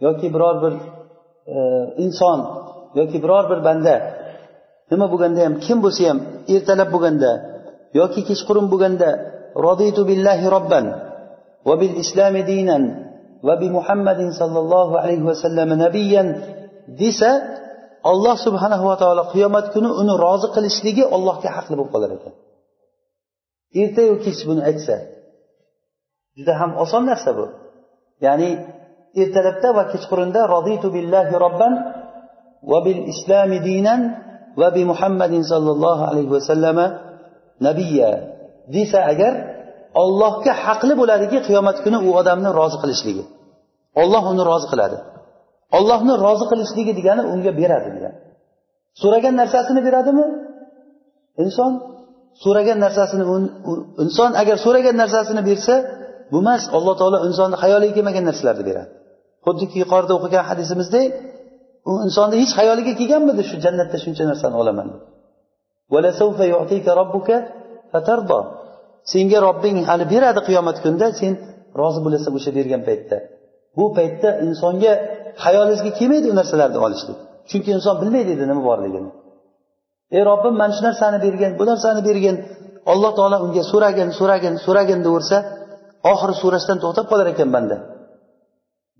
yoki 0.06 0.26
biror 0.34 0.56
bir 0.62 0.74
e, 1.54 1.56
inson 2.04 2.38
yoki 2.98 3.18
biror 3.24 3.44
bir 3.50 3.60
banda 3.68 3.94
nima 4.90 5.06
bo'lganda 5.12 5.40
ham 5.46 5.54
kim 5.66 5.78
bo'lsa 5.84 6.02
ham 6.10 6.18
ertalab 6.54 6.88
bo'lganda 6.94 7.30
yoki 8.00 8.20
kechqurun 8.28 8.66
bo'lganda 8.72 9.08
رضيت 9.58 9.98
بالله 10.00 10.40
ربا 10.48 10.80
وبالإسلام 11.68 12.36
دينا 12.36 12.78
وبمحمد 13.42 14.20
صلى 14.40 14.58
الله 14.58 14.88
عليه 15.00 15.22
وسلم 15.22 15.68
نبيا. 15.84 16.22
Alayhi 16.22 16.34
vasallam 16.34 16.78
desa 16.96 17.30
olloh 18.10 18.36
subhanahu 18.46 18.84
va 18.88 18.96
taolo 18.96 19.22
qiyomat 19.34 19.66
kuni 19.74 19.90
uni 20.00 20.14
rozi 20.24 20.48
qilishligi 20.56 21.04
ollohga 21.16 21.48
haqli 21.56 21.74
bo'lib 21.76 21.90
qolar 21.94 22.10
ekan. 22.16 22.34
Ertayu 23.82 24.14
kech 24.24 24.40
buni 24.48 24.62
aytsa 24.70 24.96
juda 26.36 26.52
ham 26.60 26.70
oson 26.84 27.02
narsa 27.10 27.30
bu. 27.38 27.46
Ya'ni 28.24 28.50
ertalabda 29.22 29.68
va 29.76 29.82
kechqurunda 29.92 30.40
roditu 30.54 30.86
billahi 30.96 31.34
robban 31.44 31.72
va 32.70 32.78
bil 32.86 33.00
islami 33.12 33.58
dinan 33.68 34.00
va 34.60 34.68
bi 34.76 34.82
muhammadin 34.90 35.42
sollallohu 35.52 36.02
alayhi 36.10 36.30
vasallama 36.36 36.86
nabiyya. 37.66 38.37
Desa 38.74 38.98
agar 39.12 39.32
ollohga 40.02 40.52
haqli 40.64 40.94
bo'ladiki 41.00 41.38
qiyomat 41.46 41.76
kuni 41.84 41.98
u 42.06 42.08
odamni 42.20 42.50
rozi 42.58 42.76
qilishligi. 42.82 43.24
Olloh 44.02 44.24
uni 44.32 44.42
rozi 44.50 44.66
qiladi. 44.72 44.98
Ollohni 45.78 46.14
rozi 46.24 46.44
qilishligi 46.50 46.92
degani 46.98 47.22
unga 47.32 47.52
beradi 47.60 47.88
degani 47.96 48.18
so'ragan 49.02 49.34
narsasini 49.40 49.80
beradimi? 49.86 50.24
Inson 51.44 51.72
so'ragan 52.44 52.78
narsasini 52.84 53.24
inson 54.04 54.30
agar 54.42 54.56
so'ragan 54.64 54.96
narsasini 55.02 55.42
bersa 55.50 55.74
bu 56.32 56.38
emas 56.44 56.62
alloh 56.76 56.94
taolo 57.00 57.18
insonni 57.28 57.56
xayoliga 57.62 57.94
kelmagan 57.96 58.24
narsalarni 58.30 58.64
beradi. 58.70 58.90
Xuddiki 59.46 59.76
yuqorida 59.82 60.12
o'qigan 60.18 60.44
hadisimizdek 60.50 61.06
u 61.90 61.92
insonni 62.06 62.36
hech 62.42 62.52
xayoliga 62.58 62.92
kelganmidi 63.00 63.42
shu 63.50 63.56
jannatda 63.64 63.96
shuncha 64.04 64.24
narsani 64.30 64.56
olaman? 64.62 64.88
Senga 69.12 69.38
robbing 69.46 69.76
hali 69.90 70.04
beradi 70.12 70.40
qiyomat 70.48 70.76
kunida 70.84 71.06
sen 71.20 71.32
rozi 71.80 72.00
bo'lasan 72.04 72.32
o'sha 72.38 72.50
bergan 72.58 72.82
paytda. 72.88 73.16
Bu 73.76 73.84
paytda 73.98 74.28
insonga 74.46 74.92
xayolingizga 75.44 75.90
kelmaydi 75.98 76.26
u 76.32 76.34
narsalarni 76.40 76.78
olishlik. 76.86 77.18
Chunki 77.50 77.70
inson 77.76 77.94
bilmaydi 78.02 78.30
edi 78.36 78.44
nima 78.50 78.62
borligini. 78.70 79.10
Ey 80.16 80.22
robbim 80.30 80.54
mana 80.60 80.72
shu 80.76 80.82
narsani 80.88 81.18
bergin 81.26 81.50
bu 81.58 81.64
narsani 81.70 82.00
bergin 82.08 82.36
alloh 82.92 83.12
taolo 83.18 83.36
unga 83.46 83.62
so'ragin 83.72 84.08
so'ragin 84.18 84.54
so'ragin 84.66 85.00
deyaversa 85.06 85.36
oxiri 86.12 86.34
so'rashdan 86.42 86.78
to'xtab 86.82 87.06
qolar 87.10 87.26
ekan 87.34 87.48
banda. 87.56 87.76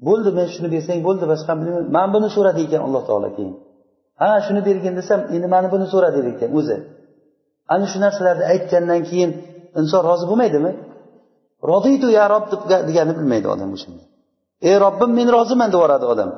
Bo'ldi 0.07 0.31
men 0.39 0.47
shuni 0.55 0.69
bersang 0.75 0.99
bo'ldi 1.07 1.25
boshqa 1.33 1.53
bilmayman. 1.59 1.87
Man 1.97 2.09
buni 2.15 2.29
so'radi 2.37 2.61
ekan 2.67 2.81
alloh 2.87 3.03
taolo 3.09 3.29
keyin. 3.37 3.55
Ha 4.21 4.31
shuni 4.47 4.61
bergin 4.69 4.95
desam 5.01 5.21
endi 5.35 5.47
mana 5.55 5.69
buni 5.75 5.87
so'ra 5.93 6.09
der 6.17 6.25
ekan 6.33 6.51
o'zi. 6.59 6.77
Ana 7.75 7.87
shu 7.93 7.99
narsalarni 8.05 8.45
aytgandan 8.53 9.01
keyin 9.11 9.31
inson 9.81 10.03
rozi 10.11 10.25
bo'lmaydimi? 10.31 10.73
Roditu 11.71 12.07
ya 12.19 12.25
rob 12.33 12.45
deganini 12.89 13.15
bilmaydi 13.19 13.47
odam 13.55 13.71
o'shanda. 13.77 14.03
Ey 14.69 14.77
robbim 14.85 15.11
men 15.19 15.29
roziman 15.37 15.69
deb 15.73 15.79
yuboradi 15.81 16.07
odam. 16.13 16.31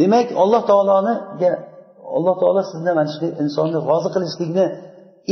Demak 0.00 0.28
alloh 0.42 0.62
taoloniga 0.70 1.50
alloh 2.16 2.34
taolo 2.40 2.62
sizni 2.70 2.92
mana 2.98 3.08
shu 3.12 3.26
insonni 3.42 3.78
rozi 3.90 4.08
qilishlikni 4.14 4.64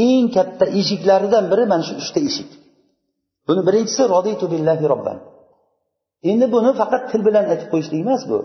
eng 0.07 0.25
katta 0.37 0.65
eshiklaridan 0.81 1.45
biri 1.53 1.65
mana 1.73 1.83
shu 1.89 1.95
uchta 2.03 2.21
eshik. 2.29 2.51
Buni 3.47 3.61
birinchisi 3.69 4.03
roditu 4.15 4.45
billahi 4.53 4.85
robban. 4.93 5.19
Endi 6.31 6.47
buni 6.55 6.71
faqat 6.81 7.03
til 7.11 7.21
bilan 7.27 7.45
aytib 7.53 7.69
qo'yishlik 7.73 8.01
emas 8.05 8.23
bu. 8.31 8.39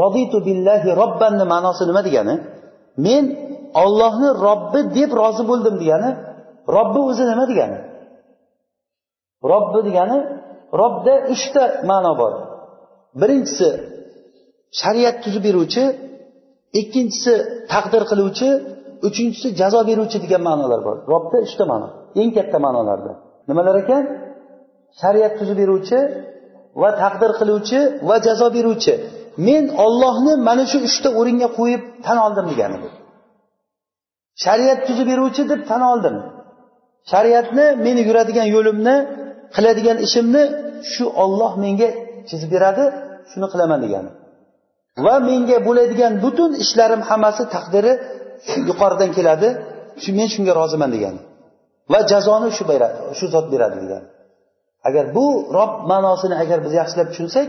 Roditu 0.00 0.38
billahi 0.48 0.88
robbanni 1.00 1.44
ma'nosi 1.52 1.82
nima 1.90 2.02
degani? 2.08 2.34
Men 3.06 3.24
ollohni 3.84 4.28
robbi 4.46 4.80
deb 4.96 5.10
rozi 5.20 5.42
bo'ldim 5.50 5.74
degani 5.82 6.10
robbi 6.74 7.00
o'zi 7.10 7.24
nima 7.30 7.44
degani? 7.50 7.78
Robbi 9.52 9.80
degani 9.88 10.18
robda 10.80 11.14
uchta 11.34 11.62
ma'no 11.90 12.12
bor. 12.20 12.32
Birinchisi 13.20 13.68
shariat 14.80 15.16
tuzib 15.24 15.42
beruvchi 15.48 15.84
ikkinchisi 16.80 17.34
taqdir 17.72 18.02
qiluvchi 18.10 18.48
uchinchisi 19.08 19.48
jazo 19.60 19.80
beruvchi 19.90 20.18
degan 20.24 20.42
ma'nolar 20.48 20.80
bor. 20.86 20.96
Robda 21.12 21.38
uchta 21.46 21.64
ma'no 21.72 21.88
eng 22.20 22.30
katta 22.36 22.58
ma'nolarda. 22.66 23.12
Nimalar 23.48 23.76
ekan? 23.82 24.02
Shariat 25.00 25.32
tuzib 25.38 25.56
beruvchi 25.62 25.98
va 26.82 26.90
taqdir 27.02 27.30
qiluvchi 27.40 27.78
va 28.08 28.16
jazo 28.26 28.46
beruvchi. 28.56 28.94
Men 29.48 29.64
ollohni 29.84 30.32
mana 30.48 30.64
shu 30.70 30.78
uchta 30.88 31.08
o'ringa 31.20 31.48
qo'yib 31.58 31.82
tan 32.06 32.18
oldim 32.26 32.46
degani 32.52 32.76
bu. 32.82 32.88
Shariat 34.44 34.80
tuzib 34.88 35.06
beruvchi 35.12 35.42
deb 35.52 35.60
tan 35.70 35.82
oldim. 35.92 36.16
Shariatni 37.12 37.66
meni 37.86 38.00
yuradigan 38.08 38.48
yo'limni 38.56 38.96
qiladigan 39.56 39.96
ishimni 40.06 40.42
shu 40.92 41.04
olloh 41.24 41.52
menga 41.64 41.88
chizib 42.28 42.50
beradi 42.54 42.84
shuni 43.30 43.46
qilaman 43.52 43.78
degani. 43.84 44.10
Va 45.06 45.14
menga 45.28 45.58
bo'ladigan 45.68 46.12
butun 46.24 46.50
ishlarim 46.64 47.02
hammasi 47.08 47.42
taqdiri 47.54 47.92
yuqoridan 48.68 49.10
keladi 49.16 49.48
shu 50.02 50.10
men 50.18 50.28
shunga 50.34 50.52
roziman 50.60 50.90
degan 50.96 51.16
va 51.92 52.00
jazoni 52.10 52.48
shu 52.56 52.64
beradi 52.72 52.98
shu 53.18 53.26
zot 53.34 53.46
beradi 53.54 53.76
degan 53.84 54.02
agar 54.88 55.04
bu 55.16 55.26
rob 55.58 55.72
ma'nosini 55.90 56.36
agar 56.44 56.58
biz 56.64 56.72
yaxshilab 56.80 57.08
tushunsak 57.12 57.48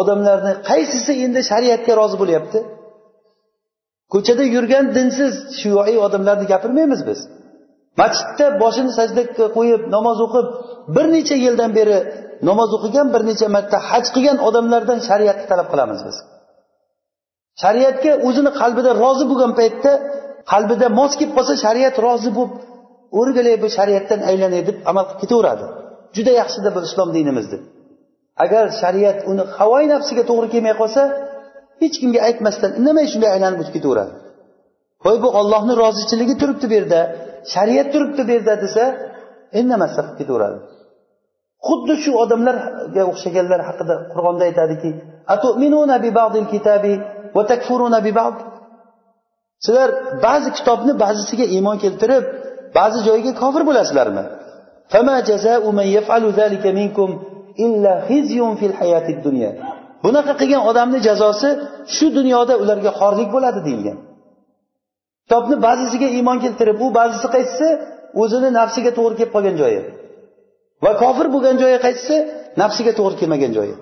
odamlarni 0.00 0.52
qaysisi 0.70 1.12
endi 1.24 1.40
shariatga 1.50 1.92
rozi 2.00 2.16
bo'lyapti? 2.22 2.58
Ko'chada 4.12 4.44
yurgan 4.54 4.84
dinsiz 4.96 5.32
shuyuiy 5.60 5.98
odamlarni 6.06 6.46
gapirmaymiz 6.52 7.00
biz. 7.08 7.20
Masjidda 8.00 8.46
boshini 8.62 8.92
sajdaga 8.98 9.46
qo'yib 9.56 9.82
namoz 9.96 10.18
o'qib 10.26 10.46
bir 10.96 11.06
necha 11.14 11.36
yildan 11.44 11.70
beri 11.78 11.98
namoz 12.48 12.70
o'qigan 12.76 13.06
bir 13.14 13.22
necha 13.30 13.46
marta 13.56 13.76
haj 13.90 14.04
qilgan 14.14 14.38
odamlardan 14.48 14.98
shariatni 15.08 15.46
talab 15.52 15.68
qilamiz 15.72 16.00
biz. 16.06 16.16
Shariatga 17.62 18.12
o'zini 18.28 18.50
qalbida 18.60 18.90
rozi 19.02 19.24
bo'lgan 19.30 19.52
paytda 19.60 19.92
qalbida 20.52 20.86
mos 20.98 21.12
kelib 21.18 21.32
qolsa 21.38 21.54
shariat 21.64 21.94
rozi 22.06 22.30
bo'lib 22.38 22.52
o'rgilay 23.20 23.56
bu 23.62 23.68
shariatdan 23.76 24.20
aylanay 24.30 24.62
deb 24.68 24.76
amal 24.90 25.04
qilib 25.08 25.20
ketaveradi. 25.22 25.66
Juda 26.16 26.32
yaxshida 26.40 26.70
deb 26.76 26.84
islom 26.88 27.08
dinimiz 27.16 27.46
deb 27.52 27.62
agar 28.44 28.64
shariat 28.82 29.18
uni 29.30 29.44
havoyi 29.56 29.86
nafsiga 29.94 30.22
to'g'ri 30.30 30.48
kelmay 30.54 30.74
qolsa 30.80 31.02
hech 31.82 31.96
kimga 32.02 32.20
aytmasdan 32.28 32.70
indamay 32.78 33.06
shunday 33.12 33.30
aylanib 33.36 33.58
o'tib 33.62 33.74
ketaveradi. 33.78 34.12
Voy 35.04 35.16
bu 35.24 35.28
ollohni 35.40 35.74
rozichiligi 35.82 36.34
turibdi 36.40 36.66
bu 36.70 36.74
yerda. 36.78 37.00
Shariat 37.54 37.88
turibdi 37.92 38.22
bu 38.28 38.32
yerda 38.36 38.54
desa 38.64 38.84
indamasdan 39.60 40.04
qilib 40.06 40.18
ketaveradi. 40.20 40.58
Xuddi 41.66 41.94
shu 42.02 42.10
odamlarga 42.22 43.02
o'xshaganlar 43.10 43.60
haqida 43.68 43.94
qur'onda 44.12 44.42
aytadiki 44.50 44.90
sizlar 49.64 49.90
ba'zi 50.26 50.48
kitobni 50.58 50.92
ba'zisiga 51.04 51.46
iymon 51.56 51.76
keltirib 51.84 52.24
ba'zi 52.78 52.98
joyiga 53.08 53.32
kofir 53.42 53.62
bo'lasizlarmi? 53.68 54.24
Bunaqa 60.04 60.32
qilgan 60.40 60.62
odamni 60.70 60.98
jazosi 61.08 61.48
shu 61.96 62.06
dunyoda 62.18 62.54
ularga 62.62 62.90
xorlik 63.00 63.28
bo'ladi 63.34 63.60
deyilgan. 63.66 63.98
Kitobni 65.30 65.56
ba'zisiga 65.66 66.08
iymon 66.16 66.38
keltirib 66.44 66.78
u 66.84 66.86
ba'zisi 66.98 67.26
qaysisi 67.34 67.68
o'zini 68.22 68.48
nafsiga 68.58 68.90
to'g'ri 68.98 69.14
kelib 69.18 69.32
qolgan 69.36 69.56
joyi. 69.62 69.80
Va 70.84 70.92
kofir 71.02 71.26
bo'lgan 71.34 71.56
joyi 71.62 71.78
qaysisi 71.86 72.16
nafsiga 72.62 72.92
to'g'ri 72.98 73.16
kelmagan 73.20 73.52
joyi. 73.58 73.74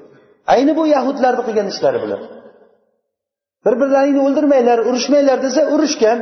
Ayni 0.55 0.73
bu 0.79 0.83
yahudlarni 0.97 1.43
qilgan 1.49 1.67
ishlari 1.73 1.99
bular. 2.05 2.21
Bir 3.65 3.75
birlaringni 3.81 4.21
o'ldirmanglar 4.27 4.79
urushmanglar 4.89 5.39
desa 5.47 5.61
urushgan 5.75 6.19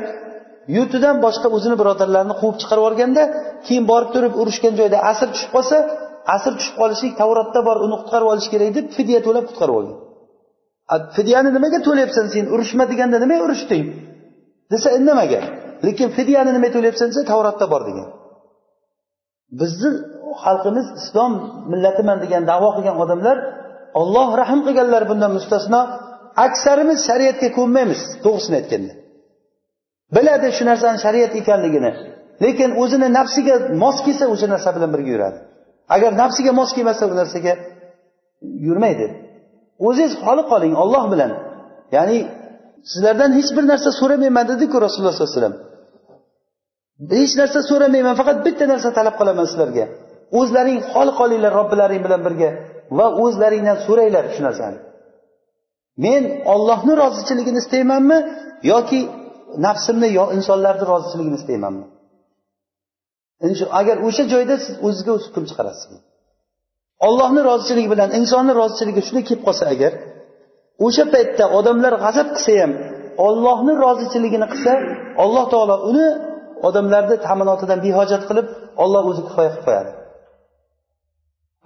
yurtidan 0.77 1.17
boshqa 1.25 1.49
o'zini 1.57 1.77
birodarlarini 1.81 2.35
quvib 2.41 2.57
chiqarib 2.63 2.83
yuborganda 2.83 3.23
keyin 3.67 3.85
borib 3.91 4.11
turib 4.15 4.33
urushgan 4.43 4.75
joyda 4.81 4.99
asr 5.11 5.29
tushib 5.35 5.51
qolsa 5.57 5.77
asr 6.37 6.53
tushib 6.59 6.77
qolishlik 6.81 7.13
tavrotda 7.21 7.61
bor 7.69 7.77
uni 7.87 7.97
qutqarib 8.01 8.29
olish 8.33 8.49
kerak 8.53 8.71
deb 8.79 8.87
fidya 8.97 9.19
to'lab 9.27 9.45
qutqarib 9.51 9.75
olgan 9.81 9.97
fidyani 11.17 11.51
nimaga 11.57 11.79
to'layapsan 11.87 12.27
sen? 12.35 12.45
Urushma 12.55 12.85
deganda 12.93 13.17
nimaga 13.25 13.43
urushding? 13.49 13.87
Desa 14.73 14.89
indamagan 14.99 15.45
lekin 15.87 16.09
fidyani 16.17 16.51
nima 16.57 16.69
to'layapsan 16.75 17.07
desa 17.11 17.23
tavratda 17.33 17.67
bor 17.73 17.83
degan. 17.89 18.09
Bizni 19.61 19.91
xalqimiz 20.45 20.87
islom 21.01 21.33
millatiman 21.73 22.19
degan 22.25 22.43
davo 22.53 22.69
qilgan 22.77 22.97
odamlar 23.05 23.37
olloh 24.01 24.29
rahm 24.41 24.61
qilganlar 24.67 25.03
bundan 25.11 25.33
mustasno. 25.39 25.81
Aksarimiz 26.47 26.99
shariatga 27.09 27.49
ko'nmaymiz 27.59 28.01
to'g'risini 28.25 28.57
aytganda. 28.61 28.95
Biladi 30.17 30.49
shu 30.57 30.65
narsani 30.71 30.99
shariat 31.05 31.33
ekanligini. 31.41 31.91
Lekin 32.45 32.71
o'zini 32.83 33.09
nafsiga 33.19 33.55
mos 33.83 33.97
kelsa 34.07 34.25
o'sha 34.35 34.47
narsa 34.55 34.69
bilan 34.77 34.91
birga 34.95 35.11
yuradi. 35.17 35.39
Agar 35.95 36.11
nafsiga 36.23 36.53
mos 36.61 36.71
kelmasa 36.77 37.05
u 37.13 37.15
narsaga 37.21 37.53
yurmaydi. 38.67 39.07
O'zingiz 39.87 40.13
xoli 40.25 40.43
qoling 40.53 40.75
olloh 40.83 41.05
bilan. 41.13 41.31
Ya'ni 41.97 42.19
sizlardan 42.93 43.31
hech 43.39 43.51
bir 43.57 43.65
narsa 43.73 43.91
so'ramayman 44.01 44.45
dediku 44.53 44.77
rasululloh 44.85 45.15
sollallohu 45.15 45.33
alayhi 45.33 45.43
vasallam. 45.43 45.57
Hech 47.21 47.33
narsa 47.41 47.61
so'ramayman 47.71 48.15
faqat 48.21 48.39
bitta 48.47 48.65
narsa 48.73 48.89
talab 48.99 49.15
qilaman 49.21 49.47
sizlarga. 49.51 49.85
O'zlaring 50.39 50.81
xoli 50.93 51.13
qolinglar 51.21 51.53
robbilaring 51.61 52.01
bilan 52.07 52.21
birga 52.27 52.51
va 52.99 53.07
o'zlaringdan 53.25 53.79
so'ranglar 53.87 54.25
shu 54.35 54.43
narsani. 54.49 54.79
Men 56.05 56.23
ollohni 56.55 56.95
rozichiligini 57.03 57.59
istaymanmi 57.65 58.19
yoki 58.73 59.01
nafsimni 59.67 60.09
yo 60.19 60.25
insonlarni 60.37 60.85
rozichiligini 60.93 61.37
istaymanmi? 61.41 61.85
Agar 63.81 63.97
o'sha 64.07 64.25
joyda 64.33 64.55
siz 64.65 64.75
o'zizga 64.87 65.11
o'z 65.17 65.25
hukm 65.29 65.45
chiqarasiz. 65.51 65.91
Ollohni 67.07 67.41
rozichiligi 67.51 67.89
bilan 67.95 68.11
insonni 68.21 68.53
rozichiligi 68.61 69.01
shunday 69.07 69.25
kelib 69.29 69.43
qolsa 69.49 69.65
agar 69.75 69.93
o'sha 70.85 71.05
paytda 71.15 71.45
odamlar 71.59 71.95
g'azab 72.05 72.29
qilsa 72.37 72.53
ham 72.63 72.73
ollohni 73.27 73.73
rozichiligini 73.85 74.47
qilsa 74.53 74.73
alloh 75.25 75.45
taolo 75.53 75.77
uni 75.91 76.09
odamlarni 76.69 77.17
ta'minotidan 77.27 77.79
behojat 77.87 78.23
qilib 78.29 78.47
olloh 78.83 79.03
o'zi 79.11 79.23
kifoya 79.29 79.51
qilib 79.53 79.65
qo'yadi. 79.69 79.91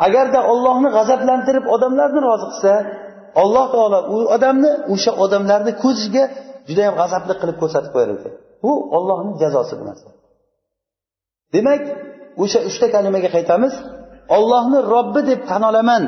Agarda 0.07 0.41
ollohni 0.53 0.89
g'azablantirib 0.97 1.65
odamlarni 1.75 2.21
rozi 2.29 2.47
qilsa 2.53 2.73
alloh 3.43 3.67
taolo 3.75 3.99
u 4.15 4.17
odamni 4.37 4.71
o'sha 4.95 5.13
odamlarni 5.25 5.73
ko'ziga 5.85 6.25
judayam 6.69 6.95
g'azabli 7.01 7.35
qilib 7.41 7.57
ko'rsatib 7.63 7.91
qo'yar 7.95 8.11
ekan 8.17 8.33
bu 8.63 8.73
ollohni 8.97 9.33
jazosi 9.43 9.75
bu 9.81 9.85
narsa. 9.89 10.09
Demak 11.55 11.83
o'sha 12.43 12.61
uchta 12.69 12.87
kalimaga 12.95 13.29
qaytamiz. 13.37 13.75
Ollohni 14.37 14.79
robbi 14.95 15.21
deb 15.31 15.41
tan 15.51 15.63
olaman. 15.71 16.05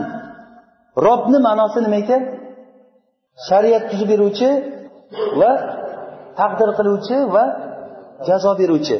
Robni 1.06 1.38
ma'nosi 1.46 1.78
nima 1.84 1.98
ekan? 2.04 2.22
Shariat 3.48 3.84
tuzib 3.90 4.08
beruvchi 4.12 4.48
va 5.40 5.52
taqdir 6.40 6.68
qiluvchi 6.78 7.16
va 7.34 7.44
jazo 8.28 8.52
beruvchi. 8.60 8.96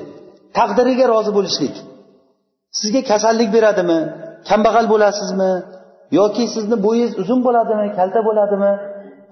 Taqdiriga 0.59 1.07
rozi 1.15 1.31
bo'lishlik. 1.39 1.75
Sizga 2.79 3.01
kasallik 3.11 3.49
beradimi? 3.57 3.99
Kambag'al 4.49 4.87
bo'lasizmi? 4.93 5.53
Yoki 6.19 6.45
sizni 6.55 6.77
bo'yingiz 6.87 7.13
uzun 7.23 7.41
bo'ladimi? 7.47 7.87
Kalta 7.99 8.21
bo'ladimi? 8.29 8.73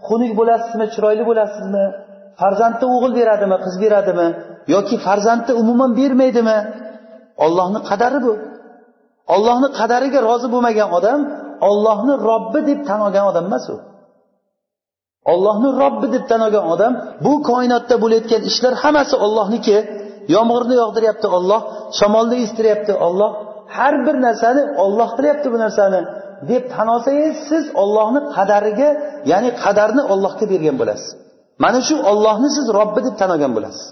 Xunuk 0.07 0.33
bo'lasizmi? 0.41 0.85
Chiroyli 0.95 1.25
bo'lasizmi? 1.31 1.85
Farzandni 2.41 2.87
o'g'il 2.95 3.13
beradimi? 3.19 3.57
Qiz 3.65 3.75
beradimi? 3.85 4.29
Yoki 4.75 4.97
farzandni 5.07 5.53
umuman 5.63 5.91
bermaydimi? 6.01 6.59
Ollohni 7.45 7.81
qadari 7.91 8.19
bu. 8.27 8.33
Ollohni 9.35 9.69
qadariga 9.79 10.21
rozi 10.29 10.49
bo'lmagan 10.55 10.89
odam 10.99 11.21
ollohni 11.69 12.15
robbi 12.29 12.61
deb 12.69 12.81
tan 12.89 13.01
olgan 13.07 13.25
odam 13.31 13.45
emas 13.51 13.65
u. 13.75 13.77
ollohni 15.33 15.69
robbi 15.83 16.07
deb 16.15 16.25
tan 16.31 16.41
olgan 16.47 16.65
odam 16.75 16.93
bu 17.25 17.33
koinotda 17.49 17.97
bo'layotgan 18.03 18.43
ishlar 18.51 18.75
hammasi 18.83 19.17
ollohniki 19.27 19.77
yomg'irni 20.35 20.75
yog'diryapti 20.83 21.29
olloh 21.37 21.61
shamolni 21.99 22.37
estiryapti 22.45 22.93
olloh 23.07 23.31
har 23.77 23.95
bir 24.07 24.17
narsani 24.27 24.63
olloh 24.85 25.09
qilyapti 25.17 25.49
bu 25.55 25.59
narsani 25.65 26.01
deb 26.51 26.63
tan 26.75 26.89
olsangiz 26.95 27.35
siz 27.49 27.65
ollohni 27.83 28.21
qadariga 28.37 28.89
ya'ni 29.31 29.51
qadarni 29.63 30.03
ollohga 30.13 30.45
bergan 30.53 30.77
bo'lasiz. 30.81 31.11
Mana 31.65 31.81
shu 31.89 31.95
ollohni 32.11 32.49
siz 32.57 32.67
robbi 32.79 33.01
deb 33.07 33.15
tan 33.21 33.31
olgan 33.35 33.53
bo'lasiz. 33.57 33.87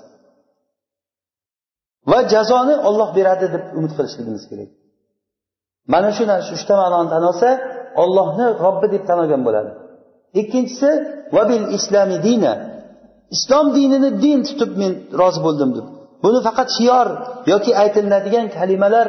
Va 2.11 2.19
jazoni 2.33 2.75
olloh 2.89 3.09
beradi 3.19 3.47
deb 3.55 3.65
umid 3.79 3.93
qilishligimiz 3.97 4.45
kerak. 4.51 4.71
Mana 5.93 6.11
shu 6.17 6.23
uchta 6.57 6.75
ma'noni 6.83 7.09
tan 7.15 7.23
olsa 7.31 7.49
ollohni 8.03 8.47
robbi 8.65 8.87
deb 8.95 9.03
tan 9.09 9.19
olgan 9.25 9.43
bo'ladi. 9.49 9.71
Ikkinchisi 10.41 10.91
vabil 11.37 11.65
islami 11.79 12.17
dina 12.27 12.53
islom 13.37 13.67
dinini 13.77 14.11
din 14.25 14.39
tutib 14.49 14.71
men 14.81 14.93
rozi 15.21 15.41
bo'ldim 15.47 15.71
deb. 15.77 15.87
Buni 16.25 16.39
faqat 16.47 16.69
shior 16.77 17.07
yoki 17.53 17.73
aytiladigan 17.83 18.47
kalimalar 18.57 19.07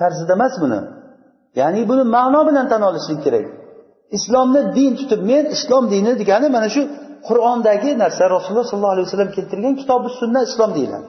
tarzida 0.00 0.32
emas 0.38 0.54
buni. 0.62 0.80
Ya'ni 1.60 1.80
buni 1.90 2.04
ma'no 2.16 2.40
bilan 2.48 2.66
tan 2.72 2.82
olishlik 2.88 3.20
kerak. 3.24 3.46
Islomni 4.16 4.60
din 4.78 4.92
tutib 5.00 5.20
men 5.30 5.44
islom 5.56 5.84
dini 5.92 6.12
degani 6.20 6.48
mana 6.56 6.68
shu 6.74 6.82
qur'ondagi 7.28 7.90
narsa 8.02 8.24
rasululloh 8.36 8.66
sollallohu 8.70 8.94
alayhi 8.96 9.06
vasallam 9.08 9.30
keltirgan 9.36 9.74
kitobi 9.80 10.08
sunna 10.20 10.40
islom 10.48 10.70
deyiladi. 10.76 11.08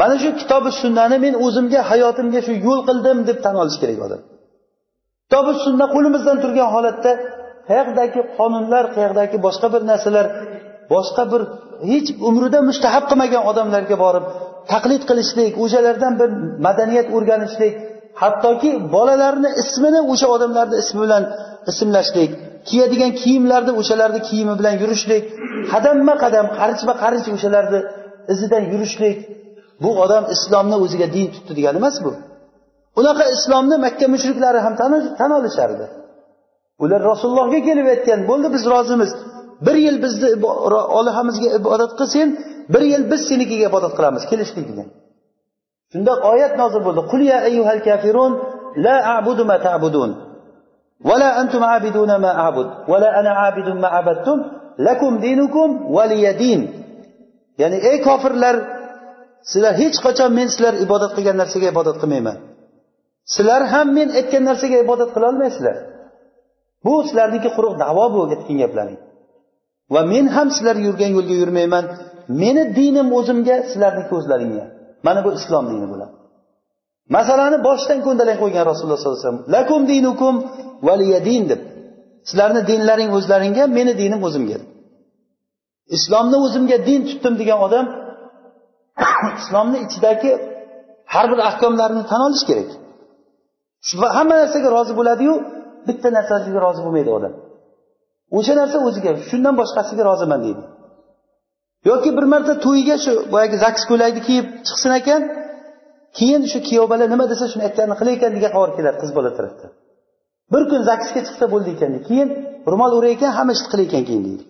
Mana 0.00 0.14
shu 0.22 0.28
kitobi 0.40 0.70
sunnani 0.82 1.16
men 1.24 1.34
o'zimga 1.44 1.80
hayotimga 1.90 2.40
shu 2.46 2.52
yo'l 2.66 2.80
qildim 2.88 3.18
deb 3.28 3.38
tan 3.44 3.54
olish 3.62 3.78
kerak 3.82 3.98
odam. 4.06 4.20
Kitobi 5.24 5.52
sunna 5.64 5.86
qo'limizdan 5.94 6.36
turgan 6.42 6.68
holatda 6.74 7.12
qayoqdagi 7.70 8.20
qonunlar 8.38 8.84
qayoqdagi 8.96 9.36
boshqa 9.46 9.66
bir 9.74 9.82
narsalar 9.90 10.26
boshqa 10.94 11.22
bir 11.32 11.42
hech 11.90 12.08
umrida 12.28 12.58
mustahab 12.70 13.04
qilmagan 13.10 13.42
odamlarga 13.50 13.96
borib 14.04 14.24
taqlid 14.72 15.02
qilishlik 15.10 15.52
o'shalardan 15.64 16.12
bir 16.20 16.30
madaniyat 16.66 17.08
o'rganishlik 17.16 17.74
hattoki 18.22 18.70
bolalarni 18.94 19.50
ismini 19.62 20.00
o'sha 20.12 20.26
odamlarni 20.36 20.76
ismi 20.82 21.00
bilan 21.04 21.24
ismlashlik 21.70 22.30
kiyadigan 22.68 23.12
kiyimlarni 23.20 23.72
o'shalarni 23.80 24.20
kiyimi 24.28 24.54
bilan 24.60 24.74
yurishlik 24.82 25.24
qadamma 25.72 26.14
qadam 26.24 26.46
qarichma 26.58 26.94
qarich 27.02 27.26
o'shalarni 27.36 27.80
izidan 28.32 28.64
yurishlik. 28.72 29.18
Bu 29.82 29.90
odam 30.04 30.24
islomni 30.34 30.76
o'ziga 30.84 31.06
din 31.16 31.26
tutdi 31.34 31.52
degani 31.58 31.78
emas 31.82 31.96
bu. 32.04 32.12
Unaqa 33.00 33.24
islomni 33.36 33.76
makka 33.86 34.06
mushriklari 34.14 34.58
ham 34.66 34.74
tan 35.20 35.30
olishardi. 35.38 35.86
ular 36.83 37.01
rasulullohga 37.11 37.59
kelib 37.67 37.87
aytgan 37.93 38.19
bo'ldi 38.29 38.47
biz 38.55 38.63
rozimiz 38.73 39.11
bir 39.65 39.75
yil 39.85 39.97
bizni 40.03 40.27
olihamizga 40.99 41.49
ibodat 41.59 41.91
qil 41.99 42.07
sen 42.15 42.27
bir 42.73 42.83
yil 42.91 43.03
biz 43.11 43.21
senikiga 43.29 43.65
ibodat 43.71 43.93
qilamiz 43.97 44.23
kelishdik 44.31 44.65
degan 44.69 44.87
shunda 45.91 46.11
oyat 46.31 46.53
nozil 46.61 46.81
bo'ldi 46.87 47.01
qul 47.11 47.21
ya 47.31 47.37
ayyuhal 47.49 47.81
kafirun 47.87 48.31
la 48.85 48.95
a'budu 49.15 49.43
ma 49.51 49.57
ta'budun 49.67 50.11
ولا 51.09 51.29
أنتم 51.41 51.61
عابدون 51.71 52.11
ما 52.23 52.31
أعبد 52.43 52.67
ولا 52.91 53.09
أنا 53.19 53.31
عابد 53.41 53.67
ما 53.81 53.87
عبدتم 53.95 54.37
lakum 54.79 55.21
dinukum 55.21 55.69
valiyadin 55.95 56.61
ya'ni 57.61 57.77
ey 57.89 57.97
kofirlar 58.07 58.55
sizlar 59.51 59.73
hech 59.81 59.97
qachon 60.05 60.31
men 60.37 60.47
sizlar 60.53 60.73
ibodat 60.85 61.11
qilgan 61.15 61.37
narsaga 61.41 61.67
ibodat 61.73 61.97
qilmayman 62.01 62.37
sizlar 63.33 63.61
ham 63.73 63.87
men 63.97 64.09
aytgan 64.19 64.43
narsaga 64.49 64.77
ibodat 64.85 65.09
qilolmaysizlar 65.15 65.75
bu 66.84 66.94
sizlarniki 67.06 67.48
quruq 67.56 67.74
davo 67.82 68.04
bu 68.14 68.20
aytgan 68.24 68.56
gaplaring. 68.62 69.00
Va 69.94 70.00
men 70.12 70.26
ham 70.36 70.48
sizlar 70.56 70.76
yurgan 70.86 71.10
yo'lga 71.16 71.34
yurmayman. 71.42 71.84
Meni 72.42 72.62
dinim 72.78 73.08
o'zimga 73.18 73.56
sizlarniki 73.70 74.12
o'zlaringga. 74.18 74.64
Mana 75.06 75.20
bu 75.26 75.30
islom 75.38 75.64
dini 75.72 75.88
bo'ladi 75.92 76.14
masalani 77.16 77.58
boshidan 77.66 78.00
ko'ndalang 78.06 78.38
qo'ygan 78.42 78.64
rasululloh 78.70 78.98
sollallohu 78.98 79.20
alayhi 79.20 79.28
vasallam. 79.28 79.52
Lakum 79.54 79.80
dinukum 79.92 80.34
valiyadin 80.88 81.42
deb. 81.50 81.60
Sizlarni 82.28 82.60
dinlaring 82.70 83.10
o'zlaringga 83.18 83.64
meni 83.78 83.92
dinim 84.02 84.20
o'zimga 84.28 84.58
islomni 85.96 86.36
o'zimga 86.46 86.76
din 86.88 87.00
tutdim 87.08 87.34
degan 87.40 87.58
odam 87.66 87.86
islomni 89.40 89.78
ichidagi 89.86 90.30
har 91.14 91.26
bir 91.32 91.38
ahkomlarini 91.48 92.02
tan 92.10 92.20
olish 92.26 92.44
kerak. 92.50 92.70
Va 94.00 94.08
hamma 94.16 94.34
narsaga 94.40 94.68
rozi 94.76 94.92
bo'ladiyu 94.98 95.34
bitta 95.86 96.08
narsasiga 96.16 96.58
rozi 96.66 96.80
bo'lmaydi 96.86 97.10
odam. 97.18 97.32
O'sha 98.38 98.54
narsa 98.60 98.76
o'ziga 98.88 99.10
shundan 99.30 99.54
boshqasiga 99.60 100.02
roziman 100.10 100.40
deydi. 100.46 100.62
Yoki 101.90 102.10
bir 102.16 102.24
marta 102.32 102.52
to'yiga 102.66 102.96
shu 103.04 103.12
boyagi 103.34 103.56
zaks 103.64 103.82
ko'ylakni 103.90 104.20
kiyib 104.28 104.46
chiqsin 104.66 104.92
ekan 105.00 105.22
keyin 106.18 106.42
shu 106.52 106.58
kuyov 106.68 106.86
bola 106.92 107.04
nima 107.12 107.24
desa 107.32 107.44
shuni 107.52 107.62
aytganini 107.68 107.96
qilay 108.00 108.14
ekan 108.18 108.30
degan 108.36 108.50
xabar 108.56 108.70
keladi 108.76 108.96
qiz 109.02 109.10
bola 109.18 109.30
tarafdan. 109.38 109.70
Bir 110.52 110.62
kun 110.70 110.80
zaksga 110.90 111.20
chiqsa 111.26 111.46
bo'ldi 111.54 111.70
ekan 111.76 111.90
keyin 112.08 112.28
ro'mol 112.72 112.92
o'ray 112.98 113.12
ekan 113.16 113.30
hamma 113.38 113.52
ishni 113.56 113.68
qilar 113.72 113.84
ekan 113.88 114.02
keyin 114.08 114.22
deydi. 114.28 114.44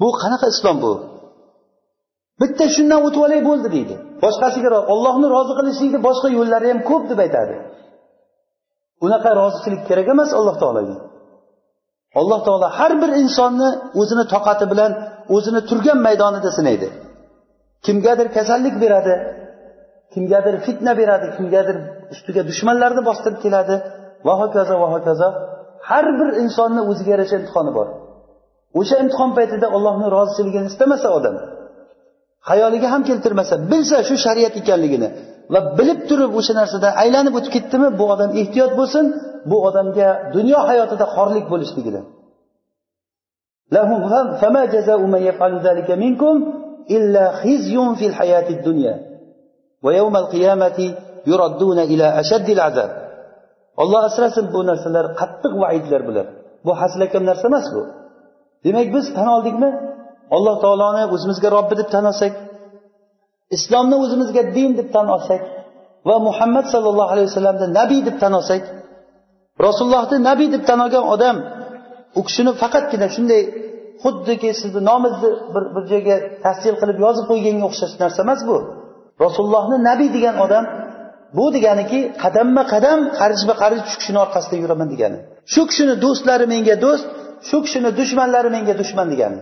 Bu 0.00 0.08
qanaqa 0.22 0.46
islom 0.54 0.76
bu? 0.84 0.92
Bitta 2.40 2.64
shundan 2.76 3.00
o'tib 3.06 3.22
olay 3.26 3.40
bo'ldi 3.48 3.68
deydi. 3.76 3.94
Boshqasiga 4.24 4.68
ollohni 4.92 5.26
rozi 5.36 5.52
qilishlikni 5.58 6.00
boshqa 6.08 6.28
yo'llari 6.38 6.66
ham 6.72 6.80
ko'p 6.90 7.04
deb 7.10 7.18
aytadi. 7.24 7.54
Unaqa 9.04 9.30
rozichilik 9.40 9.82
kerak 9.88 10.08
emas 10.14 10.30
alloh 10.38 10.56
taologa 10.62 10.96
alloh 12.20 12.40
taolo 12.46 12.68
har 12.78 12.92
bir 13.02 13.10
insonni 13.22 13.68
o'zini 14.00 14.24
toqati 14.34 14.64
bilan 14.72 14.90
o'zini 15.36 15.60
turgan 15.68 15.98
maydonida 16.06 16.50
sinaydi. 16.58 16.88
Kimgadir 17.86 18.28
kasallik 18.36 18.74
beradi 18.84 19.14
kimgadir 20.14 20.54
fitna 20.66 20.92
beradi 21.00 21.26
kimgadir 21.36 21.76
ustiga 22.14 22.42
dushmanlarni 22.50 23.02
bostirib 23.08 23.38
keladi. 23.44 23.74
Va 24.26 24.34
hokazo 24.42 24.74
va 24.82 24.88
hokazo. 24.94 25.28
Har 25.88 26.06
bir 26.18 26.28
insonni 26.42 26.80
o'ziga 26.90 27.10
yarasha 27.14 27.36
imtihoni 27.40 27.72
bor. 27.78 27.88
O'sha 28.80 28.96
imtihon 29.02 29.30
paytida 29.38 29.66
allohni 29.76 30.06
rozichiligini 30.16 30.66
istamasa 30.72 31.08
odam 31.18 31.36
xayoliga 32.48 32.88
ham 32.94 33.02
keltirmasa 33.08 33.54
bilsa 33.70 33.96
shu 34.08 34.14
shariat 34.24 34.54
ekanligini 34.60 35.08
va 35.53 35.59
bilib 35.77 35.99
turib 36.09 36.31
o'sha 36.39 36.53
narsadan 36.59 36.93
aylanib 37.03 37.33
o'tib 37.39 37.51
ketdimi 37.55 37.87
bu 37.99 38.05
odam 38.13 38.29
ehtiyot 38.41 38.71
bo'lsin 38.79 39.05
bu 39.49 39.57
odamga 39.67 40.07
dunyo 40.35 40.59
hayotida 40.69 41.05
xorlik 41.15 41.45
bo'lishligidan 41.53 42.05
فما 44.41 44.63
جزاء 44.75 44.99
من 45.13 45.21
يفعل 45.29 45.53
ذلك 45.67 45.89
منكم 46.03 46.35
إلا 46.97 47.31
خزي 47.41 47.75
في 47.99 48.05
الحياة 48.11 48.47
الدنيا 48.49 48.95
ويوم 49.83 50.15
القيامة 50.23 50.79
يردون 51.27 51.79
إلى 51.91 52.07
أشد 52.21 52.49
العذاب 52.57 52.91
olloh 53.81 54.01
asrasin 54.09 54.45
bu 54.53 54.61
narsalar 54.69 55.05
qattiq 55.19 55.53
vaidlar 55.61 56.01
bular 56.07 56.25
bu 56.65 56.71
haslakam 56.81 57.23
narsa 57.29 57.45
emas 57.51 57.67
bu 57.75 57.83
demak 58.65 58.87
biz 58.95 59.05
tan 59.17 59.27
oldikmi 59.35 59.69
alloh 60.35 60.55
taoloni 60.63 61.03
o'zimizga 61.13 61.49
robbi 61.55 61.73
deb 61.79 61.87
tan 61.93 62.05
olsak 62.11 62.33
islomni 63.56 63.96
o'zimizga 64.02 64.42
din 64.56 64.70
deb 64.78 64.88
tan 64.94 65.06
olsak 65.16 65.42
va 66.08 66.16
muhammad 66.28 66.66
sollallohu 66.74 67.10
alayhi 67.14 67.28
vasallamni 67.30 67.66
nabiy 67.80 68.00
deb 68.08 68.16
tan 68.22 68.32
olsak 68.40 68.62
rasulullohni 69.66 70.18
nabiy 70.28 70.48
deb 70.54 70.62
tan 70.68 70.78
olgan 70.84 71.04
odam 71.14 71.36
u 72.18 72.20
kishini 72.26 72.52
faqatgina 72.62 73.08
shunday 73.14 73.42
xuddiki 74.02 74.50
sizni 74.60 74.80
nomingizni 74.90 75.30
bir 75.54 75.64
bir 75.74 75.84
joyga 75.92 76.16
tasjil 76.44 76.74
qilib 76.80 76.98
yozib 77.04 77.24
qo'yganga 77.30 77.64
o'xshash 77.70 77.94
narsa 78.02 78.20
emas 78.26 78.40
bu. 78.48 78.56
Rasulullohni 79.24 79.76
nabiy 79.88 80.08
degan 80.16 80.36
odam 80.44 80.64
bu 81.38 81.46
deganiki 81.56 82.00
qadamma 82.22 82.62
qadam 82.72 82.98
qarishma 83.20 83.54
qarich 83.62 83.84
shu 83.90 83.96
kishini 84.00 84.18
orqasida 84.24 84.56
yuraman 84.62 84.88
degani. 84.92 85.18
Shu 85.52 85.62
kishini 85.70 85.94
do'stlari 86.04 86.46
menga 86.54 86.76
do'st 86.84 87.06
shu 87.48 87.56
kishini 87.64 87.90
dushmanlari 87.98 88.50
menga 88.56 88.74
dushman 88.80 89.06
degani. 89.12 89.38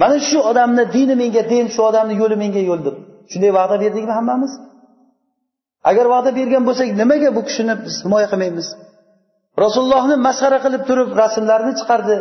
Mana 0.00 0.16
shu 0.28 0.38
odamni 0.50 0.84
dini 0.96 1.14
menga 1.22 1.42
din 1.52 1.64
shu 1.74 1.80
odamni 1.90 2.14
yo'li 2.22 2.36
menga 2.42 2.62
yo'l 2.70 2.80
deb 2.86 2.96
shunday 3.30 3.52
va'da 3.58 3.76
berdikmi 3.84 4.12
hammamiz. 4.18 4.52
Agar 5.90 6.06
va'da 6.14 6.30
bergan 6.38 6.62
bo'lsak 6.68 6.88
nimaga 7.00 7.28
bu 7.36 7.42
kishini 7.48 7.74
biz 7.84 7.94
himoya 8.04 8.28
qilmaymiz? 8.32 8.68
Rasulullohni 9.64 10.16
masxara 10.26 10.58
qilib 10.64 10.82
turib 10.88 11.08
rasmlarini 11.22 11.72
chiqardi. 11.80 12.16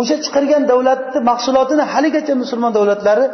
O'sha 0.00 0.16
chiqargan 0.24 0.62
davlatni 0.70 1.20
mahsulotini 1.30 1.84
haligacha 1.92 2.34
musulmon 2.42 2.72
davlatlari 2.78 3.26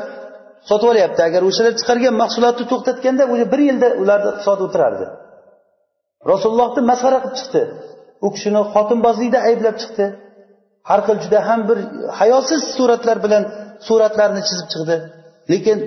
sotib 0.69 0.89
olyapti. 0.93 1.21
Agar 1.29 1.43
o'shalar 1.49 1.73
chiqargan 1.81 2.15
mahsulotni 2.23 2.65
to'xtatganda 2.73 3.25
o'sha 3.33 3.47
bir 3.53 3.61
yilda 3.69 3.89
ularni 4.03 4.29
iqtisodi 4.33 4.63
o'tirardi. 4.69 5.07
Rasulullohni 6.33 6.83
masxara 6.91 7.19
qilib 7.23 7.37
chiqdi. 7.41 7.63
U 8.27 8.29
kishini 8.35 8.61
xotinbozlikda 8.75 9.39
ayblab 9.49 9.77
chiqdi. 9.83 10.07
Har 10.89 11.01
xil 11.07 11.17
juda 11.25 11.39
ham 11.49 11.61
bir 11.69 11.79
hayosiz 12.21 12.63
suratlar 12.77 13.17
bilan 13.25 13.43
suratlarni 13.87 14.43
chizib 14.49 14.69
chiqdi. 14.73 14.97
Lekin 15.53 15.79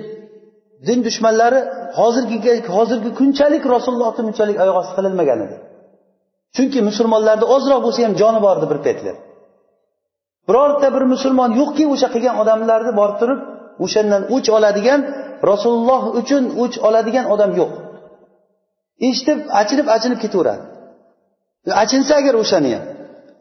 din 0.88 0.98
dushmanlari 1.06 1.60
hozirgi 1.98 2.38
hozirgi 2.76 3.10
kunchalik 3.18 3.62
rasulullohni 3.74 4.22
bunchalik 4.26 4.56
oyoq 4.64 4.76
osti 4.82 4.92
qilinmagan 4.98 5.38
edi. 5.46 5.56
Chunki 6.56 6.78
musulmonlarni 6.88 7.46
ozroq 7.56 7.80
bo'lsa 7.86 8.00
ham 8.06 8.14
joni 8.22 8.40
bor 8.46 8.54
edi 8.58 8.66
bir 8.72 8.80
paytlar 8.86 9.16
birorta 10.48 10.88
bir 10.94 11.04
musulmon 11.12 11.50
yo'qki 11.60 11.84
o'sha 11.94 12.08
qilgan 12.14 12.36
odamlarni 12.42 12.92
borib 13.00 13.16
turib 13.20 13.40
o'shandan 13.84 14.22
o'ch 14.34 14.48
oladigan 14.56 15.00
rasululloh 15.50 16.02
uchun 16.20 16.44
o'ch 16.62 16.76
oladigan 16.88 17.26
odam 17.34 17.50
yo'q. 17.60 17.70
Eshitib 19.08 19.38
achinib 19.60 19.86
achinib 19.96 20.18
ketaveradi. 20.24 20.64
Achinsa 21.82 22.12
agar 22.20 22.34
o'shani 22.42 22.70
ham. 22.74 22.84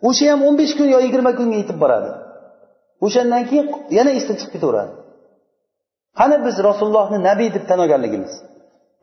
O'sha 0.07 0.25
ham 0.31 0.39
o'n 0.47 0.55
besh 0.61 0.73
kun 0.77 0.87
yo 0.95 0.99
yigirma 1.05 1.31
kunga 1.39 1.57
yetib 1.61 1.77
boradi. 1.83 2.09
O'shandan 3.05 3.43
keyin 3.49 3.65
yana 3.97 4.11
esdan 4.17 4.35
chiqib 4.39 4.51
ketaveradi. 4.55 4.91
Qani 6.19 6.37
biz 6.45 6.55
rasulullohni 6.69 7.17
nabiy 7.29 7.49
deb 7.55 7.63
tan 7.69 7.79
olganligimiz? 7.83 8.33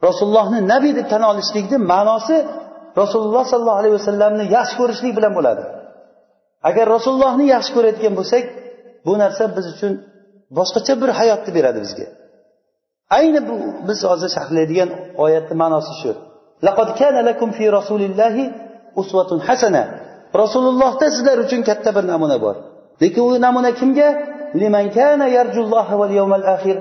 Rasulullohni 0.06 0.60
nabiy 0.72 0.92
deb 0.98 1.06
tan 1.12 1.22
olishlikni 1.30 1.78
ma'nosi 1.92 2.36
rasululloh 3.00 3.44
sollallohu 3.52 3.78
alayhi 3.82 3.94
vasallamni 4.00 4.44
yaxshi 4.56 4.74
ko'rishlik 4.80 5.12
bilan 5.18 5.32
bo'ladi. 5.38 5.62
Agar 6.68 6.86
rasulullohni 6.96 7.44
yaxshi 7.54 7.70
ko'rayotgan 7.76 8.14
bo'lsak 8.18 8.44
bu 9.06 9.12
narsa 9.22 9.44
biz 9.56 9.66
uchun 9.74 9.92
boshqacha 10.58 10.94
bir 11.02 11.10
hayotni 11.18 11.50
beradi 11.56 11.80
bizga. 11.84 12.06
Ayni 13.18 13.40
bu 13.48 13.54
biz 13.88 13.98
hozir 14.10 14.30
sharhlaydigan 14.36 14.90
oyatni 15.24 15.54
ma'nosi 15.62 15.92
shu. 16.00 16.12
Laqad 16.66 16.88
kana 17.00 17.20
lakum 17.28 17.48
fi 17.58 17.64
rasulillahi 17.78 18.44
uswatun 19.00 19.38
hasana. 19.48 19.84
Rasulullohda 20.42 21.06
sizlar 21.14 21.38
uchun 21.44 21.60
katta 21.68 21.90
bir 21.96 22.04
namuna 22.12 22.36
bor. 22.44 22.56
Lekin 23.02 23.22
u 23.28 23.30
namuna 23.46 23.70
kimga? 23.80 24.08
Liman 24.60 24.86
kana 24.98 25.26
yarjulloha 25.36 25.94
val 26.00 26.12
yawmal 26.18 26.46
akhir. 26.54 26.76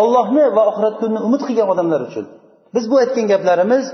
Ollohni 0.00 0.44
va 0.56 0.62
oxirat 0.70 0.94
kunini 1.00 1.20
umid 1.28 1.42
qilgan 1.48 1.68
odamlar 1.74 2.00
uchun. 2.08 2.24
Biz 2.74 2.84
bu 2.90 2.96
aytgan 3.02 3.26
gaplarimiz 3.32 3.84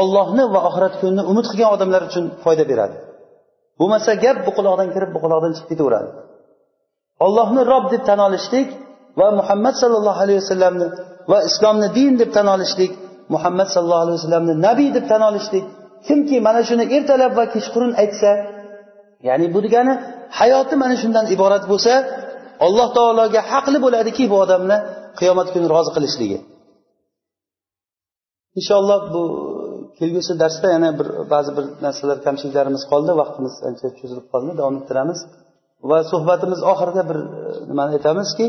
ollohni 0.00 0.44
va 0.54 0.60
oxirat 0.68 0.94
kunini 1.00 1.22
umid 1.30 1.46
qilgan 1.50 1.70
odamlar 1.76 2.02
uchun 2.08 2.24
foyda 2.44 2.64
beradi. 2.70 2.96
Bo'lmasa 3.80 4.10
gap 4.24 4.36
bu 4.46 4.50
quloqdan 4.58 4.88
kirib 4.94 5.10
bu 5.14 5.18
quloqdan 5.24 5.52
chiqib 5.56 5.68
ketaveradi. 5.72 6.08
Ollohni 7.26 7.62
rob 7.72 7.84
deb 7.92 8.02
tan 8.08 8.20
olishlik 8.26 8.68
va 9.20 9.28
muhammad 9.38 9.74
sallallohu 9.82 10.20
alayhi 10.24 10.40
vasallamni 10.42 10.88
va 11.30 11.38
islomni 11.48 11.88
din 11.98 12.12
deb 12.20 12.30
tan 12.36 12.46
olishlik 12.54 12.92
muhammad 13.34 13.68
sallallohu 13.74 14.04
alayhi 14.04 14.18
vasallamni 14.20 14.54
nabiy 14.66 14.90
deb 14.96 15.04
tan 15.12 15.22
olishlik 15.28 15.64
kimki 16.06 16.36
mana 16.46 16.60
shuni 16.68 16.84
ertalab 16.96 17.32
va 17.38 17.44
kechqurun 17.54 17.92
aytsa 18.02 18.30
ya'ni 19.28 19.46
bu 19.54 19.58
degani 19.66 19.92
hayoti 20.38 20.74
mana 20.82 20.94
shundan 21.02 21.24
iborat 21.34 21.64
bo'lsa 21.72 21.92
alloh 22.66 22.88
taologa 22.98 23.40
haqli 23.52 23.78
bo'ladiki 23.84 24.24
bu 24.32 24.36
odamni 24.44 24.76
qiyomat 25.18 25.48
kuni 25.54 25.66
rozi 25.74 25.90
qilishligi. 25.96 26.38
Inshaalloh 28.58 29.00
bu 29.14 29.22
kelgusi 29.98 30.32
darsda 30.42 30.66
yana 30.74 30.90
bir 30.98 31.08
ba'zi 31.32 31.50
bir 31.56 31.64
narsalar 31.84 32.18
kamchiliklarimiz 32.26 32.82
qoldi 32.92 33.12
vaqtimiz 33.20 33.54
ancha 33.68 33.86
cho'zilib 33.98 34.26
qoldi 34.32 34.52
davom 34.60 34.76
ettiramiz. 34.80 35.18
Va 35.90 35.98
suhbatimiz 36.12 36.60
oxirida 36.72 37.02
bir 37.10 37.18
e, 37.22 37.26
nimani 37.70 37.92
aytamizki 37.98 38.46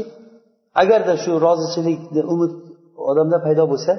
agarda 0.81 1.13
shu 1.23 1.31
rozichilikni 1.45 2.21
umid 2.33 2.53
odamda 3.09 3.37
paydo 3.45 3.63
bo'lsa 3.71 3.93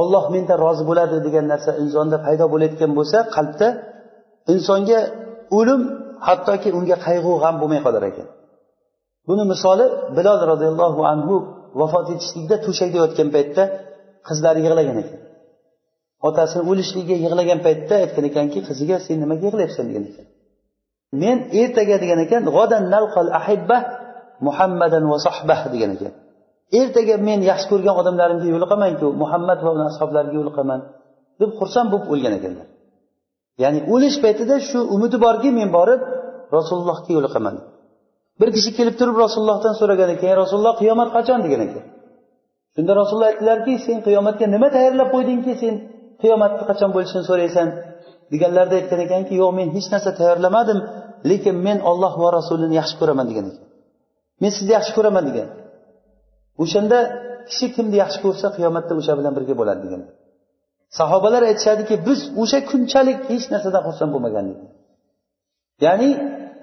olloh 0.00 0.24
mendan 0.34 0.58
rozi 0.64 0.82
bo'ladi 0.90 1.16
degan 1.26 1.44
narsa 1.52 1.70
insonda 1.82 2.16
paydo 2.26 2.44
bo'layotgan 2.52 2.92
bo'lsa 2.98 3.18
qalbda 3.36 3.68
insonga 4.52 5.00
o'lim 5.58 5.82
hattoki 6.26 6.68
unga 6.78 6.96
qayg'u 7.06 7.32
g'am 7.42 7.54
bo'lmay 7.60 7.80
qolar 7.86 8.04
ekan. 8.10 8.28
Buni 9.28 9.44
misoli 9.52 9.86
bilol 10.16 10.40
roziyallohu 10.52 11.00
anhu 11.12 11.34
vafot 11.80 12.06
etishlikda 12.14 12.56
to'shakda 12.66 12.96
yotgan 13.04 13.28
paytda 13.36 13.62
qizlari 14.28 14.60
yig'lagan 14.66 14.96
ekan. 15.02 15.20
Otasini 16.28 16.62
o'lishligiga 16.70 17.16
yig'lagan 17.24 17.58
paytda 17.66 17.94
aytgan 18.04 18.24
ekanki 18.30 18.58
qiziga 18.68 18.96
sen 19.06 19.16
nimaga 19.22 19.44
yig'layapsan? 19.48 19.84
degan 19.90 20.04
ekan. 20.10 20.26
Men 21.22 21.36
ertaga 21.60 21.96
degan 22.02 22.20
ekan 22.26 22.42
g'odan 22.56 22.82
nalqal 22.94 23.28
ahibba 23.40 23.78
muhammadan 24.46 25.04
va 25.12 25.18
sohbah 25.26 25.60
degan 25.74 25.90
ekan. 25.96 26.12
Ertaga 26.80 27.14
men 27.28 27.40
yaxshi 27.50 27.66
ko'rgan 27.72 27.94
odamlarimga 28.00 28.46
yo'liqamanku 28.54 29.06
muhammad 29.22 29.58
va 29.64 29.70
uni 29.76 29.84
ashoblariga 29.90 30.36
yo'liqaman 30.40 30.80
deb 31.40 31.50
xursand 31.58 31.88
bo'lib 31.92 32.08
o'lgan 32.14 32.32
ekanlar. 32.38 32.66
Ya'ni 33.62 33.80
o'lish 33.92 34.16
paytida 34.24 34.56
shu 34.68 34.78
umidi 34.94 35.16
borki 35.26 35.48
men 35.58 35.68
borib 35.78 36.00
rasulullohga 36.56 37.10
yo'liqaman. 37.16 37.56
Bir 38.40 38.48
kishi 38.56 38.70
kelib 38.78 38.94
turib 39.00 39.16
rasulullohdan 39.24 39.74
so'ragan 39.80 40.10
ekan 40.16 40.32
rasululloh 40.42 40.74
qiyomat 40.82 41.08
qachon? 41.16 41.38
degan 41.46 41.60
ekan. 41.66 41.84
Shunda 42.74 42.92
rasululloh 43.00 43.28
aytdilarki 43.32 43.72
sen 43.86 43.98
qiyomatga 44.06 44.46
nima 44.54 44.68
tayyorlab 44.76 45.08
qo'ydingki 45.14 45.52
sen 45.62 45.74
qiyomatni 46.22 46.62
qachon 46.70 46.90
bo'lishini 46.96 47.24
so'raysan? 47.30 47.68
deganlarida 48.32 48.74
aytgan 48.80 49.00
ekanki 49.06 49.34
yo'q 49.42 49.50
men 49.58 49.68
hech 49.76 49.88
narsa 49.92 50.10
tayyorlamadim 50.20 50.78
lekin 51.30 51.56
men 51.66 51.78
olloh 51.90 52.12
va 52.22 52.28
rasulini 52.38 52.74
yaxshi 52.80 52.96
ko'raman 53.00 53.26
degan 53.30 53.44
ekan. 53.50 53.64
Men 54.42 54.50
sizni 54.56 54.72
yaxshi 54.78 54.92
ko'raman 54.98 55.24
degan. 55.28 55.48
O'shanda 56.62 56.98
kishi 57.50 57.66
kimni 57.76 57.96
yaxshi 58.02 58.18
ko'rsa 58.24 58.46
qiyomatda 58.56 58.92
o'sha 59.00 59.12
bilan 59.18 59.32
birga 59.38 59.54
bo'ladi 59.60 59.80
degan. 59.86 60.02
Sahobalar 60.98 61.42
aytishadiki 61.50 61.94
biz 62.08 62.20
o'sha 62.42 62.58
kunchalik 62.70 63.18
hech 63.32 63.46
narsadan 63.52 63.82
xursand 63.86 64.10
bo'lmagandik. 64.14 64.58
Ya'ni 65.84 66.10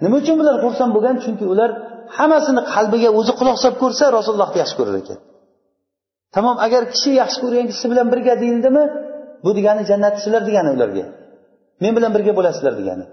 nima 0.03 0.15
uchun 0.21 0.35
bular 0.39 0.55
xursand 0.63 0.91
bo'lgan? 0.95 1.15
Chunki 1.23 1.45
ular 1.53 1.69
hammasini 2.17 2.61
qalbiga 2.73 3.09
o'zi 3.19 3.31
quloq 3.39 3.57
solib 3.63 3.77
ko'rsa 3.83 4.05
rasulullohni 4.17 4.57
yaxshi 4.61 4.75
ko'rar 4.79 4.95
ekan. 5.03 5.19
Tamom 6.35 6.57
agar 6.65 6.81
kishi 6.93 7.11
yaxshi 7.21 7.37
ko'rgan 7.43 7.65
kishi 7.71 7.85
bilan 7.91 8.07
birga 8.13 8.33
deyildimi 8.43 8.83
bu 9.43 9.49
degani 9.57 9.83
jannatchilar 9.89 10.41
degani 10.49 10.69
ularga. 10.75 11.05
Men 11.81 11.91
bilan 11.97 12.11
birga 12.15 12.33
bo'lasizlar 12.39 12.73
degani. 12.81 13.05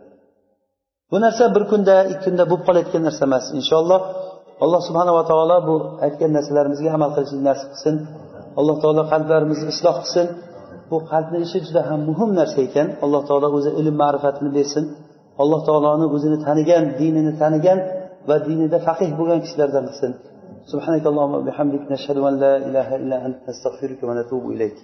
Bu 1.11 1.16
narsa 1.24 1.45
bir 1.55 1.64
kunda 1.70 1.95
ikki 2.12 2.24
kunda 2.26 2.45
bo'lib 2.51 2.64
qolayotgan 2.68 3.03
narsa 3.09 3.22
emas 3.28 3.45
inshaalloh. 3.59 4.01
Alloh 4.64 4.80
subhanava 4.89 5.22
taolo 5.30 5.57
bu 5.68 5.74
aytgan 6.07 6.30
narsalarimizga 6.37 6.91
amal 6.99 7.11
qilishni 7.16 7.41
nasib 7.49 7.68
qilsin. 7.72 7.95
Alloh 8.61 8.76
taolo 8.83 9.03
qalblarimizni 9.12 9.68
isloh 9.74 9.97
qilsin. 10.03 10.26
Bu 10.91 10.97
qalbni 11.11 11.39
ishi 11.47 11.59
juda 11.66 11.80
ham 11.89 12.01
muhim 12.11 12.30
narsa 12.41 12.59
ekan. 12.68 12.87
Alloh 13.05 13.22
taolo 13.28 13.49
o'zi 13.59 13.70
ilm 13.80 13.95
ma'rifatini 14.03 14.51
bersin. 14.59 14.85
alloh 15.41 15.59
taoloni 15.68 16.05
o'zini 16.15 16.38
tanigan 16.47 16.84
dinini 16.99 17.32
tanigan 17.41 17.80
va 18.30 18.36
dinida 18.47 18.78
faqih 18.88 19.09
bo'lgan 19.20 19.39
kishilardan 19.43 19.86
qilsin 19.91 20.13
سبحانك 20.74 21.05
اللهم 21.11 21.34
وبحمدك 21.39 21.84
نشهد 21.93 22.18
أن 22.30 22.34
لا 22.43 22.53
إله 22.68 22.88
إلا 22.99 23.18
أنت 23.26 23.38
نستغفرك 23.49 23.99
ونتوب 24.07 24.43
إليك 24.55 24.78